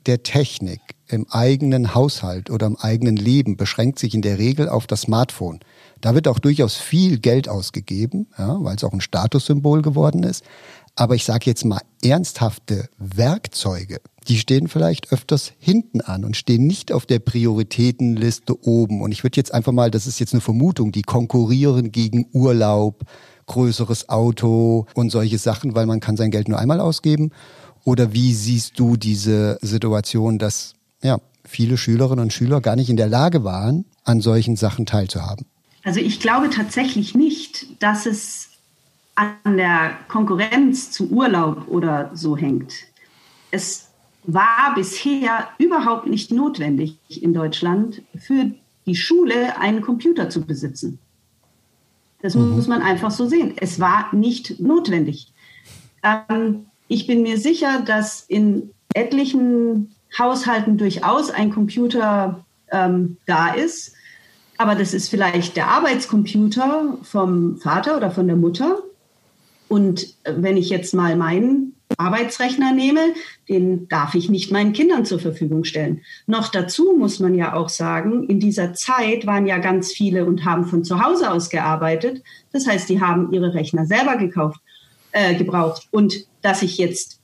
der 0.07 0.23
Technik 0.23 0.81
im 1.09 1.27
eigenen 1.31 1.95
Haushalt 1.95 2.51
oder 2.51 2.67
im 2.67 2.77
eigenen 2.77 3.17
Leben 3.17 3.57
beschränkt 3.57 3.99
sich 3.99 4.15
in 4.15 4.23
der 4.23 4.39
Regel 4.39 4.69
auf 4.69 4.87
das 4.87 5.03
Smartphone. 5.03 5.61
Da 6.01 6.15
wird 6.15 6.29
auch 6.29 6.39
durchaus 6.39 6.77
viel 6.77 7.19
Geld 7.19 7.49
ausgegeben, 7.49 8.29
ja, 8.39 8.57
weil 8.63 8.77
es 8.77 8.85
auch 8.85 8.93
ein 8.93 9.01
Statussymbol 9.01 9.83
geworden 9.83 10.23
ist. 10.23 10.45
Aber 10.95 11.15
ich 11.15 11.25
sage 11.25 11.47
jetzt 11.47 11.65
mal 11.65 11.81
ernsthafte 12.03 12.89
Werkzeuge, 12.99 14.01
die 14.29 14.39
stehen 14.39 14.69
vielleicht 14.69 15.13
öfters 15.13 15.53
hinten 15.59 16.01
an 16.01 16.25
und 16.25 16.37
stehen 16.37 16.67
nicht 16.67 16.93
auf 16.93 17.07
der 17.07 17.19
Prioritätenliste 17.19 18.67
oben. 18.67 19.01
Und 19.03 19.13
ich 19.13 19.23
würde 19.23 19.37
jetzt 19.37 19.55
einfach 19.55 19.73
mal, 19.73 19.91
das 19.91 20.07
ist 20.07 20.19
jetzt 20.19 20.35
eine 20.35 20.41
Vermutung, 20.41 20.93
die 20.93 21.03
konkurrieren 21.03 21.93
gegen 21.93 22.27
Urlaub, 22.33 23.05
größeres 23.47 24.09
Auto 24.09 24.87
und 24.95 25.11
solche 25.11 25.39
Sachen, 25.39 25.75
weil 25.75 25.87
man 25.87 26.01
kann 26.01 26.17
sein 26.17 26.31
Geld 26.31 26.49
nur 26.49 26.59
einmal 26.59 26.81
ausgeben. 26.81 27.31
Oder 27.85 28.13
wie 28.13 28.35
siehst 28.35 28.79
du 28.81 28.97
diese 28.97 29.59
Situation, 29.63 30.39
dass 30.39 30.75
ja, 31.03 31.19
viele 31.45 31.77
Schülerinnen 31.77 32.25
und 32.25 32.33
Schüler 32.33 32.61
gar 32.61 32.75
nicht 32.75 32.91
in 32.91 32.97
der 32.97 33.09
Lage 33.09 33.45
waren, 33.45 33.85
an 34.03 34.21
solchen 34.21 34.57
Sachen 34.57 34.87
teilzuhaben? 34.87 35.47
Also 35.85 36.01
ich 36.01 36.19
glaube 36.19 36.51
tatsächlich 36.51 37.15
nicht, 37.15 37.67
dass 37.81 38.07
es 38.07 38.49
an 39.15 39.57
der 39.57 39.93
Konkurrenz 40.09 40.91
zu 40.91 41.09
Urlaub 41.11 41.69
oder 41.69 42.11
so 42.13 42.37
hängt. 42.37 42.73
Es 43.53 43.86
war 44.27 44.75
bisher 44.75 45.49
überhaupt 45.59 46.07
nicht 46.07 46.33
notwendig 46.33 46.99
in 47.23 47.33
Deutschland 47.33 48.03
für 48.19 48.51
die 48.87 48.97
Schule 48.97 49.59
einen 49.59 49.83
Computer 49.83 50.29
zu 50.31 50.43
besitzen. 50.43 50.99
Das 52.23 52.35
mhm. 52.35 52.51
muss 52.51 52.67
man 52.67 52.83
einfach 52.83 53.11
so 53.11 53.27
sehen. 53.27 53.55
Es 53.57 53.79
war 53.81 54.15
nicht 54.15 54.61
notwendig. 54.61 55.33
Ähm, 56.03 56.67
ich 56.89 57.07
bin 57.07 57.23
mir 57.23 57.39
sicher, 57.39 57.81
dass 57.81 58.23
in 58.23 58.71
etlichen 58.95 59.95
Haushalten 60.19 60.79
durchaus 60.79 61.31
ein 61.31 61.53
Computer 61.53 62.45
ähm, 62.73 63.19
da 63.27 63.55
ist. 63.55 63.95
Aber 64.59 64.75
das 64.75 64.95
ist 64.95 65.09
vielleicht 65.09 65.57
der 65.57 65.69
Arbeitscomputer 65.69 66.99
vom 67.03 67.59
Vater 67.59 67.97
oder 67.97 68.11
von 68.11 68.27
der 68.27 68.37
Mutter. 68.37 68.79
Und 69.69 70.17
äh, 70.25 70.33
wenn 70.37 70.57
ich 70.57 70.71
jetzt 70.71 70.95
mal 70.95 71.17
meinen 71.17 71.76
Arbeitsrechner 71.97 72.73
nehme, 72.73 73.15
den 73.49 73.89
darf 73.89 74.15
ich 74.15 74.29
nicht 74.29 74.51
meinen 74.51 74.73
Kindern 74.73 75.05
zur 75.05 75.19
Verfügung 75.19 75.65
stellen. 75.65 76.03
Noch 76.27 76.49
dazu 76.49 76.97
muss 76.99 77.21
man 77.21 77.35
ja 77.35 77.55
auch 77.55 77.69
sagen, 77.69 78.25
in 78.25 78.41
dieser 78.41 78.75
Zeit 78.75 79.27
waren 79.27 79.47
ja 79.47 79.59
ganz 79.59 79.93
viele 79.93 80.25
und 80.25 80.45
haben 80.45 80.67
von 80.67 80.85
zu 80.85 81.03
Hause 81.03 81.31
aus 81.31 81.49
gearbeitet. 81.49 82.23
Das 82.53 82.67
heißt, 82.67 82.89
die 82.89 83.01
haben 83.01 83.33
ihre 83.33 83.55
Rechner 83.55 83.87
selber 83.87 84.17
gekauft, 84.17 84.61
äh, 85.13 85.35
gebraucht. 85.35 85.89
Und 85.91 86.27
dass 86.43 86.63
ich 86.63 86.79
jetzt, 86.79 87.21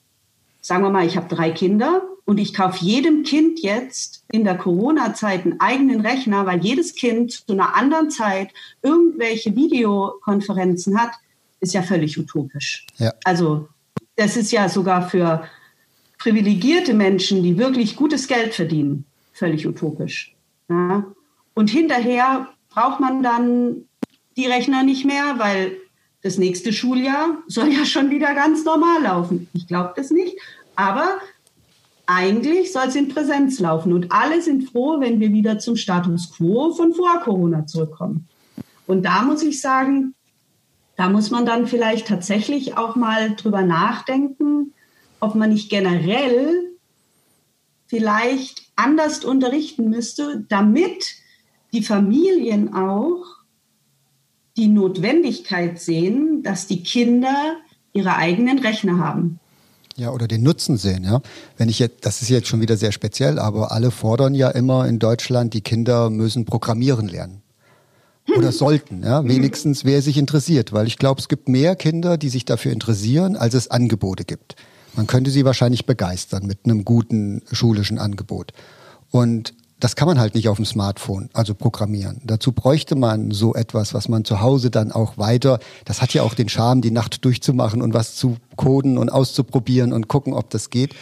sagen 0.60 0.84
wir 0.84 0.90
mal, 0.90 1.06
ich 1.06 1.16
habe 1.16 1.34
drei 1.34 1.50
Kinder 1.50 2.02
und 2.24 2.38
ich 2.38 2.54
kaufe 2.54 2.84
jedem 2.84 3.24
Kind 3.24 3.60
jetzt 3.60 4.24
in 4.30 4.44
der 4.44 4.56
Corona-Zeit 4.56 5.44
einen 5.44 5.60
eigenen 5.60 6.00
Rechner, 6.06 6.46
weil 6.46 6.64
jedes 6.64 6.94
Kind 6.94 7.32
zu 7.32 7.52
einer 7.52 7.74
anderen 7.74 8.10
Zeit 8.10 8.50
irgendwelche 8.80 9.56
Videokonferenzen 9.56 11.00
hat, 11.00 11.10
ist 11.60 11.74
ja 11.74 11.82
völlig 11.82 12.18
utopisch. 12.18 12.86
Ja. 12.98 13.12
Also 13.24 13.68
das 14.16 14.36
ist 14.36 14.52
ja 14.52 14.68
sogar 14.68 15.08
für 15.08 15.44
privilegierte 16.18 16.94
Menschen, 16.94 17.42
die 17.42 17.58
wirklich 17.58 17.96
gutes 17.96 18.28
Geld 18.28 18.54
verdienen, 18.54 19.04
völlig 19.32 19.66
utopisch. 19.66 20.34
Ja? 20.68 21.04
Und 21.54 21.70
hinterher 21.70 22.48
braucht 22.70 23.00
man 23.00 23.22
dann 23.22 23.84
die 24.36 24.46
Rechner 24.46 24.82
nicht 24.82 25.04
mehr, 25.04 25.38
weil 25.38 25.76
das 26.22 26.38
nächste 26.38 26.72
Schuljahr 26.72 27.38
soll 27.48 27.72
ja 27.72 27.84
schon 27.84 28.10
wieder 28.10 28.34
ganz 28.34 28.64
normal 28.64 29.02
laufen. 29.02 29.48
Ich 29.52 29.66
glaube 29.66 29.92
das 29.96 30.10
nicht. 30.10 30.36
Aber 30.76 31.18
eigentlich 32.06 32.72
soll 32.72 32.88
es 32.88 32.94
in 32.94 33.08
Präsenz 33.08 33.58
laufen. 33.58 33.92
Und 33.92 34.12
alle 34.12 34.40
sind 34.40 34.70
froh, 34.70 35.00
wenn 35.00 35.20
wir 35.20 35.32
wieder 35.32 35.58
zum 35.58 35.76
Status 35.76 36.32
quo 36.36 36.72
von 36.72 36.94
vor 36.94 37.20
Corona 37.20 37.66
zurückkommen. 37.66 38.28
Und 38.86 39.04
da 39.04 39.22
muss 39.22 39.42
ich 39.42 39.60
sagen, 39.60 40.14
da 40.97 41.09
muss 41.09 41.30
man 41.30 41.47
dann 41.47 41.66
vielleicht 41.66 42.07
tatsächlich 42.07 42.76
auch 42.76 42.97
mal 42.97 43.34
drüber 43.34 43.62
nachdenken, 43.62 44.72
ob 45.20 45.34
man 45.34 45.51
nicht 45.51 45.70
generell 45.70 46.72
vielleicht 47.86 48.62
anders 48.76 49.24
unterrichten 49.24 49.88
müsste, 49.88 50.45
damit 50.49 51.14
die 51.72 51.82
Familien 51.82 52.74
auch 52.74 53.24
die 54.57 54.68
Notwendigkeit 54.68 55.80
sehen, 55.80 56.43
dass 56.43 56.66
die 56.66 56.82
Kinder 56.82 57.57
ihre 57.93 58.16
eigenen 58.16 58.59
Rechner 58.59 58.99
haben. 58.99 59.38
Ja, 59.97 60.11
oder 60.11 60.26
den 60.26 60.43
Nutzen 60.43 60.78
sehen, 60.78 61.05
ja. 61.05 61.20
Wenn 61.59 61.68
ich 61.68 61.78
jetzt, 61.78 62.07
das 62.07 62.22
ist 62.22 62.30
jetzt 62.30 62.49
schon 62.49 62.62
wieder 62.62 62.76
sehr 62.76 62.93
speziell, 62.93 63.38
aber 63.38 63.72
alle 63.72 63.90
fordern 63.90 64.34
ja 64.34 64.49
immer 64.49 64.86
in 64.86 64.99
Deutschland, 64.99 65.53
die 65.53 65.61
Kinder 65.61 66.09
müssen 66.09 66.47
programmieren 66.47 67.09
lernen. 67.09 67.41
Oder 68.37 68.53
sollten, 68.53 69.03
ja. 69.03 69.24
Wenigstens, 69.24 69.85
wer 69.85 70.03
sich 70.03 70.16
interessiert, 70.16 70.72
weil 70.72 70.87
ich 70.87 70.99
glaube, 70.99 71.20
es 71.20 71.28
gibt 71.28 71.49
mehr 71.49 71.76
Kinder, 71.76 72.16
die 72.16 72.28
sich 72.28 72.45
dafür 72.45 72.72
interessieren, 72.72 73.37
als 73.37 73.55
es 73.55 73.70
Angebote 73.70 74.24
gibt. 74.24 74.57
Man 74.95 75.07
könnte 75.07 75.30
sie 75.30 75.45
wahrscheinlich 75.45 75.87
begeistern 75.87 76.47
mit 76.47 76.61
einem 76.64 76.85
guten 76.85 77.43
schulischen 77.51 77.99
Angebot. 77.99 78.53
Und 79.11 79.55
das 79.80 79.97
kann 79.97 80.07
man 80.07 80.20
halt 80.20 80.37
nicht 80.37 80.49
auf 80.49 80.57
dem 80.57 80.64
Smartphone, 80.64 81.28
also 81.33 81.55
programmieren. 81.55 82.20
Dazu 82.24 82.53
bräuchte 82.53 82.95
man 82.95 83.33
so 83.33 83.55
etwas, 83.55 83.95
was 83.95 84.09
man 84.09 84.24
zu 84.24 84.41
Hause 84.41 84.70
dann 84.70 84.93
auch 84.93 85.18
weiter, 85.18 85.59
das 85.85 86.01
hat 86.01 86.14
ja 86.14 86.22
auch 86.22 86.35
den 86.35 86.49
Charme, 86.49 86.83
die 86.83 86.93
Nacht 86.93 87.24
durchzumachen 87.24 87.83
und 87.83 87.93
was 87.93 88.14
zu 88.14 88.37
coden 88.55 88.97
und 88.97 89.11
auszuprobieren 89.11 89.93
und 89.93 90.07
gucken, 90.07 90.35
ob 90.35 90.51
das 90.51 90.70
geht. 90.70 90.95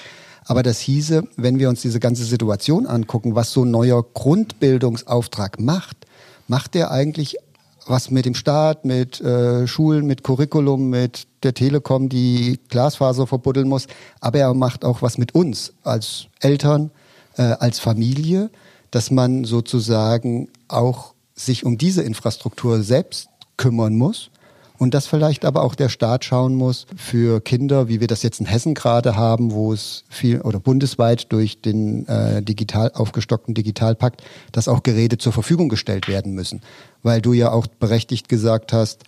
Aber 0.47 0.63
das 0.63 0.81
hieße, 0.81 1.25
wenn 1.37 1.59
wir 1.59 1.69
uns 1.69 1.83
diese 1.83 2.01
ganze 2.01 2.25
Situation 2.25 2.87
angucken, 2.87 3.35
was 3.35 3.53
so 3.53 3.65
ein 3.65 3.71
neuer 3.71 4.03
Grundbildungsauftrag 4.03 5.61
macht, 5.61 6.07
macht 6.51 6.75
der 6.75 6.91
eigentlich 6.91 7.37
was 7.87 8.11
mit 8.11 8.27
dem 8.27 8.35
Staat, 8.35 8.85
mit 8.85 9.21
äh, 9.21 9.67
Schulen, 9.67 10.07
mit 10.07 10.23
Curriculum, 10.23 10.91
mit 10.91 11.27
der 11.43 11.55
Telekom, 11.55 12.09
die 12.09 12.61
Glasfaser 12.69 13.27
verbuddeln 13.27 13.69
muss, 13.69 13.87
aber 14.21 14.39
er 14.39 14.53
macht 14.55 14.85
auch 14.85 15.01
was 15.01 15.17
mit 15.17 15.35
uns 15.35 15.73
als 15.83 16.27
Eltern, 16.41 16.91
äh, 17.37 17.43
als 17.43 17.79
Familie 17.79 18.51
dass 18.91 19.11
man 19.11 19.45
sozusagen 19.45 20.49
auch 20.69 21.15
sich 21.35 21.65
um 21.65 21.79
diese 21.79 22.03
Infrastruktur 22.03 22.83
selbst 22.83 23.29
kümmern 23.57 23.97
muss 23.97 24.30
und 24.81 24.95
dass 24.95 25.07
vielleicht 25.07 25.45
aber 25.45 25.63
auch 25.63 25.75
der 25.75 25.91
Staat 25.91 26.25
schauen 26.25 26.55
muss 26.55 26.87
für 26.97 27.43
Kinder, 27.43 27.89
wie 27.89 28.01
wir 28.01 28.07
das 28.07 28.23
jetzt 28.23 28.41
in 28.41 28.47
Hessen 28.47 28.73
gerade 28.73 29.15
haben, 29.15 29.53
wo 29.53 29.75
es 29.75 30.05
viel 30.09 30.41
oder 30.41 30.59
bundesweit 30.59 31.31
durch 31.33 31.61
den 31.61 32.09
äh, 32.09 32.43
digital 32.43 32.91
aufgestockten 32.95 33.53
Digitalpakt, 33.53 34.23
dass 34.53 34.69
auch 34.69 34.83
Geräte 34.83 35.19
zur 35.19 35.35
Verfügung 35.35 35.69
gestellt 35.69 36.09
werden 36.09 36.33
müssen, 36.33 36.63
weil 37.03 37.21
du 37.21 37.35
ja 37.35 37.53
auch 37.53 37.67
berechtigt 37.67 38.31
gesagt 38.31 38.73
hast, 38.73 39.05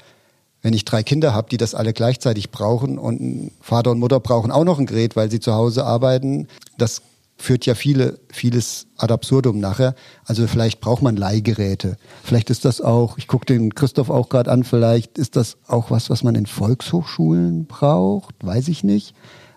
wenn 0.60 0.74
ich 0.74 0.84
drei 0.84 1.02
Kinder 1.02 1.32
habe, 1.32 1.48
die 1.48 1.56
das 1.56 1.74
alle 1.74 1.94
gleichzeitig 1.94 2.50
brauchen 2.50 2.98
und 2.98 3.50
Vater 3.62 3.92
und 3.92 3.98
Mutter 3.98 4.20
brauchen 4.20 4.50
auch 4.50 4.64
noch 4.64 4.78
ein 4.78 4.84
Gerät, 4.84 5.16
weil 5.16 5.30
sie 5.30 5.40
zu 5.40 5.54
Hause 5.54 5.86
arbeiten, 5.86 6.48
das 6.76 7.00
führt 7.42 7.66
ja 7.66 7.74
viele, 7.74 8.20
vieles 8.30 8.86
ad 8.96 9.12
absurdum 9.12 9.58
nachher. 9.58 9.94
Also 10.24 10.46
vielleicht 10.46 10.80
braucht 10.80 11.02
man 11.02 11.16
Leihgeräte. 11.16 11.96
Vielleicht 12.22 12.50
ist 12.50 12.64
das 12.64 12.80
auch, 12.80 13.18
ich 13.18 13.26
gucke 13.26 13.46
den 13.46 13.74
Christoph 13.74 14.10
auch 14.10 14.28
gerade 14.28 14.50
an, 14.50 14.62
vielleicht 14.62 15.18
ist 15.18 15.34
das 15.34 15.58
auch 15.66 15.90
was, 15.90 16.08
was 16.08 16.22
man 16.22 16.36
in 16.36 16.46
Volkshochschulen 16.46 17.66
braucht, 17.66 18.36
weiß 18.42 18.68
ich 18.68 18.84
nicht. 18.84 19.14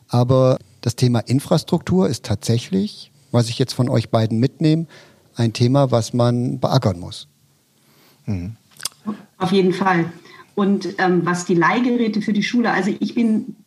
Aber 0.07 0.57
das 0.81 0.95
Thema 0.95 1.19
Infrastruktur 1.19 2.09
ist 2.09 2.25
tatsächlich, 2.25 3.11
was 3.31 3.49
ich 3.49 3.59
jetzt 3.59 3.73
von 3.73 3.87
euch 3.87 4.09
beiden 4.09 4.39
mitnehme, 4.39 4.87
ein 5.35 5.53
Thema, 5.53 5.91
was 5.91 6.13
man 6.13 6.59
beackern 6.59 6.99
muss. 6.99 7.27
Mhm. 8.25 8.55
Auf 9.37 9.51
jeden 9.51 9.73
Fall. 9.73 10.11
Und 10.55 10.87
ähm, 10.97 11.21
was 11.25 11.45
die 11.45 11.55
Leihgeräte 11.55 12.21
für 12.21 12.33
die 12.33 12.43
Schule, 12.43 12.71
also 12.71 12.91
ich 12.99 13.13
bin 13.13 13.57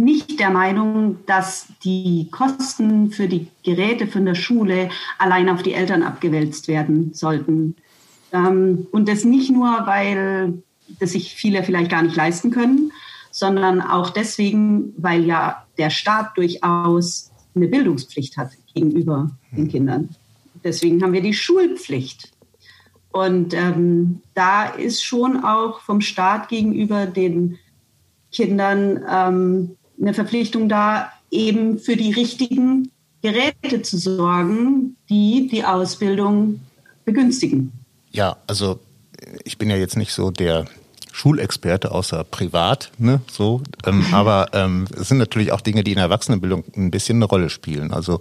nicht 0.00 0.40
der 0.40 0.50
Meinung, 0.50 1.18
dass 1.26 1.66
die 1.84 2.28
Kosten 2.30 3.10
für 3.10 3.28
die 3.28 3.48
Geräte 3.62 4.06
von 4.06 4.24
der 4.24 4.34
Schule 4.34 4.88
allein 5.18 5.48
auf 5.48 5.62
die 5.62 5.74
Eltern 5.74 6.02
abgewälzt 6.02 6.68
werden 6.68 7.12
sollten. 7.14 7.76
Ähm, 8.32 8.86
und 8.90 9.08
das 9.08 9.24
nicht 9.24 9.50
nur, 9.50 9.86
weil 9.86 10.62
das 10.98 11.12
sich 11.12 11.34
viele 11.34 11.62
vielleicht 11.62 11.90
gar 11.90 12.02
nicht 12.02 12.16
leisten 12.16 12.50
können, 12.50 12.92
sondern 13.30 13.80
auch 13.80 14.10
deswegen, 14.10 14.92
weil 14.96 15.24
ja 15.24 15.64
der 15.78 15.90
Staat 15.90 16.36
durchaus 16.36 17.30
eine 17.54 17.68
Bildungspflicht 17.68 18.36
hat 18.36 18.50
gegenüber 18.74 19.30
den 19.52 19.68
Kindern. 19.68 20.08
Deswegen 20.64 21.02
haben 21.02 21.12
wir 21.12 21.22
die 21.22 21.34
Schulpflicht. 21.34 22.32
Und 23.12 23.54
ähm, 23.54 24.20
da 24.34 24.66
ist 24.66 25.02
schon 25.02 25.42
auch 25.42 25.80
vom 25.80 26.00
Staat 26.00 26.48
gegenüber 26.48 27.06
den 27.06 27.58
Kindern 28.30 29.04
ähm, 29.10 29.76
eine 30.00 30.14
Verpflichtung 30.14 30.68
da, 30.68 31.12
eben 31.30 31.78
für 31.78 31.96
die 31.96 32.12
richtigen 32.12 32.90
Geräte 33.22 33.82
zu 33.82 33.98
sorgen, 33.98 34.96
die 35.08 35.48
die 35.50 35.64
Ausbildung 35.64 36.60
begünstigen. 37.04 37.72
Ja, 38.10 38.36
also 38.46 38.80
ich 39.44 39.58
bin 39.58 39.70
ja 39.70 39.76
jetzt 39.76 39.96
nicht 39.96 40.12
so 40.12 40.30
der 40.30 40.66
Schulexperte 41.12 41.90
außer 41.92 42.24
privat, 42.24 42.90
ne, 42.98 43.20
so. 43.30 43.62
Ähm, 43.84 44.06
aber 44.12 44.48
ähm, 44.52 44.86
es 44.98 45.08
sind 45.08 45.18
natürlich 45.18 45.52
auch 45.52 45.60
Dinge, 45.60 45.84
die 45.84 45.92
in 45.92 45.96
der 45.96 46.04
Erwachsenenbildung 46.04 46.64
ein 46.76 46.90
bisschen 46.90 47.18
eine 47.18 47.26
Rolle 47.26 47.50
spielen. 47.50 47.92
Also 47.92 48.20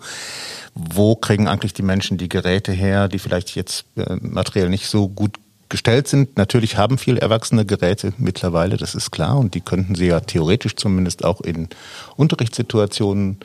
wo 0.76 1.16
kriegen 1.16 1.48
eigentlich 1.48 1.74
die 1.74 1.82
Menschen 1.82 2.18
die 2.18 2.30
Geräte 2.30 2.72
her, 2.72 3.08
die 3.08 3.20
vielleicht 3.20 3.56
jetzt 3.56 3.86
äh, 3.96 4.16
materiell 4.22 4.70
nicht 4.70 4.88
so 4.88 5.08
gut 5.08 5.38
gestellt 5.70 6.08
sind. 6.08 6.38
Natürlich 6.38 6.78
haben 6.78 6.98
viele 6.98 7.22
Erwachsene 7.22 7.66
Geräte 7.66 8.14
mittlerweile, 8.18 8.78
das 8.78 8.96
ist 8.96 9.12
klar, 9.12 9.38
und 9.38 9.54
die 9.54 9.62
könnten 9.62 9.96
sie 9.96 10.08
ja 10.08 10.20
theoretisch 10.20 10.76
zumindest 10.76 11.24
auch 11.24 11.42
in 11.42 11.70
Unterrichtssituationen 12.16 13.40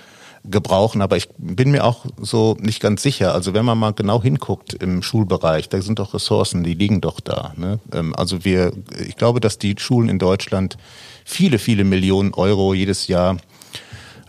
gebrauchen, 0.44 1.00
aber 1.00 1.16
ich 1.16 1.28
bin 1.38 1.70
mir 1.70 1.84
auch 1.84 2.04
so 2.18 2.56
nicht 2.60 2.80
ganz 2.80 3.02
sicher. 3.02 3.32
Also 3.32 3.54
wenn 3.54 3.64
man 3.64 3.78
mal 3.78 3.92
genau 3.92 4.22
hinguckt 4.22 4.74
im 4.74 5.02
Schulbereich, 5.02 5.70
da 5.70 5.80
sind 5.80 5.98
doch 5.98 6.12
Ressourcen, 6.12 6.64
die 6.64 6.74
liegen 6.74 7.00
doch 7.00 7.20
da. 7.20 7.54
Ne? 7.56 7.80
Ähm, 7.92 8.14
also 8.14 8.44
wir, 8.44 8.72
ich 9.06 9.16
glaube, 9.16 9.40
dass 9.40 9.58
die 9.58 9.74
Schulen 9.78 10.10
in 10.10 10.18
Deutschland 10.18 10.76
viele, 11.24 11.58
viele 11.58 11.84
Millionen 11.84 12.34
Euro 12.34 12.74
jedes 12.74 13.06
Jahr 13.06 13.38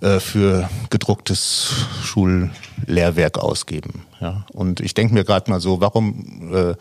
äh, 0.02 0.22
für 0.22 0.70
gedrucktes 0.90 1.74
Schullehrwerk 2.04 3.38
ausgeben. 3.38 4.06
Ja? 4.22 4.46
Und 4.54 4.80
ich 4.80 4.94
denke 4.94 5.14
mir 5.14 5.26
gerade 5.26 5.52
mal 5.52 5.60
so, 5.60 5.82
warum 5.82 6.54
äh, 6.54 6.76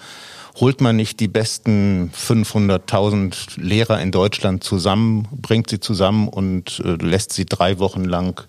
holt 0.56 0.80
man 0.80 0.96
nicht 0.96 1.20
die 1.20 1.28
besten 1.28 2.10
500.000 2.12 3.60
Lehrer 3.60 4.00
in 4.00 4.12
Deutschland 4.12 4.62
zusammen, 4.62 5.28
bringt 5.32 5.70
sie 5.70 5.80
zusammen 5.80 6.28
und 6.28 6.80
äh, 6.84 6.94
lässt 6.94 7.32
sie 7.32 7.46
drei 7.46 7.78
Wochen 7.78 8.04
lang 8.04 8.44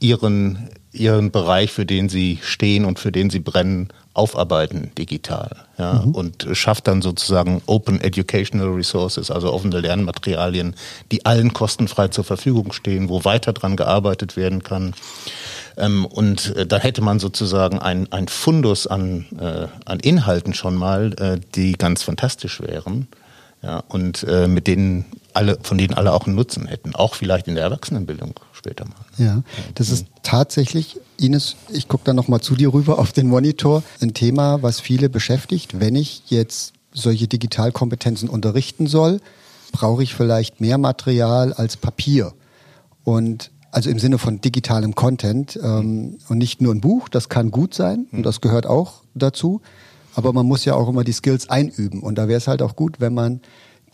ihren, 0.00 0.70
ihren 0.92 1.30
Bereich, 1.30 1.72
für 1.72 1.86
den 1.86 2.08
sie 2.08 2.38
stehen 2.42 2.84
und 2.84 2.98
für 2.98 3.12
den 3.12 3.30
sie 3.30 3.38
brennen, 3.38 3.88
aufarbeiten 4.12 4.90
digital. 4.98 5.56
Ja, 5.78 6.02
mhm. 6.04 6.14
Und 6.14 6.46
schafft 6.52 6.88
dann 6.88 7.00
sozusagen 7.00 7.62
Open 7.66 8.00
Educational 8.00 8.68
Resources, 8.68 9.30
also 9.30 9.52
offene 9.52 9.80
Lernmaterialien, 9.80 10.74
die 11.12 11.24
allen 11.26 11.52
kostenfrei 11.52 12.08
zur 12.08 12.24
Verfügung 12.24 12.72
stehen, 12.72 13.08
wo 13.08 13.24
weiter 13.24 13.52
dran 13.52 13.76
gearbeitet 13.76 14.36
werden 14.36 14.62
kann. 14.62 14.94
Ähm, 15.76 16.04
und 16.04 16.54
äh, 16.56 16.66
da 16.66 16.78
hätte 16.78 17.02
man 17.02 17.18
sozusagen 17.18 17.78
ein, 17.78 18.10
ein 18.12 18.28
Fundus 18.28 18.86
an, 18.86 19.26
äh, 19.38 19.66
an 19.84 20.00
Inhalten 20.00 20.54
schon 20.54 20.76
mal, 20.76 21.12
äh, 21.14 21.40
die 21.54 21.72
ganz 21.72 22.02
fantastisch 22.02 22.60
wären. 22.60 23.08
Ja, 23.62 23.84
und 23.88 24.22
äh, 24.22 24.48
mit 24.48 24.66
denen 24.66 25.04
alle, 25.34 25.58
von 25.62 25.76
denen 25.76 25.92
alle 25.92 26.12
auch 26.14 26.26
einen 26.26 26.34
Nutzen 26.34 26.66
hätten, 26.66 26.94
auch 26.94 27.14
vielleicht 27.14 27.46
in 27.46 27.54
der 27.56 27.64
Erwachsenenbildung 27.64 28.34
später 28.52 28.86
mal. 28.86 28.94
Ja, 29.18 29.42
das 29.74 29.90
ist 29.90 30.06
tatsächlich, 30.22 30.98
Ines, 31.18 31.56
ich 31.70 31.86
gucke 31.86 32.04
da 32.04 32.14
nochmal 32.14 32.40
zu 32.40 32.56
dir 32.56 32.72
rüber 32.72 32.98
auf 32.98 33.12
den 33.12 33.28
Monitor, 33.28 33.82
ein 34.00 34.14
Thema, 34.14 34.62
was 34.62 34.80
viele 34.80 35.10
beschäftigt. 35.10 35.78
Wenn 35.78 35.94
ich 35.94 36.22
jetzt 36.28 36.72
solche 36.92 37.28
Digitalkompetenzen 37.28 38.30
unterrichten 38.30 38.86
soll, 38.86 39.20
brauche 39.72 40.02
ich 40.02 40.14
vielleicht 40.14 40.60
mehr 40.60 40.78
Material 40.78 41.52
als 41.52 41.76
Papier. 41.76 42.32
Und 43.04 43.50
also 43.70 43.90
im 43.90 43.98
Sinne 43.98 44.18
von 44.18 44.40
digitalem 44.40 44.94
Content 44.94 45.58
ähm, 45.62 46.18
und 46.28 46.38
nicht 46.38 46.60
nur 46.60 46.74
ein 46.74 46.80
Buch, 46.80 47.08
das 47.08 47.28
kann 47.28 47.50
gut 47.50 47.74
sein 47.74 48.06
und 48.12 48.24
das 48.24 48.40
gehört 48.40 48.66
auch 48.66 49.02
dazu, 49.14 49.60
aber 50.14 50.32
man 50.32 50.46
muss 50.46 50.64
ja 50.64 50.74
auch 50.74 50.88
immer 50.88 51.04
die 51.04 51.12
Skills 51.12 51.48
einüben 51.48 52.00
und 52.02 52.16
da 52.16 52.28
wäre 52.28 52.38
es 52.38 52.48
halt 52.48 52.62
auch 52.62 52.76
gut, 52.76 53.00
wenn 53.00 53.14
man 53.14 53.40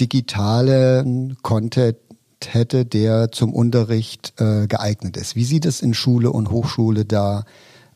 digitalen 0.01 1.37
Content 1.43 1.97
hätte, 2.45 2.85
der 2.85 3.33
zum 3.33 3.53
Unterricht 3.53 4.35
äh, 4.39 4.67
geeignet 4.67 5.17
ist. 5.17 5.37
Wie 5.37 5.45
sieht 5.45 5.65
es 5.65 5.81
in 5.81 5.95
Schule 5.95 6.31
und 6.31 6.51
Hochschule 6.51 7.05
da 7.05 7.45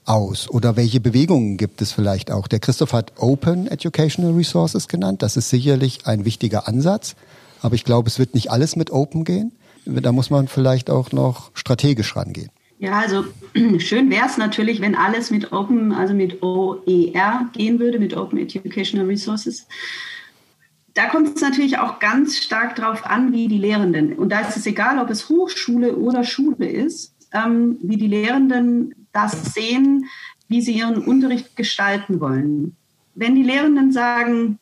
aus? 0.04 0.48
Oder 0.48 0.76
welche 0.76 1.00
Bewegungen 1.00 1.56
gibt 1.56 1.82
es 1.82 1.92
vielleicht 1.92 2.30
auch? 2.30 2.48
Der 2.48 2.58
Christoph 2.58 2.92
hat 2.92 3.12
Open 3.18 3.66
Educational 3.66 4.32
Resources 4.32 4.88
genannt. 4.88 5.22
Das 5.22 5.36
ist 5.36 5.50
sicherlich 5.50 6.06
ein 6.06 6.24
wichtiger 6.24 6.66
Ansatz. 6.66 7.16
Aber 7.62 7.74
ich 7.74 7.84
glaube, 7.84 8.08
es 8.08 8.18
wird 8.18 8.34
nicht 8.34 8.50
alles 8.50 8.76
mit 8.76 8.90
Open 8.90 9.24
gehen. 9.24 9.52
Da 9.84 10.12
muss 10.12 10.30
man 10.30 10.48
vielleicht 10.48 10.90
auch 10.90 11.12
noch 11.12 11.50
strategisch 11.54 12.16
rangehen. 12.16 12.50
Ja, 12.78 12.98
also 12.98 13.24
schön 13.78 14.10
wäre 14.10 14.26
es 14.26 14.38
natürlich, 14.38 14.80
wenn 14.80 14.94
alles 14.94 15.30
mit 15.30 15.52
Open, 15.52 15.92
also 15.92 16.14
mit 16.14 16.42
OER 16.42 17.48
gehen 17.52 17.78
würde, 17.78 17.98
mit 17.98 18.16
Open 18.16 18.38
Educational 18.38 19.06
Resources. 19.06 19.66
Da 20.94 21.06
kommt 21.06 21.36
es 21.36 21.42
natürlich 21.42 21.78
auch 21.78 21.98
ganz 21.98 22.38
stark 22.38 22.76
darauf 22.76 23.04
an, 23.04 23.32
wie 23.32 23.48
die 23.48 23.58
Lehrenden, 23.58 24.14
und 24.14 24.30
da 24.30 24.40
ist 24.40 24.56
es 24.56 24.66
egal, 24.66 24.98
ob 24.98 25.10
es 25.10 25.28
Hochschule 25.28 25.96
oder 25.96 26.24
Schule 26.24 26.68
ist, 26.68 27.14
ähm, 27.32 27.78
wie 27.82 27.96
die 27.96 28.08
Lehrenden 28.08 28.94
das 29.12 29.54
sehen, 29.54 30.06
wie 30.48 30.60
sie 30.60 30.72
ihren 30.72 31.04
Unterricht 31.04 31.56
gestalten 31.56 32.20
wollen. 32.20 32.76
Wenn 33.14 33.34
die 33.34 33.42
Lehrenden 33.42 33.92
sagen, 33.92 34.58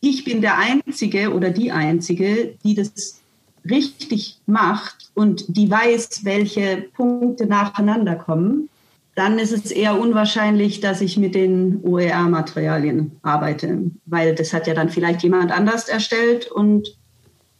ich 0.00 0.24
bin 0.24 0.40
der 0.40 0.58
Einzige 0.58 1.34
oder 1.34 1.50
die 1.50 1.72
Einzige, 1.72 2.56
die 2.64 2.74
das 2.74 3.19
richtig 3.68 4.38
macht 4.46 5.10
und 5.14 5.44
die 5.48 5.70
weiß, 5.70 6.24
welche 6.24 6.88
Punkte 6.94 7.46
nacheinander 7.46 8.16
kommen, 8.16 8.68
dann 9.14 9.38
ist 9.38 9.52
es 9.52 9.70
eher 9.70 10.00
unwahrscheinlich, 10.00 10.80
dass 10.80 11.00
ich 11.00 11.16
mit 11.16 11.34
den 11.34 11.80
OER-Materialien 11.82 13.18
arbeite, 13.22 13.90
weil 14.06 14.34
das 14.34 14.52
hat 14.52 14.66
ja 14.66 14.74
dann 14.74 14.88
vielleicht 14.88 15.22
jemand 15.22 15.52
anders 15.52 15.88
erstellt 15.88 16.50
und 16.50 16.96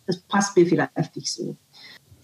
das 0.06 0.18
passt 0.18 0.56
mir 0.56 0.66
vielleicht 0.66 1.16
nicht 1.16 1.32
so. 1.32 1.56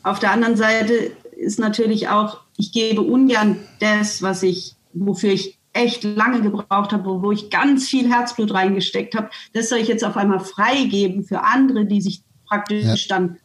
Auf 0.03 0.21
der 0.21 0.31
anderen 0.31 0.57
Seite 0.57 1.13
ist 1.37 1.59
natürlich 1.59 2.09
auch, 2.09 2.41
ich 2.57 2.73
gebe 2.73 3.03
ungern 3.03 3.59
das, 3.81 4.23
was 4.23 4.43
ich, 4.43 4.77
wofür 4.95 5.33
ich 5.33 5.59
echt 5.73 6.05
lange 6.05 6.41
gebraucht 6.41 6.93
habe, 6.93 7.23
wo 7.23 7.31
ich 7.33 7.51
ganz 7.51 7.87
viel 7.89 8.11
Herzblut 8.11 8.55
reingesteckt 8.55 9.15
habe, 9.15 9.31
das 9.53 9.69
soll 9.69 9.79
ich 9.79 9.89
jetzt 9.89 10.05
auf 10.05 10.17
einmal 10.17 10.41
freigeben 10.41 11.25
für 11.25 11.43
andere, 11.43 11.85
die 11.85 12.01
sich 12.01 12.23
praktisch 12.49 13.07
ja. 13.07 13.17
dann 13.17 13.37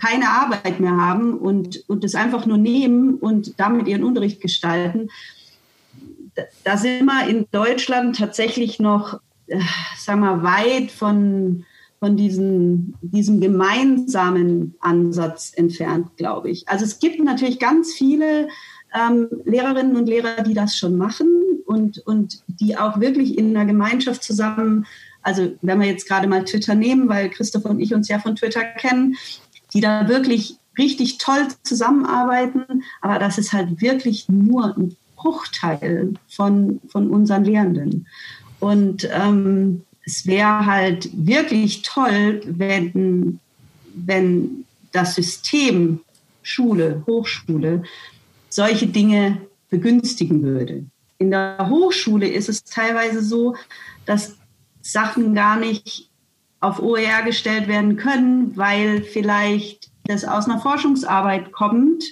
keine 0.00 0.28
Arbeit 0.28 0.80
mehr 0.80 0.96
haben 0.96 1.34
und, 1.34 1.88
und 1.88 2.04
das 2.04 2.14
einfach 2.14 2.46
nur 2.46 2.58
nehmen 2.58 3.14
und 3.14 3.58
damit 3.58 3.86
ihren 3.86 4.04
Unterricht 4.04 4.40
gestalten. 4.40 5.08
Da 6.64 6.76
sind 6.76 7.04
wir 7.04 7.28
in 7.28 7.46
Deutschland 7.52 8.16
tatsächlich 8.16 8.78
noch, 8.78 9.20
äh, 9.46 9.60
sagen 9.98 10.20
wir, 10.20 10.42
weit 10.42 10.90
von, 10.90 11.64
von 11.98 12.16
diesen, 12.16 12.94
diesem 13.02 13.40
gemeinsamen 13.40 14.74
Ansatz 14.80 15.52
entfernt, 15.54 16.16
glaube 16.16 16.50
ich. 16.50 16.68
Also 16.68 16.84
es 16.84 16.98
gibt 16.98 17.22
natürlich 17.22 17.58
ganz 17.58 17.92
viele 17.92 18.48
ähm, 18.98 19.28
Lehrerinnen 19.44 19.96
und 19.96 20.08
Lehrer, 20.08 20.42
die 20.42 20.54
das 20.54 20.76
schon 20.76 20.96
machen 20.96 21.28
und, 21.66 21.98
und 22.06 22.42
die 22.46 22.76
auch 22.76 23.00
wirklich 23.00 23.36
in 23.36 23.56
einer 23.56 23.66
Gemeinschaft 23.66 24.22
zusammen, 24.22 24.86
also 25.22 25.52
wenn 25.60 25.78
wir 25.78 25.86
jetzt 25.86 26.08
gerade 26.08 26.26
mal 26.26 26.44
Twitter 26.44 26.74
nehmen, 26.74 27.08
weil 27.08 27.28
Christoph 27.28 27.66
und 27.66 27.80
ich 27.80 27.92
uns 27.92 28.08
ja 28.08 28.18
von 28.18 28.36
Twitter 28.36 28.64
kennen, 28.64 29.16
die 29.72 29.80
da 29.80 30.08
wirklich 30.08 30.56
richtig 30.78 31.18
toll 31.18 31.48
zusammenarbeiten, 31.62 32.84
aber 33.00 33.18
das 33.18 33.38
ist 33.38 33.52
halt 33.52 33.80
wirklich 33.80 34.28
nur 34.28 34.76
ein 34.76 34.96
Bruchteil 35.16 36.14
von, 36.28 36.80
von 36.88 37.10
unseren 37.10 37.44
Lehrenden. 37.44 38.06
Und 38.60 39.08
ähm, 39.12 39.82
es 40.04 40.26
wäre 40.26 40.66
halt 40.66 41.10
wirklich 41.12 41.82
toll, 41.82 42.40
wenn, 42.46 43.38
wenn 43.94 44.64
das 44.92 45.14
System 45.14 46.00
Schule, 46.42 47.02
Hochschule 47.06 47.82
solche 48.48 48.86
Dinge 48.86 49.38
begünstigen 49.68 50.42
würde. 50.42 50.84
In 51.18 51.30
der 51.30 51.68
Hochschule 51.68 52.26
ist 52.28 52.48
es 52.48 52.64
teilweise 52.64 53.22
so, 53.22 53.54
dass 54.06 54.36
Sachen 54.82 55.34
gar 55.34 55.56
nicht 55.56 56.09
auf 56.60 56.80
OER 56.80 57.22
gestellt 57.24 57.68
werden 57.68 57.96
können, 57.96 58.56
weil 58.56 59.02
vielleicht 59.02 59.90
das 60.04 60.24
aus 60.24 60.46
einer 60.46 60.60
Forschungsarbeit 60.60 61.52
kommt, 61.52 62.04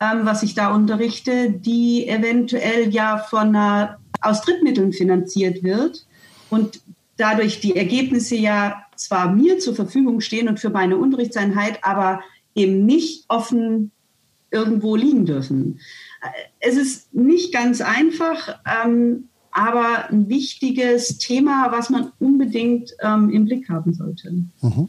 ähm, 0.00 0.20
was 0.24 0.42
ich 0.42 0.54
da 0.54 0.74
unterrichte, 0.74 1.50
die 1.50 2.08
eventuell 2.08 2.90
ja 2.90 3.18
von 3.18 3.48
einer, 3.48 3.98
aus 4.20 4.42
Drittmitteln 4.42 4.92
finanziert 4.92 5.62
wird 5.62 6.06
und 6.50 6.80
dadurch 7.16 7.60
die 7.60 7.76
Ergebnisse 7.76 8.36
ja 8.36 8.84
zwar 8.96 9.32
mir 9.32 9.58
zur 9.58 9.74
Verfügung 9.74 10.20
stehen 10.20 10.48
und 10.48 10.60
für 10.60 10.70
meine 10.70 10.96
Unterrichtseinheit, 10.96 11.80
aber 11.82 12.20
eben 12.54 12.86
nicht 12.86 13.24
offen 13.28 13.90
irgendwo 14.50 14.96
liegen 14.96 15.24
dürfen. 15.24 15.80
Es 16.60 16.76
ist 16.76 17.12
nicht 17.14 17.52
ganz 17.52 17.80
einfach, 17.80 18.60
ähm, 18.84 19.28
aber 19.52 20.10
ein 20.10 20.28
wichtiges 20.28 21.18
Thema, 21.18 21.70
was 21.70 21.90
man 21.90 22.10
unbedingt 22.18 22.92
ähm, 23.00 23.30
im 23.30 23.44
Blick 23.44 23.68
haben 23.68 23.92
sollte. 23.92 24.32
Mhm. 24.62 24.88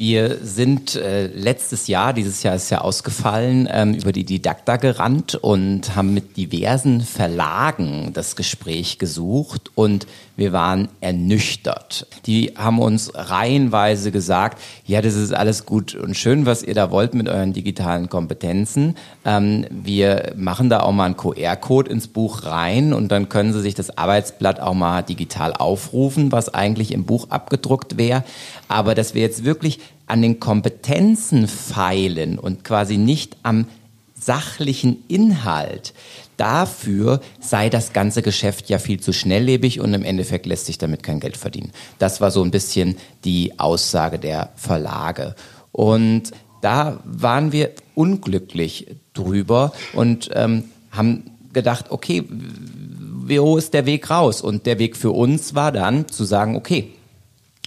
Wir 0.00 0.38
sind 0.40 0.94
äh, 0.94 1.26
letztes 1.26 1.88
Jahr, 1.88 2.12
dieses 2.12 2.44
Jahr 2.44 2.54
ist 2.54 2.70
ja 2.70 2.82
ausgefallen, 2.82 3.68
ähm, 3.68 3.94
über 3.94 4.12
die 4.12 4.22
Didakta 4.22 4.76
gerannt 4.76 5.34
und 5.34 5.96
haben 5.96 6.14
mit 6.14 6.36
diversen 6.36 7.00
Verlagen 7.00 8.12
das 8.12 8.36
Gespräch 8.36 9.00
gesucht 9.00 9.72
und 9.74 10.06
wir 10.36 10.52
waren 10.52 10.88
ernüchtert. 11.00 12.06
Die 12.26 12.52
haben 12.56 12.78
uns 12.78 13.10
reihenweise 13.12 14.12
gesagt, 14.12 14.62
ja, 14.86 15.02
das 15.02 15.16
ist 15.16 15.34
alles 15.34 15.66
gut 15.66 15.96
und 15.96 16.16
schön, 16.16 16.46
was 16.46 16.62
ihr 16.62 16.74
da 16.74 16.92
wollt 16.92 17.12
mit 17.14 17.28
euren 17.28 17.52
digitalen 17.52 18.08
Kompetenzen. 18.08 18.94
Ähm, 19.24 19.66
wir 19.68 20.32
machen 20.36 20.70
da 20.70 20.78
auch 20.78 20.92
mal 20.92 21.06
einen 21.06 21.16
QR-Code 21.16 21.90
ins 21.90 22.06
Buch 22.06 22.44
rein 22.44 22.92
und 22.92 23.10
dann 23.10 23.28
können 23.28 23.52
Sie 23.52 23.60
sich 23.60 23.74
das 23.74 23.98
Arbeitsblatt 23.98 24.60
auch 24.60 24.74
mal 24.74 25.02
digital 25.02 25.54
aufrufen, 25.54 26.30
was 26.30 26.54
eigentlich 26.54 26.92
im 26.92 27.04
Buch 27.04 27.30
abgedruckt 27.30 27.98
wäre. 27.98 28.22
Aber 28.68 28.94
dass 28.94 29.14
wir 29.14 29.22
jetzt 29.22 29.44
wirklich 29.44 29.80
an 30.06 30.22
den 30.22 30.40
Kompetenzen 30.40 31.46
feilen 31.48 32.38
und 32.38 32.64
quasi 32.64 32.96
nicht 32.96 33.36
am 33.42 33.66
sachlichen 34.20 35.04
Inhalt, 35.08 35.94
dafür 36.36 37.20
sei 37.40 37.68
das 37.68 37.92
ganze 37.92 38.22
Geschäft 38.22 38.68
ja 38.68 38.78
viel 38.78 39.00
zu 39.00 39.12
schnelllebig 39.12 39.80
und 39.80 39.94
im 39.94 40.04
Endeffekt 40.04 40.46
lässt 40.46 40.66
sich 40.66 40.78
damit 40.78 41.02
kein 41.02 41.20
Geld 41.20 41.36
verdienen. 41.36 41.72
Das 41.98 42.20
war 42.20 42.30
so 42.30 42.42
ein 42.42 42.50
bisschen 42.50 42.96
die 43.24 43.58
Aussage 43.58 44.18
der 44.18 44.50
Verlage. 44.56 45.34
Und 45.72 46.32
da 46.62 47.00
waren 47.04 47.52
wir 47.52 47.70
unglücklich 47.94 48.86
drüber 49.14 49.72
und 49.92 50.30
ähm, 50.34 50.64
haben 50.90 51.30
gedacht, 51.52 51.86
okay, 51.90 52.24
wo 52.28 53.56
ist 53.56 53.74
der 53.74 53.86
Weg 53.86 54.10
raus? 54.10 54.40
Und 54.40 54.66
der 54.66 54.78
Weg 54.78 54.96
für 54.96 55.10
uns 55.10 55.54
war 55.54 55.70
dann 55.70 56.08
zu 56.08 56.24
sagen, 56.24 56.56
okay, 56.56 56.92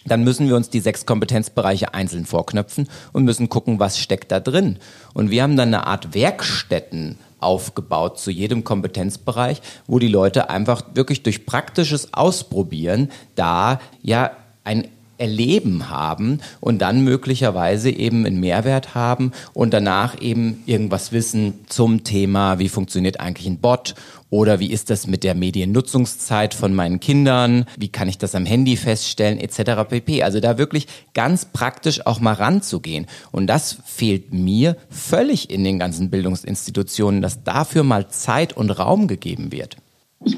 dann 0.06 0.24
müssen 0.24 0.48
wir 0.48 0.56
uns 0.56 0.70
die 0.70 0.80
sechs 0.80 1.06
Kompetenzbereiche 1.06 1.94
einzeln 1.94 2.26
vorknöpfen 2.26 2.88
und 3.14 3.24
müssen 3.24 3.50
gucken, 3.50 3.80
was 3.80 4.00
steckt 4.00 4.32
da 4.32 4.40
drin. 4.40 4.78
Und 5.14 5.30
wir 5.30 5.44
haben 5.44 5.58
dann 5.58 5.74
eine 5.74 5.88
Art 5.88 6.14
Werkstätten 6.14 7.18
aufgebaut 7.40 8.20
zu 8.20 8.32
jedem 8.32 8.64
Kompetenzbereich, 8.64 9.62
wo 9.88 10.00
die 10.00 10.08
Leute 10.08 10.50
einfach 10.50 10.84
wirklich 10.94 11.24
durch 11.24 11.46
praktisches 11.46 12.14
Ausprobieren 12.14 13.10
da 13.36 13.80
ja 14.02 14.32
ein 14.64 14.88
Erleben 15.18 15.90
haben 15.90 16.40
und 16.62 16.82
dann 16.82 17.04
möglicherweise 17.04 17.92
eben 17.92 18.26
einen 18.26 18.40
Mehrwert 18.40 18.96
haben 18.96 19.34
und 19.54 19.72
danach 19.72 20.20
eben 20.20 20.64
irgendwas 20.66 21.12
wissen 21.12 21.60
zum 21.68 22.04
Thema, 22.04 22.58
wie 22.58 22.70
funktioniert 22.70 23.20
eigentlich 23.20 23.46
ein 23.46 23.60
Bot 23.60 23.94
oder 24.32 24.60
wie 24.60 24.72
ist 24.72 24.90
das 24.90 25.06
mit 25.06 25.24
der 25.24 25.36
Mediennutzungszeit 25.36 26.56
von 26.56 26.74
meinen 26.74 27.00
Kindern, 27.00 27.66
wie 27.78 27.90
kann 27.90 28.08
ich 28.08 28.18
das 28.18 28.34
am 28.34 28.46
Handy 28.46 28.78
feststellen 28.78 29.38
etc. 29.38 29.88
pp. 29.88 30.24
Also 30.24 30.40
da 30.40 30.58
wirklich 30.58 30.88
ganz 31.14 31.46
praktisch 31.46 32.08
auch 32.08 32.20
mal 32.22 32.34
ranzugehen 32.34 33.06
und 33.32 33.46
das 33.46 33.78
fehlt 33.86 34.34
mir 34.34 34.78
völlig 34.90 35.52
in 35.52 35.64
den 35.64 35.78
ganzen 35.78 36.10
Bildungsinstitutionen, 36.10 37.22
dass 37.22 37.44
dafür 37.44 37.84
mal 37.84 38.08
Zeit 38.08 38.56
und 38.56 38.72
Raum 38.72 39.08
gegeben 39.08 39.52
wird. 39.52 39.76
Ich 40.24 40.38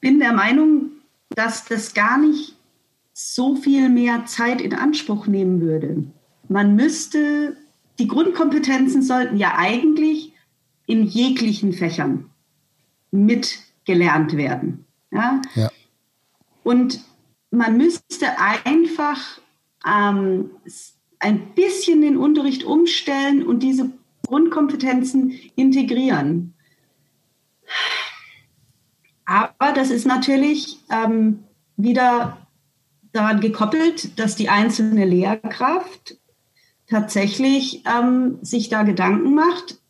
bin 0.00 0.18
der 0.18 0.32
Meinung, 0.32 0.86
dass 1.28 1.66
das 1.66 1.92
gar 1.92 2.18
nicht 2.18 2.54
so 3.12 3.54
viel 3.54 3.90
mehr 3.90 4.24
Zeit 4.24 4.62
in 4.62 4.74
Anspruch 4.74 5.26
nehmen 5.26 5.60
würde. 5.60 6.04
Man 6.48 6.74
müsste, 6.74 7.54
die 7.98 8.08
Grundkompetenzen 8.08 9.02
sollten 9.02 9.36
ja 9.36 9.56
eigentlich 9.58 10.32
in 10.86 11.04
jeglichen 11.04 11.74
Fächern 11.74 12.30
mitgelernt 13.10 14.36
werden. 14.36 14.84
Ja? 15.10 15.40
ja. 15.54 15.70
Und 16.62 17.00
man 17.50 17.76
müsste 17.76 18.38
einfach 18.38 19.40
ähm, 19.86 20.50
ein 21.18 21.54
bisschen 21.54 22.00
den 22.00 22.16
Unterricht 22.16 22.64
umstellen 22.64 23.46
und 23.46 23.60
diese 23.62 23.90
Grundkompetenzen 24.26 25.38
integrieren. 25.54 26.54
Aber 29.24 29.72
das 29.72 29.90
ist 29.90 30.06
natürlich 30.06 30.78
ähm, 30.90 31.44
wieder 31.76 32.46
daran 33.12 33.40
gekoppelt, 33.40 34.18
dass 34.18 34.36
die 34.36 34.48
einzelne 34.48 35.04
Lehrkraft 35.04 36.16
tatsächlich 36.88 37.82
ähm, 37.86 38.38
sich 38.42 38.68
da 38.68 38.82
Gedanken 38.82 39.34
macht 39.34 39.80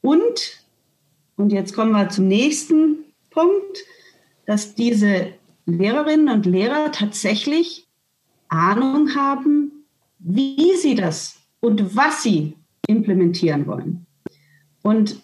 und, 0.00 0.57
und 1.38 1.50
jetzt 1.52 1.74
kommen 1.74 1.92
wir 1.92 2.08
zum 2.10 2.28
nächsten 2.28 2.98
Punkt, 3.30 3.78
dass 4.44 4.74
diese 4.74 5.32
Lehrerinnen 5.66 6.28
und 6.28 6.46
Lehrer 6.46 6.92
tatsächlich 6.92 7.86
Ahnung 8.48 9.14
haben, 9.14 9.84
wie 10.18 10.76
sie 10.76 10.94
das 10.94 11.38
und 11.60 11.94
was 11.96 12.22
sie 12.22 12.54
implementieren 12.86 13.66
wollen. 13.66 14.06
Und 14.82 15.20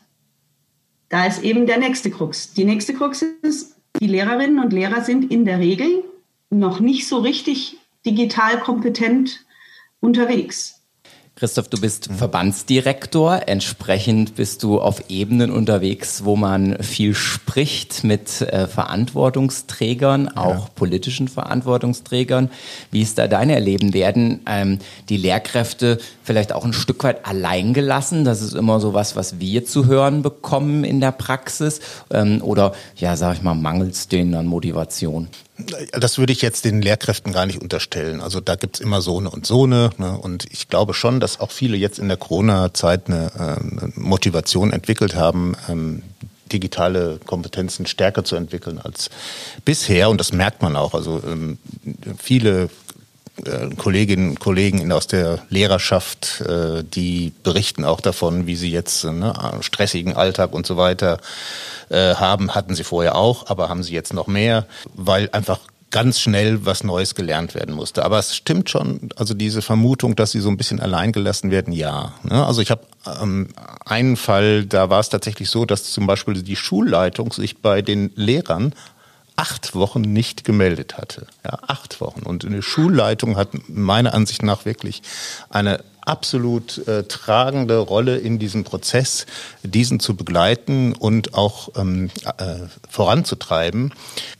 da 1.08 1.26
ist 1.26 1.42
eben 1.42 1.66
der 1.66 1.78
nächste 1.78 2.10
Krux. 2.10 2.54
Die 2.54 2.64
nächste 2.64 2.94
Krux 2.94 3.22
ist, 3.42 3.76
die 4.00 4.06
Lehrerinnen 4.06 4.58
und 4.58 4.72
Lehrer 4.72 5.02
sind 5.02 5.30
in 5.30 5.44
der 5.44 5.58
Regel 5.58 6.04
noch 6.50 6.80
nicht 6.80 7.08
so 7.08 7.18
richtig 7.18 7.78
digital 8.06 8.60
kompetent 8.60 9.44
unterwegs. 10.00 10.84
Christoph, 11.37 11.66
du 11.66 11.80
bist 11.80 12.11
Verbandsdirektor. 12.12 13.49
Entsprechend 13.49 14.37
bist 14.37 14.62
du 14.62 14.80
auf 14.80 15.11
Ebenen 15.11 15.51
unterwegs, 15.51 16.24
wo 16.24 16.37
man 16.37 16.80
viel 16.80 17.12
spricht 17.16 18.05
mit 18.05 18.41
äh, 18.41 18.68
Verantwortungsträgern, 18.68 20.28
auch 20.28 20.55
ja. 20.55 20.68
politischen 20.76 21.26
Verantwortungsträgern. 21.26 22.53
Wie 22.93 23.03
ist 23.03 23.18
da 23.18 23.26
dein 23.26 23.51
Erleben? 23.51 23.95
Werden 23.95 24.43
ähm, 24.47 24.78
die 25.09 25.16
Lehrkräfte 25.16 25.99
vielleicht 26.22 26.53
auch 26.53 26.64
ein 26.64 26.72
Stück 26.72 27.03
weit 27.03 27.26
allein 27.26 27.74
gelassen? 27.74 28.24
Das 28.24 28.41
ist 28.41 28.55
immer 28.55 28.78
so 28.78 28.95
was, 28.95 29.16
was 29.16 29.41
wir 29.41 29.64
zu 29.64 29.87
hören 29.87 30.22
bekommen 30.22 30.85
in 30.85 31.01
der 31.01 31.11
Praxis. 31.11 31.80
Ähm, 32.12 32.43
oder, 32.43 32.74
ja, 32.95 33.16
sag 33.16 33.35
ich 33.35 33.43
mal, 33.43 33.55
mangelt 33.55 33.95
es 33.95 34.07
denen 34.07 34.37
an 34.37 34.47
Motivation? 34.47 35.26
Das 35.92 36.18
würde 36.18 36.32
ich 36.32 36.42
jetzt 36.42 36.64
den 36.64 36.82
Lehrkräften 36.82 37.32
gar 37.32 37.46
nicht 37.46 37.62
unterstellen. 37.62 38.20
Also 38.20 38.40
da 38.40 38.57
gibt's 38.57 38.80
immer 38.80 39.00
so 39.00 39.18
eine 39.18 39.30
und 39.30 39.46
so 39.46 39.64
eine. 39.64 39.90
Ne? 39.98 40.18
Und 40.18 40.46
ich 40.50 40.68
glaube 40.68 40.94
schon, 40.94 41.20
dass 41.20 41.38
auch 41.38 41.52
viele 41.52 41.76
jetzt 41.76 42.00
in 42.00 42.09
der 42.09 42.16
Corona-Zeit 42.16 43.07
eine, 43.07 43.61
äh, 43.61 44.00
Motivation 44.00 44.72
entwickelt 44.72 45.14
haben, 45.14 45.55
ähm, 45.68 46.02
digitale 46.52 47.18
Kompetenzen 47.24 47.86
stärker 47.86 48.24
zu 48.24 48.36
entwickeln 48.36 48.78
als 48.78 49.11
bisher. 49.64 50.11
Und 50.11 50.18
das 50.18 50.32
merkt 50.32 50.61
man 50.62 50.76
auch. 50.76 50.94
Also 50.94 51.22
ähm, 51.24 51.59
viele 52.18 52.68
Kolleginnen 53.76 54.30
und 54.30 54.41
Kollegen 54.41 54.93
aus 54.93 55.09
der 55.09 55.41
Lehrerschaft, 55.49 56.41
äh, 56.43 56.85
die 56.85 57.32
berichten 57.43 57.85
auch 57.85 58.01
davon, 58.01 58.47
wie 58.47 58.55
sie 58.55 58.70
jetzt 58.70 59.05
ne, 59.05 59.35
stressigen 59.61 60.14
Alltag 60.14 60.53
und 60.53 60.66
so 60.66 60.76
weiter 60.76 61.18
äh, 61.91 62.14
haben, 62.14 62.55
hatten 62.55 62.74
sie 62.74 62.85
vorher 62.85 63.16
auch, 63.16 63.49
aber 63.49 63.68
haben 63.68 63.82
sie 63.82 63.93
jetzt 63.93 64.12
noch 64.12 64.28
mehr, 64.28 64.66
weil 64.95 65.28
einfach 65.32 65.59
ganz 65.91 66.18
schnell 66.18 66.66
was 66.66 66.82
Neues 66.82 67.14
gelernt 67.14 67.55
werden 67.55 67.72
musste. 67.72 68.05
Aber 68.05 68.18
es 68.18 68.35
stimmt 68.35 68.68
schon, 68.68 69.11
also 69.14 69.32
diese 69.32 69.62
Vermutung, 69.62 70.16
dass 70.16 70.32
sie 70.32 70.41
so 70.41 70.49
ein 70.49 70.57
bisschen 70.57 70.80
allein 70.80 71.12
gelassen 71.12 71.53
werden, 71.53 71.72
ja. 71.72 72.14
Ne? 72.24 72.45
Also 72.45 72.62
ich 72.62 72.72
habe 72.72 72.82
ähm, 73.22 73.49
einen 73.85 74.16
Fall, 74.16 74.64
da 74.64 74.91
war 74.91 74.99
es 74.99 75.09
tatsächlich 75.09 75.51
so, 75.51 75.64
dass 75.64 75.85
zum 75.93 76.09
Beispiel 76.09 76.43
die 76.43 76.57
Schulleitung 76.57 77.32
sich 77.32 77.59
bei 77.59 77.80
den 77.80 78.11
Lehrern 78.16 78.74
acht 79.37 79.74
Wochen 79.74 80.01
nicht 80.01 80.45
gemeldet 80.45 80.97
hatte. 80.97 81.26
Ja, 81.45 81.59
acht 81.66 82.01
Wochen. 82.01 82.22
Und 82.22 82.45
eine 82.45 82.62
Schulleitung 82.62 83.37
hat 83.37 83.49
meiner 83.68 84.14
Ansicht 84.14 84.43
nach 84.43 84.64
wirklich 84.64 85.03
eine 85.51 85.82
absolut 86.05 86.86
äh, 86.86 87.05
tragende 87.05 87.78
Rolle 87.78 88.18
in 88.18 88.38
diesem 88.38 88.64
Prozess, 88.64 89.26
diesen 89.62 90.00
zu 90.00 90.16
begleiten 90.16 90.94
und 90.94 91.34
auch 91.34 91.70
ähm, 91.76 92.11
äh, 92.38 92.57
voranzutreiben. 92.88 93.92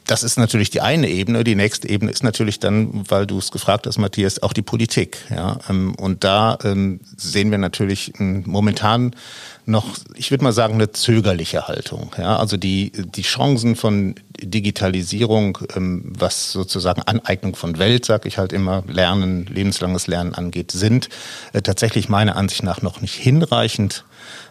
Das 0.07 0.23
ist 0.23 0.37
natürlich 0.37 0.69
die 0.69 0.83
eine 0.83 1.09
Ebene. 1.09 1.45
Die 1.45 1.55
nächste 1.55 1.89
Ebene 1.89 2.11
ist 2.11 2.23
natürlich 2.23 2.61
dann, 2.61 3.09
weil 3.09 3.27
du 3.27 3.39
es 3.39 3.51
gefragt 3.51 3.87
hast, 3.87 3.97
Matthias, 3.97 4.43
auch 4.43 4.53
die 4.53 4.62
Politik. 4.62 5.17
Ja, 5.31 5.59
ähm, 5.71 5.95
und 5.95 6.25
da 6.25 6.59
ähm, 6.62 7.01
sehen 7.17 7.51
wir 7.51 7.59
natürlich 7.59 8.12
momentan 8.19 9.17
noch, 9.67 9.97
ich 10.15 10.31
würde 10.31 10.45
mal 10.45 10.53
sagen, 10.53 10.75
eine 10.75 10.93
zögerliche 10.93 11.67
Haltung. 11.69 12.15
Ja, 12.19 12.37
also 12.37 12.59
die, 12.59 12.93
die 12.93 13.23
Chancen 13.23 13.77
von 13.77 14.15
Digitalisierung, 14.43 15.59
ähm, 15.75 16.12
was 16.19 16.53
sozusagen 16.53 17.03
Aneignung 17.03 17.57
von 17.57 17.79
Welt, 17.79 18.05
sag 18.05 18.27
ich 18.27 18.37
halt 18.37 18.53
immer, 18.53 18.85
Lernen, 18.87 19.47
lebenslanges 19.47 20.07
Lernen 20.07 20.35
angeht, 20.35 20.71
sind 20.73 21.09
tatsächlich 21.63 22.09
meiner 22.09 22.37
Ansicht 22.37 22.63
nach 22.63 22.83
noch 22.83 23.01
nicht 23.01 23.15
hinreichend 23.15 24.05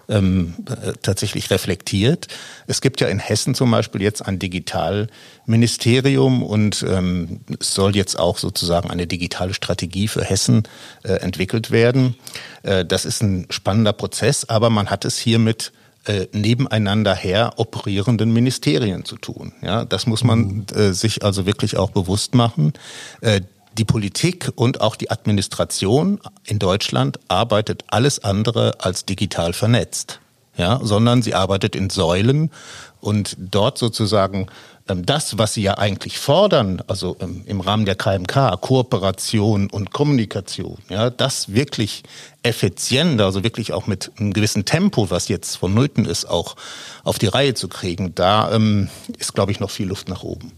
ähm, 0.10 0.54
äh, 0.68 0.93
tatsächlich 1.01 1.49
reflektiert. 1.49 2.28
Es 2.68 2.82
gibt 2.82 3.01
ja 3.01 3.08
in 3.08 3.20
Hessen 3.20 3.56
zum 3.56 3.72
Beispiel 3.72 4.01
jetzt 4.01 4.22
ein 4.22 4.39
Digitalministerium 4.39 6.43
und 6.43 6.86
ähm, 6.88 7.41
es 7.60 7.74
soll 7.74 7.95
jetzt 7.95 8.20
auch 8.20 8.38
sozusagen 8.38 8.91
eine 8.91 9.08
digitale 9.08 9.54
Strategie 9.54 10.08
für 10.08 10.24
Hessen 10.24 10.64
äh, 11.04 11.14
entwickelt 11.14 11.72
werden. 11.72 12.16
Äh, 12.64 12.86
das 12.86 13.06
ist 13.06 13.22
ein 13.22 13.47
spannender 13.49 13.93
Prozess, 13.93 14.45
aber 14.45 14.70
man 14.70 14.89
hat 14.89 15.06
es 15.06 15.18
hier 15.18 15.39
mit 15.39 15.72
äh, 16.06 16.28
nebeneinander 16.34 17.16
her 17.16 17.54
operierenden 17.56 18.34
Ministerien 18.34 19.06
zu 19.06 19.16
tun. 19.16 19.54
Ja, 19.62 19.86
das 19.86 20.06
muss 20.06 20.24
man 20.24 20.39
mhm. 20.39 20.66
äh, 20.76 20.93
sich 20.93 21.24
also 21.24 21.45
wirklich 21.45 21.78
auch 21.78 21.91
bewusst 21.91 22.36
machen. 22.36 22.74
Äh, 23.22 23.41
die 23.78 23.86
Politik 23.86 24.51
und 24.55 24.82
auch 24.82 24.95
die 24.95 25.09
Administration 25.09 26.19
in 26.45 26.59
Deutschland 26.59 27.19
arbeitet 27.28 27.84
alles 27.88 28.24
andere 28.24 28.80
als 28.80 29.05
digital 29.05 29.53
vernetzt, 29.53 30.19
ja, 30.57 30.80
sondern 30.84 31.21
sie 31.21 31.34
arbeitet 31.34 31.76
in 31.76 31.89
Säulen 31.89 32.51
und 32.99 33.36
dort 33.39 33.78
sozusagen 33.78 34.47
ähm, 34.88 35.05
das, 35.05 35.38
was 35.38 35.53
sie 35.53 35.63
ja 35.63 35.78
eigentlich 35.78 36.19
fordern, 36.19 36.82
also 36.88 37.17
im 37.45 37.61
Rahmen 37.61 37.86
der 37.86 37.95
KMK, 37.95 38.59
Kooperation 38.61 39.69
und 39.69 39.91
Kommunikation, 39.91 40.78
ja, 40.89 41.09
das 41.09 41.53
wirklich 41.53 42.03
effizient, 42.43 43.21
also 43.21 43.43
wirklich 43.43 43.74
auch 43.74 43.88
mit 43.88 44.11
einem 44.17 44.34
gewissen 44.34 44.65
Tempo, 44.65 45.09
was 45.09 45.30
jetzt 45.30 45.55
vonnöten 45.57 46.05
ist, 46.05 46.26
auch 46.26 46.55
auf 47.03 47.17
die 47.17 47.28
Reihe 47.28 47.53
zu 47.53 47.67
kriegen, 47.67 48.13
da 48.15 48.51
ähm, 48.51 48.89
ist, 49.17 49.34
glaube 49.34 49.51
ich, 49.51 49.59
noch 49.59 49.71
viel 49.71 49.88
Luft 49.88 50.09
nach 50.09 50.24
oben. 50.24 50.51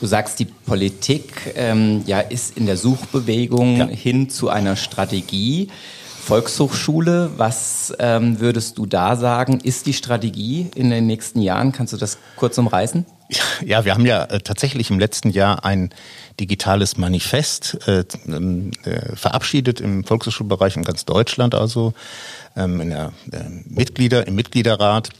Du 0.00 0.06
sagst, 0.06 0.38
die 0.38 0.46
Politik 0.46 1.54
ähm, 1.54 2.02
ja, 2.06 2.20
ist 2.20 2.56
in 2.56 2.66
der 2.66 2.76
Suchbewegung 2.76 3.76
ja. 3.76 3.86
hin 3.86 4.28
zu 4.28 4.48
einer 4.48 4.76
Strategie. 4.76 5.68
Volkshochschule, 6.24 7.32
was 7.36 7.94
ähm, 7.98 8.40
würdest 8.40 8.78
du 8.78 8.86
da 8.86 9.14
sagen? 9.14 9.60
Ist 9.60 9.86
die 9.86 9.92
Strategie 9.92 10.70
in 10.74 10.90
den 10.90 11.06
nächsten 11.06 11.40
Jahren? 11.40 11.72
Kannst 11.72 11.92
du 11.92 11.96
das 11.98 12.18
kurz 12.36 12.56
umreißen? 12.58 13.04
Ja, 13.64 13.84
wir 13.84 13.94
haben 13.94 14.06
ja 14.06 14.24
äh, 14.24 14.40
tatsächlich 14.40 14.90
im 14.90 14.98
letzten 14.98 15.30
Jahr 15.30 15.64
ein 15.64 15.90
digitales 16.40 16.96
Manifest 16.96 17.78
äh, 17.86 18.04
ähm, 18.26 18.72
äh, 18.84 19.14
verabschiedet 19.14 19.80
im 19.80 20.04
Volkshochschulbereich 20.04 20.76
in 20.76 20.82
ganz 20.82 21.04
Deutschland, 21.04 21.54
also 21.54 21.94
ähm, 22.56 22.80
in 22.80 22.90
der 22.90 23.12
äh, 23.32 23.44
Mitglieder 23.66 24.26
im 24.26 24.34
Mitgliederrat. 24.34 25.10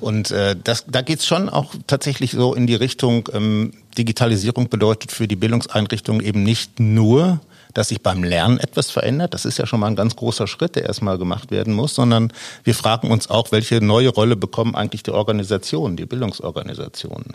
Und 0.00 0.30
äh, 0.30 0.56
das, 0.62 0.84
da 0.86 1.02
geht's 1.02 1.26
schon 1.26 1.48
auch 1.48 1.74
tatsächlich 1.86 2.32
so 2.32 2.54
in 2.54 2.66
die 2.66 2.74
Richtung, 2.74 3.28
ähm, 3.32 3.72
Digitalisierung 3.96 4.68
bedeutet 4.68 5.12
für 5.12 5.28
die 5.28 5.36
Bildungseinrichtungen 5.36 6.24
eben 6.24 6.42
nicht 6.42 6.80
nur, 6.80 7.40
dass 7.74 7.88
sich 7.88 8.02
beim 8.02 8.22
Lernen 8.22 8.58
etwas 8.58 8.90
verändert. 8.90 9.34
Das 9.34 9.44
ist 9.44 9.58
ja 9.58 9.66
schon 9.66 9.80
mal 9.80 9.88
ein 9.88 9.96
ganz 9.96 10.16
großer 10.16 10.46
Schritt, 10.46 10.76
der 10.76 10.84
erstmal 10.84 11.18
gemacht 11.18 11.50
werden 11.50 11.74
muss, 11.74 11.94
sondern 11.94 12.32
wir 12.62 12.74
fragen 12.74 13.10
uns 13.10 13.28
auch, 13.28 13.52
welche 13.52 13.84
neue 13.84 14.08
Rolle 14.08 14.36
bekommen 14.36 14.74
eigentlich 14.74 15.02
die 15.02 15.10
Organisationen, 15.10 15.96
die 15.96 16.06
Bildungsorganisationen. 16.06 17.34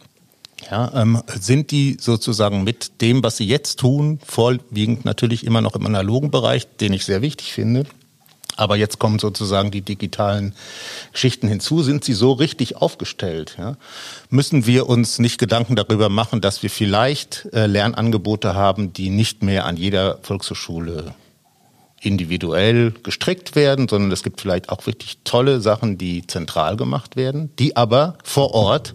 Ja, 0.69 0.91
ähm, 0.93 1.21
sind 1.39 1.71
die 1.71 1.97
sozusagen 1.99 2.63
mit 2.63 3.01
dem, 3.01 3.23
was 3.23 3.37
sie 3.37 3.45
jetzt 3.45 3.79
tun, 3.79 4.19
vorwiegend 4.25 5.05
natürlich 5.05 5.45
immer 5.45 5.61
noch 5.61 5.75
im 5.75 5.85
analogen 5.85 6.31
Bereich, 6.31 6.67
den 6.77 6.93
ich 6.93 7.05
sehr 7.05 7.21
wichtig 7.21 7.53
finde, 7.53 7.85
aber 8.59 8.75
jetzt 8.75 8.99
kommen 8.99 9.19
sozusagen 9.19 9.71
die 9.71 9.81
digitalen 9.81 10.53
Geschichten 11.13 11.47
hinzu. 11.47 11.81
Sind 11.81 12.03
sie 12.03 12.13
so 12.13 12.33
richtig 12.33 12.75
aufgestellt? 12.75 13.55
Ja? 13.57 13.77
Müssen 14.29 14.65
wir 14.65 14.89
uns 14.89 15.17
nicht 15.17 15.39
Gedanken 15.39 15.77
darüber 15.77 16.09
machen, 16.09 16.41
dass 16.41 16.61
wir 16.61 16.69
vielleicht 16.69 17.47
äh, 17.53 17.67
Lernangebote 17.67 18.55
haben, 18.55 18.91
die 18.91 19.11
nicht 19.11 19.43
mehr 19.43 19.65
an 19.65 19.77
jeder 19.77 20.19
Volkshochschule 20.23 21.15
individuell 22.01 22.91
gestrickt 23.03 23.55
werden, 23.55 23.87
sondern 23.87 24.11
es 24.11 24.23
gibt 24.23 24.41
vielleicht 24.41 24.69
auch 24.69 24.85
wirklich 24.85 25.19
tolle 25.23 25.61
Sachen, 25.61 25.97
die 25.97 26.27
zentral 26.27 26.75
gemacht 26.75 27.15
werden, 27.15 27.51
die 27.59 27.77
aber 27.77 28.17
vor 28.23 28.53
Ort 28.53 28.93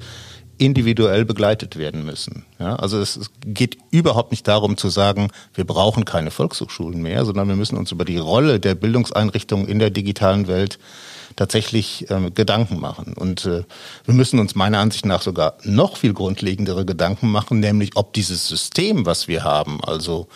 individuell 0.59 1.25
begleitet 1.25 1.77
werden 1.77 2.05
müssen. 2.05 2.45
Ja, 2.59 2.77
also 2.77 3.01
es, 3.01 3.31
geht 3.45 3.79
überhaupt 3.91 4.31
nicht 4.31 4.47
darum 4.47 4.77
zu 4.77 4.89
sagen, 4.89 5.31
wir 5.55 5.65
brauchen 5.65 6.05
keine 6.05 6.31
Volkshochschulen 6.31 7.03
mehr, 7.03 7.25
sondern 7.25 7.49
wir 7.49 7.57
müssen 7.57 7.77
uns 7.77 7.93
über 7.93 8.05
die 8.05 8.19
Rolle 8.19 8.61
der 8.61 8.75
Bildungseinrichtungen 8.75 9.69
in 9.69 9.79
der 9.79 9.91
digitalen 9.91 10.49
Welt 10.49 10.79
tatsächlich 11.37 12.07
ähm, 12.11 12.33
Gedanken 12.35 12.81
machen. 12.81 13.15
Und 13.15 13.45
äh, 13.47 13.65
wir 14.05 14.15
müssen 14.15 14.39
uns 14.39 14.55
meiner 14.55 14.79
Ansicht 14.79 15.07
nach 15.07 15.23
sogar 15.23 15.57
noch 15.65 15.97
viel 15.97 16.13
grundlegendere 16.13 16.85
Gedanken 16.85 17.31
machen, 17.31 17.61
nämlich 17.61 17.97
ob 17.97 18.13
dieses 18.13 18.47
System, 18.47 19.07
was 19.07 19.29
wir 19.29 19.45
haben, 19.45 19.83
also 19.83 20.29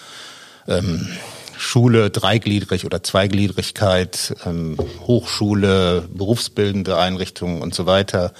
ähm, 0.66 1.09
Schule 1.57 2.11
dreigliedrig 2.11 2.85
oder 2.85 3.03
Zweigliedrigkeit, 3.03 4.35
ähm, 4.47 4.77
Hochschule, 5.07 6.09
berufsbildende 6.12 6.97
Einrichtungen 6.99 7.62
und 7.62 7.75
so 7.75 7.87
weiter, 7.87 8.33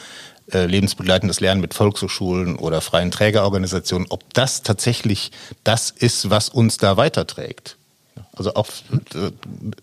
äh, 0.53 0.66
lebensbegleitendes 0.66 1.40
Lernen 1.40 1.61
mit 1.61 1.74
Volkshochschulen 1.74 2.57
oder 2.57 2.80
freien 2.80 3.11
Trägerorganisationen, 3.11 4.07
ob 4.11 4.32
das 4.34 4.62
tatsächlich 4.62 5.30
das 5.64 5.90
ist, 5.90 6.30
was 6.30 6.49
uns 6.49 6.78
da 6.78 6.96
weiterträgt. 6.96 7.76
Also 8.32 8.55
auch 8.55 8.66
äh, 9.14 9.30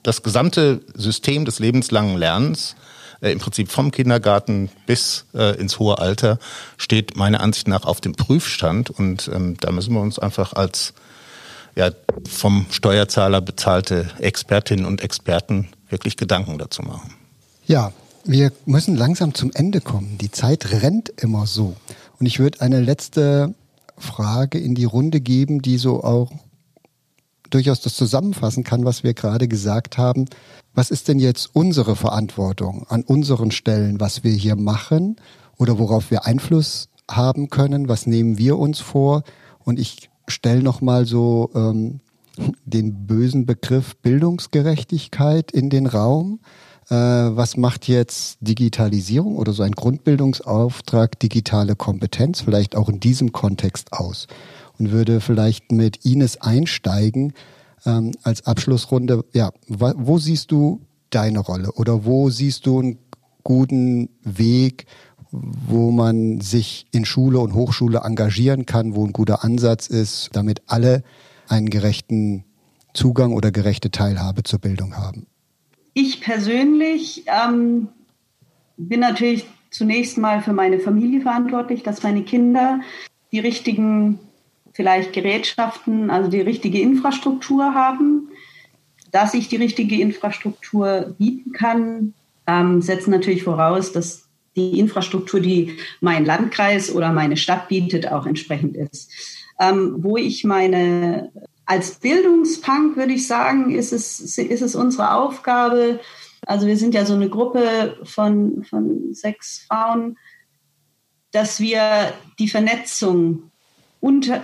das 0.03 0.23
gesamte 0.23 0.81
System 0.93 1.45
des 1.45 1.59
lebenslangen 1.59 2.17
Lernens, 2.17 2.75
äh, 3.21 3.31
im 3.31 3.39
Prinzip 3.39 3.71
vom 3.71 3.91
Kindergarten 3.91 4.69
bis 4.85 5.25
ins 5.33 5.79
hohe 5.79 5.99
Alter, 5.99 6.39
steht 6.77 7.15
meiner 7.15 7.41
Ansicht 7.41 7.67
nach 7.67 7.85
auf 7.85 8.01
dem 8.01 8.13
Prüfstand 8.13 8.89
und 8.89 9.29
ähm, 9.33 9.57
da 9.59 9.71
müssen 9.71 9.93
wir 9.93 10.01
uns 10.01 10.19
einfach 10.19 10.53
als 10.53 10.93
ja, 11.75 11.91
vom 12.27 12.65
Steuerzahler 12.71 13.41
bezahlte 13.41 14.09
Expertinnen 14.19 14.85
und 14.85 15.01
Experten 15.01 15.69
wirklich 15.89 16.17
Gedanken 16.17 16.57
dazu 16.57 16.81
machen. 16.81 17.13
Ja, 17.65 17.91
wir 18.25 18.51
müssen 18.65 18.95
langsam 18.95 19.33
zum 19.33 19.51
Ende 19.53 19.81
kommen. 19.81 20.17
Die 20.19 20.31
Zeit 20.31 20.71
rennt 20.71 21.09
immer 21.09 21.45
so. 21.45 21.75
Und 22.19 22.25
ich 22.25 22.39
würde 22.39 22.61
eine 22.61 22.81
letzte 22.81 23.53
Frage 23.97 24.57
in 24.57 24.75
die 24.75 24.85
Runde 24.85 25.21
geben, 25.21 25.61
die 25.61 25.77
so 25.77 26.03
auch 26.03 26.31
durchaus 27.49 27.81
das 27.81 27.95
zusammenfassen 27.95 28.63
kann, 28.63 28.85
was 28.85 29.03
wir 29.03 29.13
gerade 29.13 29.47
gesagt 29.47 29.97
haben. 29.97 30.25
Was 30.73 30.91
ist 30.91 31.07
denn 31.07 31.19
jetzt 31.19 31.51
unsere 31.53 31.95
Verantwortung 31.95 32.85
an 32.89 33.03
unseren 33.03 33.51
Stellen, 33.51 33.99
was 33.99 34.23
wir 34.23 34.33
hier 34.33 34.55
machen 34.55 35.17
oder 35.57 35.79
worauf 35.79 36.11
wir 36.11 36.25
Einfluss 36.25 36.89
haben 37.09 37.49
können? 37.49 37.87
Was 37.87 38.07
nehmen 38.07 38.37
wir 38.37 38.57
uns 38.57 38.79
vor? 38.79 39.23
Und 39.63 39.79
ich 39.79 40.09
stelle 40.27 40.63
noch 40.63 40.81
mal 40.81 41.05
so 41.05 41.51
ähm, 41.55 42.01
den 42.65 43.05
bösen 43.05 43.45
Begriff 43.45 43.95
Bildungsgerechtigkeit 43.97 45.51
in 45.51 45.69
den 45.69 45.85
Raum. 45.85 46.39
Äh, 46.89 46.95
was 46.95 47.57
macht 47.57 47.87
jetzt 47.87 48.37
Digitalisierung 48.41 49.37
oder 49.37 49.53
so 49.53 49.63
ein 49.63 49.71
Grundbildungsauftrag 49.71 51.19
digitale 51.19 51.75
Kompetenz 51.75 52.41
vielleicht 52.41 52.75
auch 52.75 52.89
in 52.89 52.99
diesem 52.99 53.31
Kontext 53.31 53.93
aus? 53.93 54.27
Und 54.77 54.91
würde 54.91 55.21
vielleicht 55.21 55.71
mit 55.71 56.05
Ines 56.05 56.41
einsteigen 56.41 57.33
ähm, 57.85 58.11
als 58.23 58.45
Abschlussrunde. 58.45 59.23
Ja, 59.33 59.51
wo 59.67 60.19
siehst 60.19 60.51
du 60.51 60.81
deine 61.09 61.39
Rolle 61.39 61.71
oder 61.71 62.05
wo 62.05 62.29
siehst 62.29 62.65
du 62.65 62.79
einen 62.79 62.99
guten 63.43 64.09
Weg, 64.23 64.85
wo 65.31 65.91
man 65.91 66.41
sich 66.41 66.87
in 66.91 67.05
Schule 67.05 67.39
und 67.39 67.53
Hochschule 67.53 68.01
engagieren 68.03 68.65
kann, 68.65 68.95
wo 68.95 69.05
ein 69.05 69.13
guter 69.13 69.43
Ansatz 69.43 69.87
ist, 69.87 70.29
damit 70.33 70.61
alle 70.67 71.03
einen 71.47 71.69
gerechten 71.69 72.43
Zugang 72.93 73.33
oder 73.33 73.51
gerechte 73.51 73.91
Teilhabe 73.91 74.43
zur 74.43 74.59
Bildung 74.59 74.97
haben? 74.97 75.27
Ich 75.97 76.19
persönlich 76.19 77.23
ähm, 77.25 77.87
bin 78.75 78.99
natürlich 78.99 79.45
zunächst 79.71 80.17
mal 80.17 80.41
für 80.41 80.51
meine 80.51 80.79
Familie 80.79 81.21
verantwortlich, 81.21 81.83
dass 81.83 82.03
meine 82.03 82.23
Kinder 82.23 82.81
die 83.31 83.39
richtigen 83.39 84.19
vielleicht 84.73 85.13
Gerätschaften, 85.13 86.09
also 86.09 86.29
die 86.29 86.41
richtige 86.41 86.81
Infrastruktur 86.81 87.73
haben. 87.73 88.27
Dass 89.13 89.33
ich 89.33 89.47
die 89.47 89.55
richtige 89.55 90.01
Infrastruktur 90.01 91.15
bieten 91.17 91.53
kann, 91.53 92.13
ähm, 92.45 92.81
setzt 92.81 93.07
natürlich 93.07 93.43
voraus, 93.43 93.93
dass 93.93 94.27
die 94.57 94.77
Infrastruktur, 94.77 95.39
die 95.39 95.77
mein 96.01 96.25
Landkreis 96.25 96.93
oder 96.93 97.13
meine 97.13 97.37
Stadt 97.37 97.69
bietet, 97.69 98.11
auch 98.11 98.25
entsprechend 98.25 98.75
ist. 98.75 99.09
Ähm, 99.61 99.95
wo 99.99 100.17
ich 100.17 100.43
meine, 100.43 101.31
als 101.65 101.95
Bildungspunk 101.95 102.95
würde 102.95 103.13
ich 103.13 103.27
sagen, 103.27 103.71
ist 103.71 103.91
es, 103.91 104.37
ist 104.37 104.61
es 104.61 104.75
unsere 104.75 105.13
Aufgabe, 105.13 105.99
also 106.45 106.67
wir 106.67 106.77
sind 106.77 106.93
ja 106.93 107.05
so 107.05 107.13
eine 107.13 107.29
Gruppe 107.29 107.97
von, 108.03 108.63
von 108.63 109.13
sechs 109.13 109.65
Frauen, 109.67 110.17
dass 111.31 111.59
wir 111.59 112.13
die 112.39 112.47
Vernetzung 112.47 113.51
unter, 113.99 114.43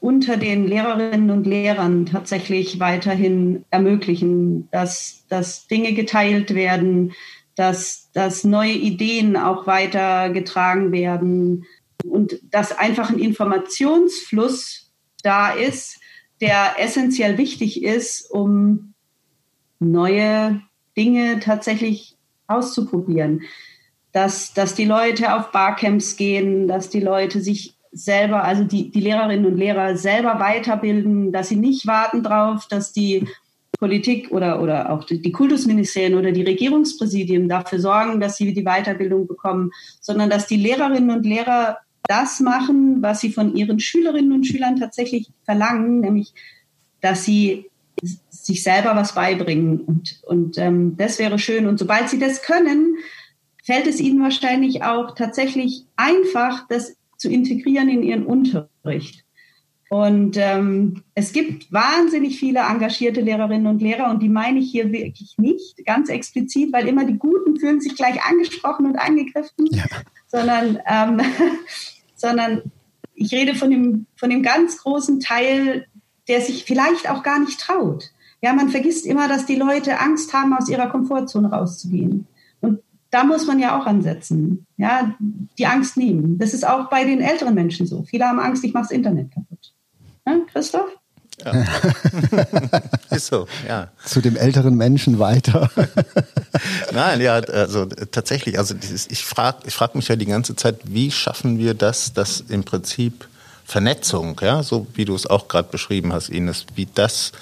unter 0.00 0.36
den 0.36 0.66
Lehrerinnen 0.66 1.30
und 1.30 1.46
Lehrern 1.46 2.06
tatsächlich 2.06 2.78
weiterhin 2.78 3.64
ermöglichen, 3.70 4.68
dass, 4.70 5.24
dass 5.28 5.66
Dinge 5.66 5.94
geteilt 5.94 6.54
werden, 6.54 7.12
dass, 7.56 8.10
dass 8.12 8.44
neue 8.44 8.72
Ideen 8.72 9.36
auch 9.36 9.66
weitergetragen 9.66 10.92
werden 10.92 11.66
und 12.04 12.38
dass 12.42 12.76
einfach 12.76 13.10
ein 13.10 13.18
Informationsfluss 13.18 14.90
da 15.22 15.50
ist, 15.50 15.99
der 16.40 16.78
essentiell 16.78 17.38
wichtig 17.38 17.82
ist, 17.82 18.30
um 18.30 18.94
neue 19.78 20.60
Dinge 20.96 21.40
tatsächlich 21.40 22.16
auszuprobieren. 22.46 23.42
Dass, 24.12 24.54
dass 24.54 24.74
die 24.74 24.86
Leute 24.86 25.34
auf 25.34 25.52
Barcamps 25.52 26.16
gehen, 26.16 26.66
dass 26.66 26.90
die 26.90 27.00
Leute 27.00 27.40
sich 27.40 27.74
selber, 27.92 28.44
also 28.44 28.64
die, 28.64 28.90
die 28.90 29.00
Lehrerinnen 29.00 29.46
und 29.46 29.56
Lehrer 29.56 29.96
selber 29.96 30.40
weiterbilden, 30.40 31.32
dass 31.32 31.48
sie 31.48 31.56
nicht 31.56 31.86
warten 31.86 32.22
drauf, 32.22 32.66
dass 32.68 32.92
die 32.92 33.26
Politik 33.78 34.30
oder, 34.30 34.60
oder 34.60 34.90
auch 34.90 35.04
die 35.04 35.32
Kultusministerien 35.32 36.18
oder 36.18 36.32
die 36.32 36.42
Regierungspräsidien 36.42 37.48
dafür 37.48 37.80
sorgen, 37.80 38.20
dass 38.20 38.36
sie 38.36 38.52
die 38.52 38.64
Weiterbildung 38.64 39.26
bekommen, 39.26 39.70
sondern 40.00 40.28
dass 40.28 40.46
die 40.46 40.56
Lehrerinnen 40.56 41.10
und 41.10 41.24
Lehrer 41.24 41.78
das 42.08 42.40
machen, 42.40 43.02
was 43.02 43.20
sie 43.20 43.32
von 43.32 43.54
ihren 43.54 43.80
Schülerinnen 43.80 44.32
und 44.32 44.46
Schülern 44.46 44.76
tatsächlich 44.76 45.30
verlangen, 45.44 46.00
nämlich 46.00 46.34
dass 47.00 47.24
sie 47.24 47.70
sich 48.30 48.62
selber 48.62 48.96
was 48.96 49.14
beibringen. 49.14 49.80
Und, 49.80 50.20
und 50.22 50.58
ähm, 50.58 50.96
das 50.96 51.18
wäre 51.18 51.38
schön. 51.38 51.66
Und 51.66 51.78
sobald 51.78 52.08
sie 52.08 52.18
das 52.18 52.42
können, 52.42 52.96
fällt 53.64 53.86
es 53.86 54.00
ihnen 54.00 54.22
wahrscheinlich 54.22 54.82
auch 54.82 55.14
tatsächlich 55.14 55.84
einfach, 55.96 56.66
das 56.68 56.96
zu 57.16 57.28
integrieren 57.28 57.88
in 57.88 58.02
ihren 58.02 58.26
Unterricht. 58.26 59.24
Und 59.90 60.36
ähm, 60.36 61.02
es 61.16 61.32
gibt 61.32 61.72
wahnsinnig 61.72 62.38
viele 62.38 62.60
engagierte 62.60 63.22
Lehrerinnen 63.22 63.66
und 63.66 63.82
Lehrer 63.82 64.08
und 64.08 64.22
die 64.22 64.28
meine 64.28 64.60
ich 64.60 64.70
hier 64.70 64.92
wirklich 64.92 65.34
nicht 65.36 65.84
ganz 65.84 66.08
explizit, 66.08 66.72
weil 66.72 66.86
immer 66.86 67.04
die 67.04 67.18
Guten 67.18 67.58
fühlen 67.58 67.80
sich 67.80 67.96
gleich 67.96 68.24
angesprochen 68.24 68.86
und 68.86 68.96
angegriffen, 68.96 69.66
ja. 69.72 69.82
sondern, 70.28 70.78
ähm, 70.86 71.20
sondern 72.14 72.62
ich 73.14 73.32
rede 73.32 73.56
von 73.56 73.68
dem, 73.68 74.06
von 74.14 74.30
dem 74.30 74.44
ganz 74.44 74.78
großen 74.78 75.18
Teil, 75.18 75.88
der 76.28 76.40
sich 76.40 76.64
vielleicht 76.66 77.10
auch 77.10 77.24
gar 77.24 77.40
nicht 77.40 77.58
traut. 77.58 78.12
Ja, 78.42 78.52
man 78.52 78.68
vergisst 78.68 79.06
immer, 79.06 79.26
dass 79.26 79.44
die 79.44 79.56
Leute 79.56 79.98
Angst 79.98 80.32
haben, 80.32 80.54
aus 80.54 80.68
ihrer 80.68 80.88
Komfortzone 80.88 81.50
rauszugehen. 81.50 82.28
Und 82.60 82.78
da 83.10 83.24
muss 83.24 83.48
man 83.48 83.58
ja 83.58 83.76
auch 83.76 83.86
ansetzen. 83.86 84.66
Ja, 84.76 85.16
die 85.58 85.66
Angst 85.66 85.96
nehmen. 85.96 86.38
Das 86.38 86.54
ist 86.54 86.64
auch 86.64 86.88
bei 86.88 87.04
den 87.04 87.20
älteren 87.20 87.56
Menschen 87.56 87.86
so. 87.86 88.04
Viele 88.04 88.26
haben 88.26 88.38
Angst, 88.38 88.62
ich 88.62 88.72
mache 88.72 88.84
das 88.84 88.92
Internet 88.92 89.32
kaputt. 89.32 89.59
Ne, 90.26 90.42
Christoph? 90.52 90.90
Ja. 91.44 91.52
ist 93.10 93.26
so, 93.26 93.46
ja. 93.66 93.88
Zu 94.04 94.20
dem 94.20 94.36
älteren 94.36 94.74
Menschen 94.74 95.18
weiter. 95.18 95.70
Nein, 96.92 97.20
ja, 97.20 97.34
also 97.34 97.86
tatsächlich, 97.86 98.58
also 98.58 98.74
dieses, 98.74 99.06
ich 99.06 99.24
frage 99.24 99.58
ich 99.64 99.74
frag 99.74 99.94
mich 99.94 100.08
ja 100.08 100.16
die 100.16 100.26
ganze 100.26 100.54
Zeit, 100.56 100.80
wie 100.84 101.10
schaffen 101.10 101.58
wir 101.58 101.74
das, 101.74 102.12
dass 102.12 102.42
im 102.48 102.64
Prinzip 102.64 103.26
Vernetzung, 103.64 104.38
ja, 104.42 104.62
so 104.62 104.86
wie 104.94 105.04
du 105.04 105.14
es 105.14 105.26
auch 105.26 105.48
gerade 105.48 105.68
beschrieben 105.70 106.12
hast, 106.12 106.28
Ines, 106.28 106.66
wie 106.74 106.88
das 106.92 107.32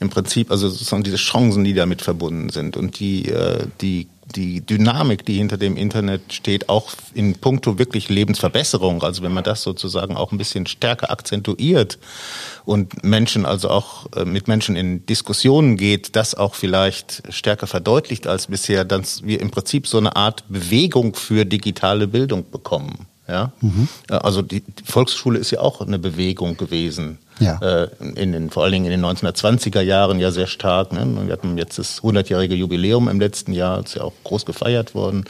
im 0.00 0.10
Prinzip, 0.10 0.50
also 0.50 0.68
sozusagen 0.68 1.04
diese 1.04 1.16
Chancen, 1.16 1.64
die 1.64 1.74
damit 1.74 2.02
verbunden 2.02 2.50
sind 2.50 2.76
und 2.76 2.98
die, 2.98 3.28
äh, 3.28 3.66
die 3.80 4.08
die 4.34 4.60
Dynamik, 4.60 5.24
die 5.24 5.34
hinter 5.34 5.56
dem 5.56 5.76
Internet 5.76 6.32
steht, 6.32 6.68
auch 6.68 6.92
in 7.14 7.34
puncto 7.34 7.78
wirklich 7.78 8.08
Lebensverbesserung, 8.08 9.02
also 9.02 9.22
wenn 9.22 9.32
man 9.32 9.44
das 9.44 9.62
sozusagen 9.62 10.16
auch 10.16 10.32
ein 10.32 10.38
bisschen 10.38 10.66
stärker 10.66 11.10
akzentuiert 11.10 11.98
und 12.64 13.02
Menschen, 13.02 13.46
also 13.46 13.70
auch 13.70 14.06
äh, 14.14 14.24
mit 14.24 14.46
Menschen 14.46 14.76
in 14.76 15.04
Diskussionen 15.06 15.76
geht, 15.76 16.14
das 16.14 16.34
auch 16.34 16.54
vielleicht 16.54 17.22
stärker 17.30 17.66
verdeutlicht 17.66 18.26
als 18.26 18.46
bisher, 18.46 18.84
dass 18.84 19.24
wir 19.24 19.40
im 19.40 19.50
Prinzip 19.50 19.86
so 19.86 19.98
eine 19.98 20.14
Art 20.14 20.44
Bewegung 20.48 21.14
für 21.14 21.44
digitale 21.44 22.06
Bildung 22.06 22.50
bekommen. 22.50 23.07
Ja? 23.28 23.52
Mhm. 23.60 23.88
Also 24.08 24.42
die 24.42 24.64
Volksschule 24.84 25.38
ist 25.38 25.50
ja 25.50 25.60
auch 25.60 25.80
eine 25.80 25.98
Bewegung 25.98 26.56
gewesen. 26.56 27.18
Ja. 27.40 27.58
Äh, 27.58 27.88
in 28.16 28.32
den, 28.32 28.50
vor 28.50 28.64
allen 28.64 28.72
Dingen 28.72 28.86
in 28.86 28.90
den 28.90 29.04
1920er 29.04 29.80
Jahren 29.80 30.18
ja 30.18 30.30
sehr 30.32 30.46
stark. 30.46 30.92
Ne? 30.92 31.06
Wir 31.26 31.32
hatten 31.32 31.56
jetzt 31.56 31.78
das 31.78 32.02
100-jährige 32.02 32.54
Jubiläum 32.54 33.08
im 33.08 33.20
letzten 33.20 33.52
Jahr, 33.52 33.84
ist 33.84 33.94
ja 33.94 34.02
auch 34.02 34.14
groß 34.24 34.44
gefeiert 34.44 34.94
worden. 34.94 35.24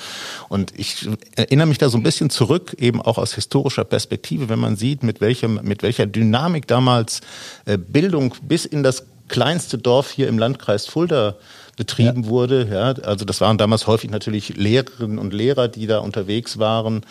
Und 0.49 0.73
ich 0.79 1.09
erinnere 1.37 1.67
mich 1.67 1.79
da 1.79 1.91
so 1.91 1.99
ein 1.99 2.03
bisschen 2.03 2.31
zurück, 2.31 2.75
eben 2.79 3.03
auch 3.03 3.19
aus 3.19 3.35
historischer 3.35 3.85
Perspektive, 3.85 4.49
wenn 4.49 4.59
man 4.59 4.77
sieht, 4.77 5.03
mit, 5.03 5.21
welchem, 5.21 5.61
mit 5.63 5.83
welcher 5.83 6.07
Dynamik 6.07 6.67
damals 6.67 7.21
äh, 7.67 7.77
Bildung 7.77 8.35
bis 8.43 8.65
in 8.65 8.83
das 8.83 9.05
kleinste 9.29 9.77
Dorf 9.77 10.11
hier 10.11 10.29
im 10.29 10.39
Landkreis 10.39 10.87
Fulda 10.87 11.35
betrieben 11.79 12.25
ja. 12.25 12.29
wurde. 12.29 12.69
Ja, 12.71 12.93
also 13.07 13.25
das 13.25 13.41
waren 13.41 13.57
damals 13.57 13.87
häufig 13.87 14.11
natürlich 14.11 14.57
Lehrerinnen 14.57 15.19
und 15.19 15.33
Lehrer, 15.33 15.69
die 15.69 15.87
da 15.87 16.01
unterwegs 16.01 16.59
waren. 16.59 17.07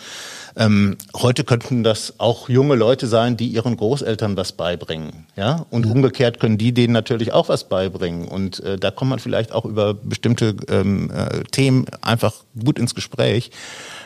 Ähm, 0.56 0.96
heute 1.16 1.42
könnten 1.42 1.82
das 1.82 2.14
auch 2.18 2.48
junge 2.48 2.76
Leute 2.76 3.06
sein, 3.06 3.36
die 3.36 3.48
ihren 3.48 3.76
Großeltern 3.76 4.36
was 4.36 4.52
beibringen. 4.52 5.26
Ja? 5.36 5.66
Und 5.70 5.86
ja. 5.86 5.92
umgekehrt 5.92 6.38
können 6.38 6.58
die 6.58 6.72
denen 6.72 6.92
natürlich 6.92 7.32
auch 7.32 7.48
was 7.48 7.68
beibringen. 7.68 8.28
Und 8.28 8.60
äh, 8.60 8.78
da 8.78 8.90
kommt 8.90 9.10
man 9.10 9.18
vielleicht 9.18 9.52
auch 9.52 9.64
über 9.64 9.94
bestimmte 9.94 10.54
ähm, 10.68 11.10
äh, 11.10 11.44
Themen 11.50 11.86
einfach 12.02 12.34
gut 12.62 12.78
ins 12.78 12.94
Gespräch. 12.94 13.50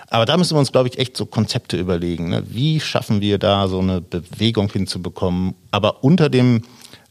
Aber 0.08 0.26
da 0.26 0.36
müssen 0.36 0.54
wir 0.54 0.60
uns, 0.60 0.72
glaube 0.72 0.88
ich, 0.88 0.98
echt 0.98 1.16
so 1.16 1.26
Konzepte 1.26 1.78
überlegen. 1.78 2.28
Ne? 2.28 2.44
Wie 2.46 2.80
schaffen 2.80 3.20
wir 3.20 3.38
da 3.38 3.66
so 3.66 3.80
eine 3.80 4.00
Bewegung 4.00 4.70
hinzubekommen, 4.70 5.54
aber 5.70 6.04
unter 6.04 6.28
dem 6.28 6.62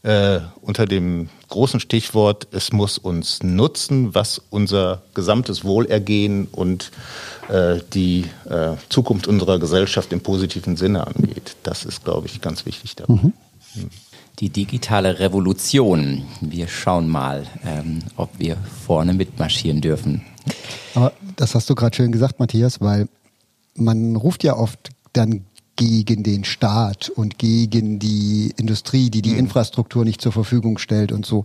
äh, 0.02 0.40
unter 0.60 0.86
dem 0.86 1.28
großen 1.52 1.80
Stichwort, 1.80 2.48
es 2.52 2.72
muss 2.72 2.96
uns 2.96 3.42
nutzen, 3.42 4.14
was 4.14 4.40
unser 4.48 5.02
gesamtes 5.12 5.64
Wohlergehen 5.64 6.48
und 6.50 6.90
äh, 7.50 7.78
die 7.92 8.24
äh, 8.48 8.76
Zukunft 8.88 9.28
unserer 9.28 9.58
Gesellschaft 9.58 10.12
im 10.14 10.22
positiven 10.22 10.76
Sinne 10.76 11.06
angeht. 11.06 11.56
Das 11.62 11.84
ist, 11.84 12.04
glaube 12.04 12.26
ich, 12.26 12.40
ganz 12.40 12.64
wichtig 12.64 12.96
dabei. 12.96 13.14
Mhm. 13.14 13.32
Hm. 13.74 13.90
Die 14.38 14.48
digitale 14.48 15.18
Revolution. 15.18 16.24
Wir 16.40 16.68
schauen 16.68 17.06
mal, 17.06 17.46
ähm, 17.66 17.98
ob 18.16 18.30
wir 18.38 18.56
vorne 18.86 19.12
mitmarschieren 19.12 19.82
dürfen. 19.82 20.22
Aber 20.94 21.12
das 21.36 21.54
hast 21.54 21.68
du 21.68 21.74
gerade 21.74 21.94
schön 21.94 22.12
gesagt, 22.12 22.40
Matthias, 22.40 22.80
weil 22.80 23.08
man 23.74 24.16
ruft 24.16 24.42
ja 24.42 24.56
oft 24.56 24.88
dann 25.12 25.44
gegen 25.76 26.22
den 26.22 26.44
Staat 26.44 27.08
und 27.08 27.38
gegen 27.38 27.98
die 27.98 28.52
Industrie, 28.56 29.10
die 29.10 29.22
die 29.22 29.32
mhm. 29.32 29.38
Infrastruktur 29.38 30.04
nicht 30.04 30.20
zur 30.20 30.32
Verfügung 30.32 30.78
stellt 30.78 31.12
und 31.12 31.24
so. 31.24 31.44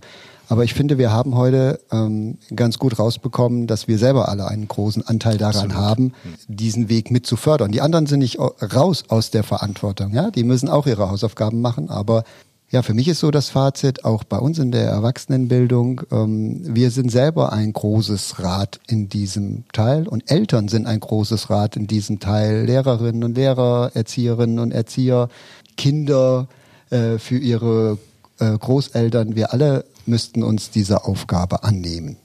Aber 0.50 0.64
ich 0.64 0.72
finde, 0.72 0.96
wir 0.96 1.12
haben 1.12 1.34
heute 1.34 1.78
ähm, 1.92 2.38
ganz 2.54 2.78
gut 2.78 2.98
rausbekommen, 2.98 3.66
dass 3.66 3.86
wir 3.86 3.98
selber 3.98 4.28
alle 4.28 4.48
einen 4.48 4.66
großen 4.66 5.06
Anteil 5.06 5.36
daran 5.36 5.70
Absolut. 5.70 5.76
haben, 5.76 6.04
mhm. 6.04 6.12
diesen 6.48 6.88
Weg 6.88 7.10
mit 7.10 7.26
zu 7.26 7.36
fördern. 7.36 7.70
Die 7.70 7.82
anderen 7.82 8.06
sind 8.06 8.20
nicht 8.20 8.38
raus 8.38 9.04
aus 9.08 9.30
der 9.30 9.42
Verantwortung. 9.42 10.12
Ja, 10.14 10.30
die 10.30 10.44
müssen 10.44 10.68
auch 10.68 10.86
ihre 10.86 11.10
Hausaufgaben 11.10 11.60
machen, 11.60 11.90
aber 11.90 12.24
ja, 12.70 12.82
für 12.82 12.92
mich 12.92 13.08
ist 13.08 13.20
so 13.20 13.30
das 13.30 13.48
Fazit, 13.48 14.04
auch 14.04 14.24
bei 14.24 14.38
uns 14.38 14.58
in 14.58 14.72
der 14.72 14.84
Erwachsenenbildung, 14.84 16.02
ähm, 16.10 16.60
wir 16.62 16.90
sind 16.90 17.10
selber 17.10 17.52
ein 17.52 17.72
großes 17.72 18.40
Rad 18.40 18.78
in 18.86 19.08
diesem 19.08 19.64
Teil 19.72 20.06
und 20.06 20.30
Eltern 20.30 20.68
sind 20.68 20.86
ein 20.86 21.00
großes 21.00 21.48
Rad 21.48 21.76
in 21.76 21.86
diesem 21.86 22.20
Teil, 22.20 22.66
Lehrerinnen 22.66 23.24
und 23.24 23.36
Lehrer, 23.36 23.92
Erzieherinnen 23.94 24.58
und 24.58 24.72
Erzieher, 24.72 25.30
Kinder 25.78 26.46
äh, 26.90 27.16
für 27.18 27.38
ihre 27.38 27.96
äh, 28.38 28.58
Großeltern, 28.58 29.34
wir 29.34 29.54
alle 29.54 29.86
müssten 30.04 30.42
uns 30.42 30.70
dieser 30.70 31.06
Aufgabe 31.06 31.64
annehmen. 31.64 32.16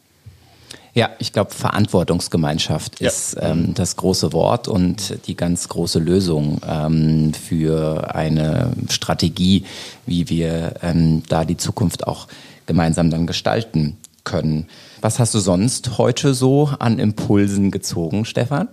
Ja, 0.96 1.10
ich 1.18 1.34
glaube, 1.34 1.52
Verantwortungsgemeinschaft 1.52 3.02
ja. 3.02 3.08
ist 3.08 3.36
ähm, 3.40 3.74
das 3.74 3.96
große 3.96 4.32
Wort 4.32 4.68
und 4.68 5.26
die 5.26 5.36
ganz 5.36 5.68
große 5.68 5.98
Lösung 5.98 6.62
ähm, 6.68 7.34
für 7.34 8.14
eine 8.14 8.74
Strategie, 8.90 9.66
wie 10.06 10.30
wir 10.30 10.76
ähm, 10.84 11.24
da 11.28 11.46
die 11.46 11.58
Zukunft 11.58 12.06
auch 12.06 12.28
gemeinsam 12.68 13.10
dann 13.10 13.26
gestalten 13.26 13.98
können. 14.24 14.68
Was 15.02 15.18
hast 15.18 15.34
du 15.34 15.40
sonst 15.40 15.98
heute 15.98 16.36
so 16.36 16.70
an 16.80 17.00
Impulsen 17.00 17.72
gezogen, 17.72 18.24
Stefan? 18.24 18.68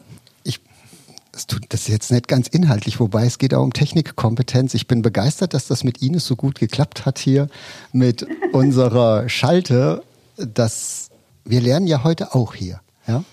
Ich 0.44 0.60
das 1.32 1.46
tut 1.46 1.64
das 1.70 1.88
jetzt 1.88 2.12
nicht 2.12 2.28
ganz 2.28 2.48
inhaltlich, 2.48 3.00
wobei 3.00 3.24
es 3.24 3.38
geht 3.38 3.54
auch 3.54 3.62
um 3.62 3.72
Technikkompetenz. 3.72 4.74
Ich 4.74 4.86
bin 4.86 5.00
begeistert, 5.00 5.54
dass 5.54 5.68
das 5.68 5.84
mit 5.84 6.02
Ines 6.02 6.26
so 6.26 6.36
gut 6.36 6.58
geklappt 6.58 7.06
hat 7.06 7.18
hier 7.18 7.48
mit 7.92 8.26
unserer 8.52 9.28
Schalte. 9.28 10.02
Das 10.36 11.09
wir 11.44 11.60
lernen 11.60 11.86
ja 11.86 12.04
heute 12.04 12.34
auch 12.34 12.54
hier. 12.54 12.80
Ja? 13.06 13.24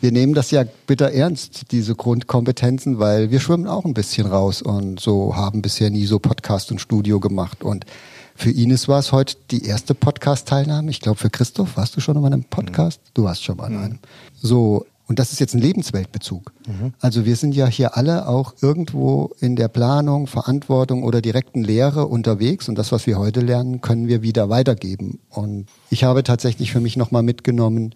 Wir 0.00 0.12
nehmen 0.12 0.34
das 0.34 0.50
ja 0.50 0.64
bitter 0.86 1.10
ernst, 1.12 1.72
diese 1.72 1.94
Grundkompetenzen, 1.94 2.98
weil 2.98 3.30
wir 3.30 3.40
schwimmen 3.40 3.66
auch 3.66 3.84
ein 3.84 3.94
bisschen 3.94 4.26
raus 4.26 4.60
und 4.60 5.00
so 5.00 5.34
haben 5.36 5.62
bisher 5.62 5.90
nie 5.90 6.04
so 6.04 6.18
Podcast 6.18 6.70
und 6.70 6.80
Studio 6.80 7.18
gemacht. 7.18 7.64
Und 7.64 7.86
für 8.34 8.50
Ines 8.50 8.88
war 8.88 8.98
es 8.98 9.12
heute 9.12 9.36
die 9.50 9.64
erste 9.64 9.94
Podcast-Teilnahme. 9.94 10.90
Ich 10.90 11.00
glaube, 11.00 11.18
für 11.18 11.30
Christoph 11.30 11.78
warst 11.78 11.96
du 11.96 12.00
schon 12.00 12.20
mal 12.20 12.26
in 12.28 12.34
einem 12.34 12.44
Podcast? 12.44 13.00
Du 13.14 13.24
warst 13.24 13.42
schon 13.42 13.56
mal 13.56 13.70
in 13.70 13.78
einem. 13.78 13.98
So, 14.34 14.84
und 15.08 15.18
das 15.20 15.32
ist 15.32 15.38
jetzt 15.38 15.54
ein 15.54 15.60
Lebensweltbezug. 15.60 16.52
Mhm. 16.66 16.92
Also 17.00 17.24
wir 17.24 17.36
sind 17.36 17.54
ja 17.54 17.66
hier 17.66 17.96
alle 17.96 18.28
auch 18.28 18.54
irgendwo 18.60 19.30
in 19.40 19.54
der 19.54 19.68
Planung, 19.68 20.26
Verantwortung 20.26 21.04
oder 21.04 21.20
direkten 21.20 21.62
Lehre 21.62 22.06
unterwegs 22.06 22.68
und 22.68 22.76
das, 22.76 22.90
was 22.90 23.06
wir 23.06 23.18
heute 23.18 23.40
lernen, 23.40 23.80
können 23.80 24.08
wir 24.08 24.22
wieder 24.22 24.48
weitergeben. 24.48 25.20
Und 25.30 25.66
ich 25.90 26.02
habe 26.04 26.24
tatsächlich 26.24 26.72
für 26.72 26.80
mich 26.80 26.96
nochmal 26.96 27.22
mitgenommen, 27.22 27.94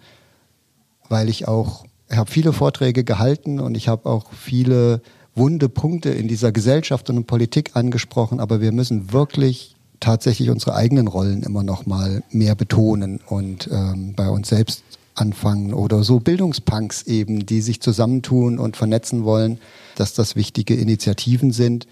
weil 1.09 1.29
ich 1.29 1.49
auch, 1.49 1.85
ich 2.09 2.17
habe 2.17 2.31
viele 2.31 2.53
Vorträge 2.53 3.03
gehalten 3.03 3.59
und 3.59 3.77
ich 3.77 3.89
habe 3.89 4.09
auch 4.09 4.33
viele 4.33 5.03
wunde 5.35 5.69
Punkte 5.69 6.11
in 6.11 6.29
dieser 6.29 6.53
Gesellschaft 6.53 7.11
und 7.11 7.17
in 7.17 7.25
Politik 7.25 7.73
angesprochen, 7.75 8.39
aber 8.39 8.61
wir 8.61 8.73
müssen 8.73 9.13
wirklich 9.13 9.75
tatsächlich 9.99 10.49
unsere 10.51 10.75
eigenen 10.75 11.09
Rollen 11.09 11.43
immer 11.43 11.63
noch 11.63 11.87
mal 11.87 12.23
mehr 12.31 12.55
betonen 12.55 13.21
und 13.27 13.69
ähm, 13.71 14.15
bei 14.15 14.29
uns 14.29 14.49
selbst 14.49 14.83
anfangen 15.15 15.75
oder 15.75 16.03
so 16.03 16.21
Bildungspunks 16.21 17.03
eben, 17.03 17.47
die 17.47 17.61
sich 17.61 17.81
zusammentun 17.81 18.59
und 18.59 18.77
vernetzen 18.77 19.25
wollen, 19.25 19.59
dass 19.97 20.15
das 20.15 20.37
wichtige 20.37 20.75
Initiativen 20.75 21.53
sind, 21.53 21.87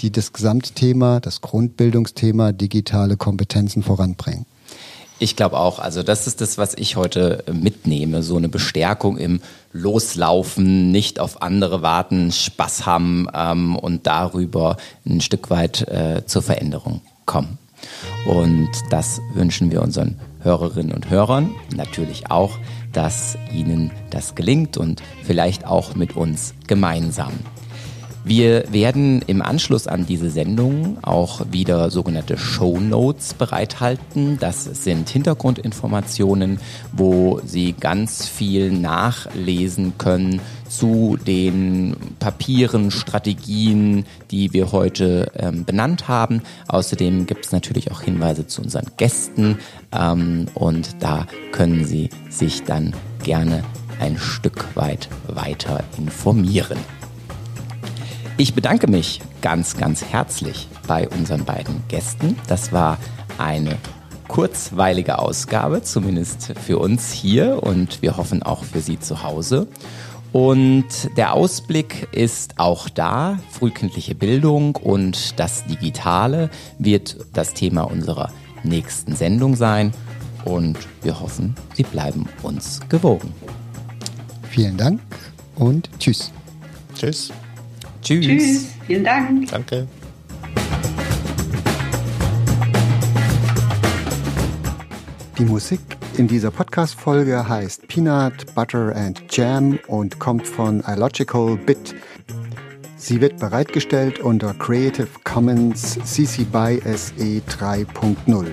die 0.00 0.10
das 0.10 0.32
Gesamtthema, 0.32 1.20
das 1.20 1.40
Grundbildungsthema 1.40 2.52
digitale 2.52 3.16
Kompetenzen 3.16 3.82
voranbringen. 3.82 4.46
Ich 5.22 5.36
glaube 5.36 5.58
auch, 5.58 5.78
also 5.78 6.02
das 6.02 6.26
ist 6.26 6.40
das, 6.40 6.56
was 6.56 6.72
ich 6.72 6.96
heute 6.96 7.44
mitnehme, 7.52 8.22
so 8.22 8.38
eine 8.38 8.48
Bestärkung 8.48 9.18
im 9.18 9.42
Loslaufen, 9.74 10.90
nicht 10.90 11.20
auf 11.20 11.42
andere 11.42 11.82
warten, 11.82 12.32
Spaß 12.32 12.86
haben 12.86 13.28
ähm, 13.34 13.76
und 13.76 14.06
darüber 14.06 14.78
ein 15.04 15.20
Stück 15.20 15.50
weit 15.50 15.86
äh, 15.88 16.24
zur 16.24 16.40
Veränderung 16.40 17.02
kommen. 17.26 17.58
Und 18.26 18.70
das 18.88 19.20
wünschen 19.34 19.70
wir 19.70 19.82
unseren 19.82 20.18
Hörerinnen 20.42 20.92
und 20.92 21.10
Hörern 21.10 21.54
natürlich 21.74 22.30
auch, 22.30 22.58
dass 22.92 23.36
Ihnen 23.52 23.90
das 24.10 24.34
gelingt 24.34 24.76
und 24.76 25.02
vielleicht 25.22 25.66
auch 25.66 25.94
mit 25.94 26.16
uns 26.16 26.54
gemeinsam. 26.66 27.32
Wir 28.22 28.70
werden 28.70 29.22
im 29.26 29.40
Anschluss 29.40 29.86
an 29.86 30.04
diese 30.04 30.30
Sendung 30.30 30.98
auch 31.02 31.40
wieder 31.50 31.90
sogenannte 31.90 32.36
Show 32.36 32.78
Notes 32.78 33.32
bereithalten. 33.32 34.38
Das 34.38 34.64
sind 34.64 35.08
Hintergrundinformationen, 35.08 36.60
wo 36.92 37.40
Sie 37.44 37.72
ganz 37.72 38.26
viel 38.26 38.72
nachlesen 38.72 39.94
können 39.96 40.40
zu 40.68 41.16
den 41.26 41.96
Papieren, 42.18 42.90
Strategien, 42.90 44.04
die 44.30 44.52
wir 44.52 44.70
heute 44.70 45.32
ähm, 45.36 45.64
benannt 45.64 46.06
haben. 46.06 46.42
Außerdem 46.68 47.24
gibt 47.24 47.46
es 47.46 47.52
natürlich 47.52 47.90
auch 47.90 48.02
Hinweise 48.02 48.46
zu 48.46 48.60
unseren 48.60 48.86
Gästen 48.98 49.58
ähm, 49.92 50.46
und 50.54 51.02
da 51.02 51.26
können 51.52 51.86
Sie 51.86 52.10
sich 52.28 52.64
dann 52.64 52.94
gerne 53.24 53.64
ein 53.98 54.18
Stück 54.18 54.76
weit 54.76 55.08
weiter 55.26 55.82
informieren. 55.96 56.78
Ich 58.40 58.54
bedanke 58.54 58.86
mich 58.86 59.20
ganz, 59.42 59.76
ganz 59.76 60.02
herzlich 60.02 60.66
bei 60.88 61.06
unseren 61.10 61.44
beiden 61.44 61.82
Gästen. 61.88 62.38
Das 62.48 62.72
war 62.72 62.96
eine 63.36 63.76
kurzweilige 64.28 65.18
Ausgabe, 65.18 65.82
zumindest 65.82 66.54
für 66.58 66.78
uns 66.78 67.12
hier 67.12 67.62
und 67.62 68.00
wir 68.00 68.16
hoffen 68.16 68.42
auch 68.42 68.64
für 68.64 68.80
Sie 68.80 68.98
zu 68.98 69.22
Hause. 69.22 69.68
Und 70.32 70.86
der 71.18 71.34
Ausblick 71.34 72.08
ist 72.12 72.58
auch 72.58 72.88
da. 72.88 73.38
Frühkindliche 73.50 74.14
Bildung 74.14 74.74
und 74.74 75.38
das 75.38 75.66
Digitale 75.66 76.48
wird 76.78 77.18
das 77.34 77.52
Thema 77.52 77.82
unserer 77.82 78.32
nächsten 78.62 79.16
Sendung 79.16 79.54
sein. 79.54 79.92
Und 80.46 80.78
wir 81.02 81.20
hoffen, 81.20 81.56
Sie 81.74 81.82
bleiben 81.82 82.26
uns 82.42 82.80
gewogen. 82.88 83.34
Vielen 84.48 84.78
Dank 84.78 85.02
und 85.56 85.90
tschüss. 85.98 86.32
Tschüss. 86.94 87.30
Tschüss. 88.02 88.26
Tschüss. 88.26 88.68
Vielen 88.86 89.04
Dank. 89.04 89.48
Danke. 89.50 89.86
Die 95.38 95.44
Musik 95.44 95.80
in 96.18 96.28
dieser 96.28 96.50
Podcast-Folge 96.50 97.48
heißt 97.48 97.88
Peanut, 97.88 98.54
Butter 98.54 98.94
and 98.94 99.22
Jam 99.34 99.78
und 99.86 100.18
kommt 100.18 100.46
von 100.46 100.82
iLogical 100.86 101.56
Bit. 101.56 101.94
Sie 102.96 103.22
wird 103.22 103.38
bereitgestellt 103.38 104.18
unter 104.18 104.52
Creative 104.52 105.08
Commons 105.24 105.98
CC 106.04 106.44
BY 106.44 106.82
SE 106.94 107.40
3.0. 107.48 108.46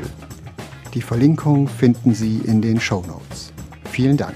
Die 0.94 1.02
Verlinkung 1.02 1.68
finden 1.68 2.14
Sie 2.14 2.38
in 2.46 2.62
den 2.62 2.80
Show 2.80 3.04
Notes. 3.06 3.52
Vielen 3.92 4.16
Dank. 4.16 4.36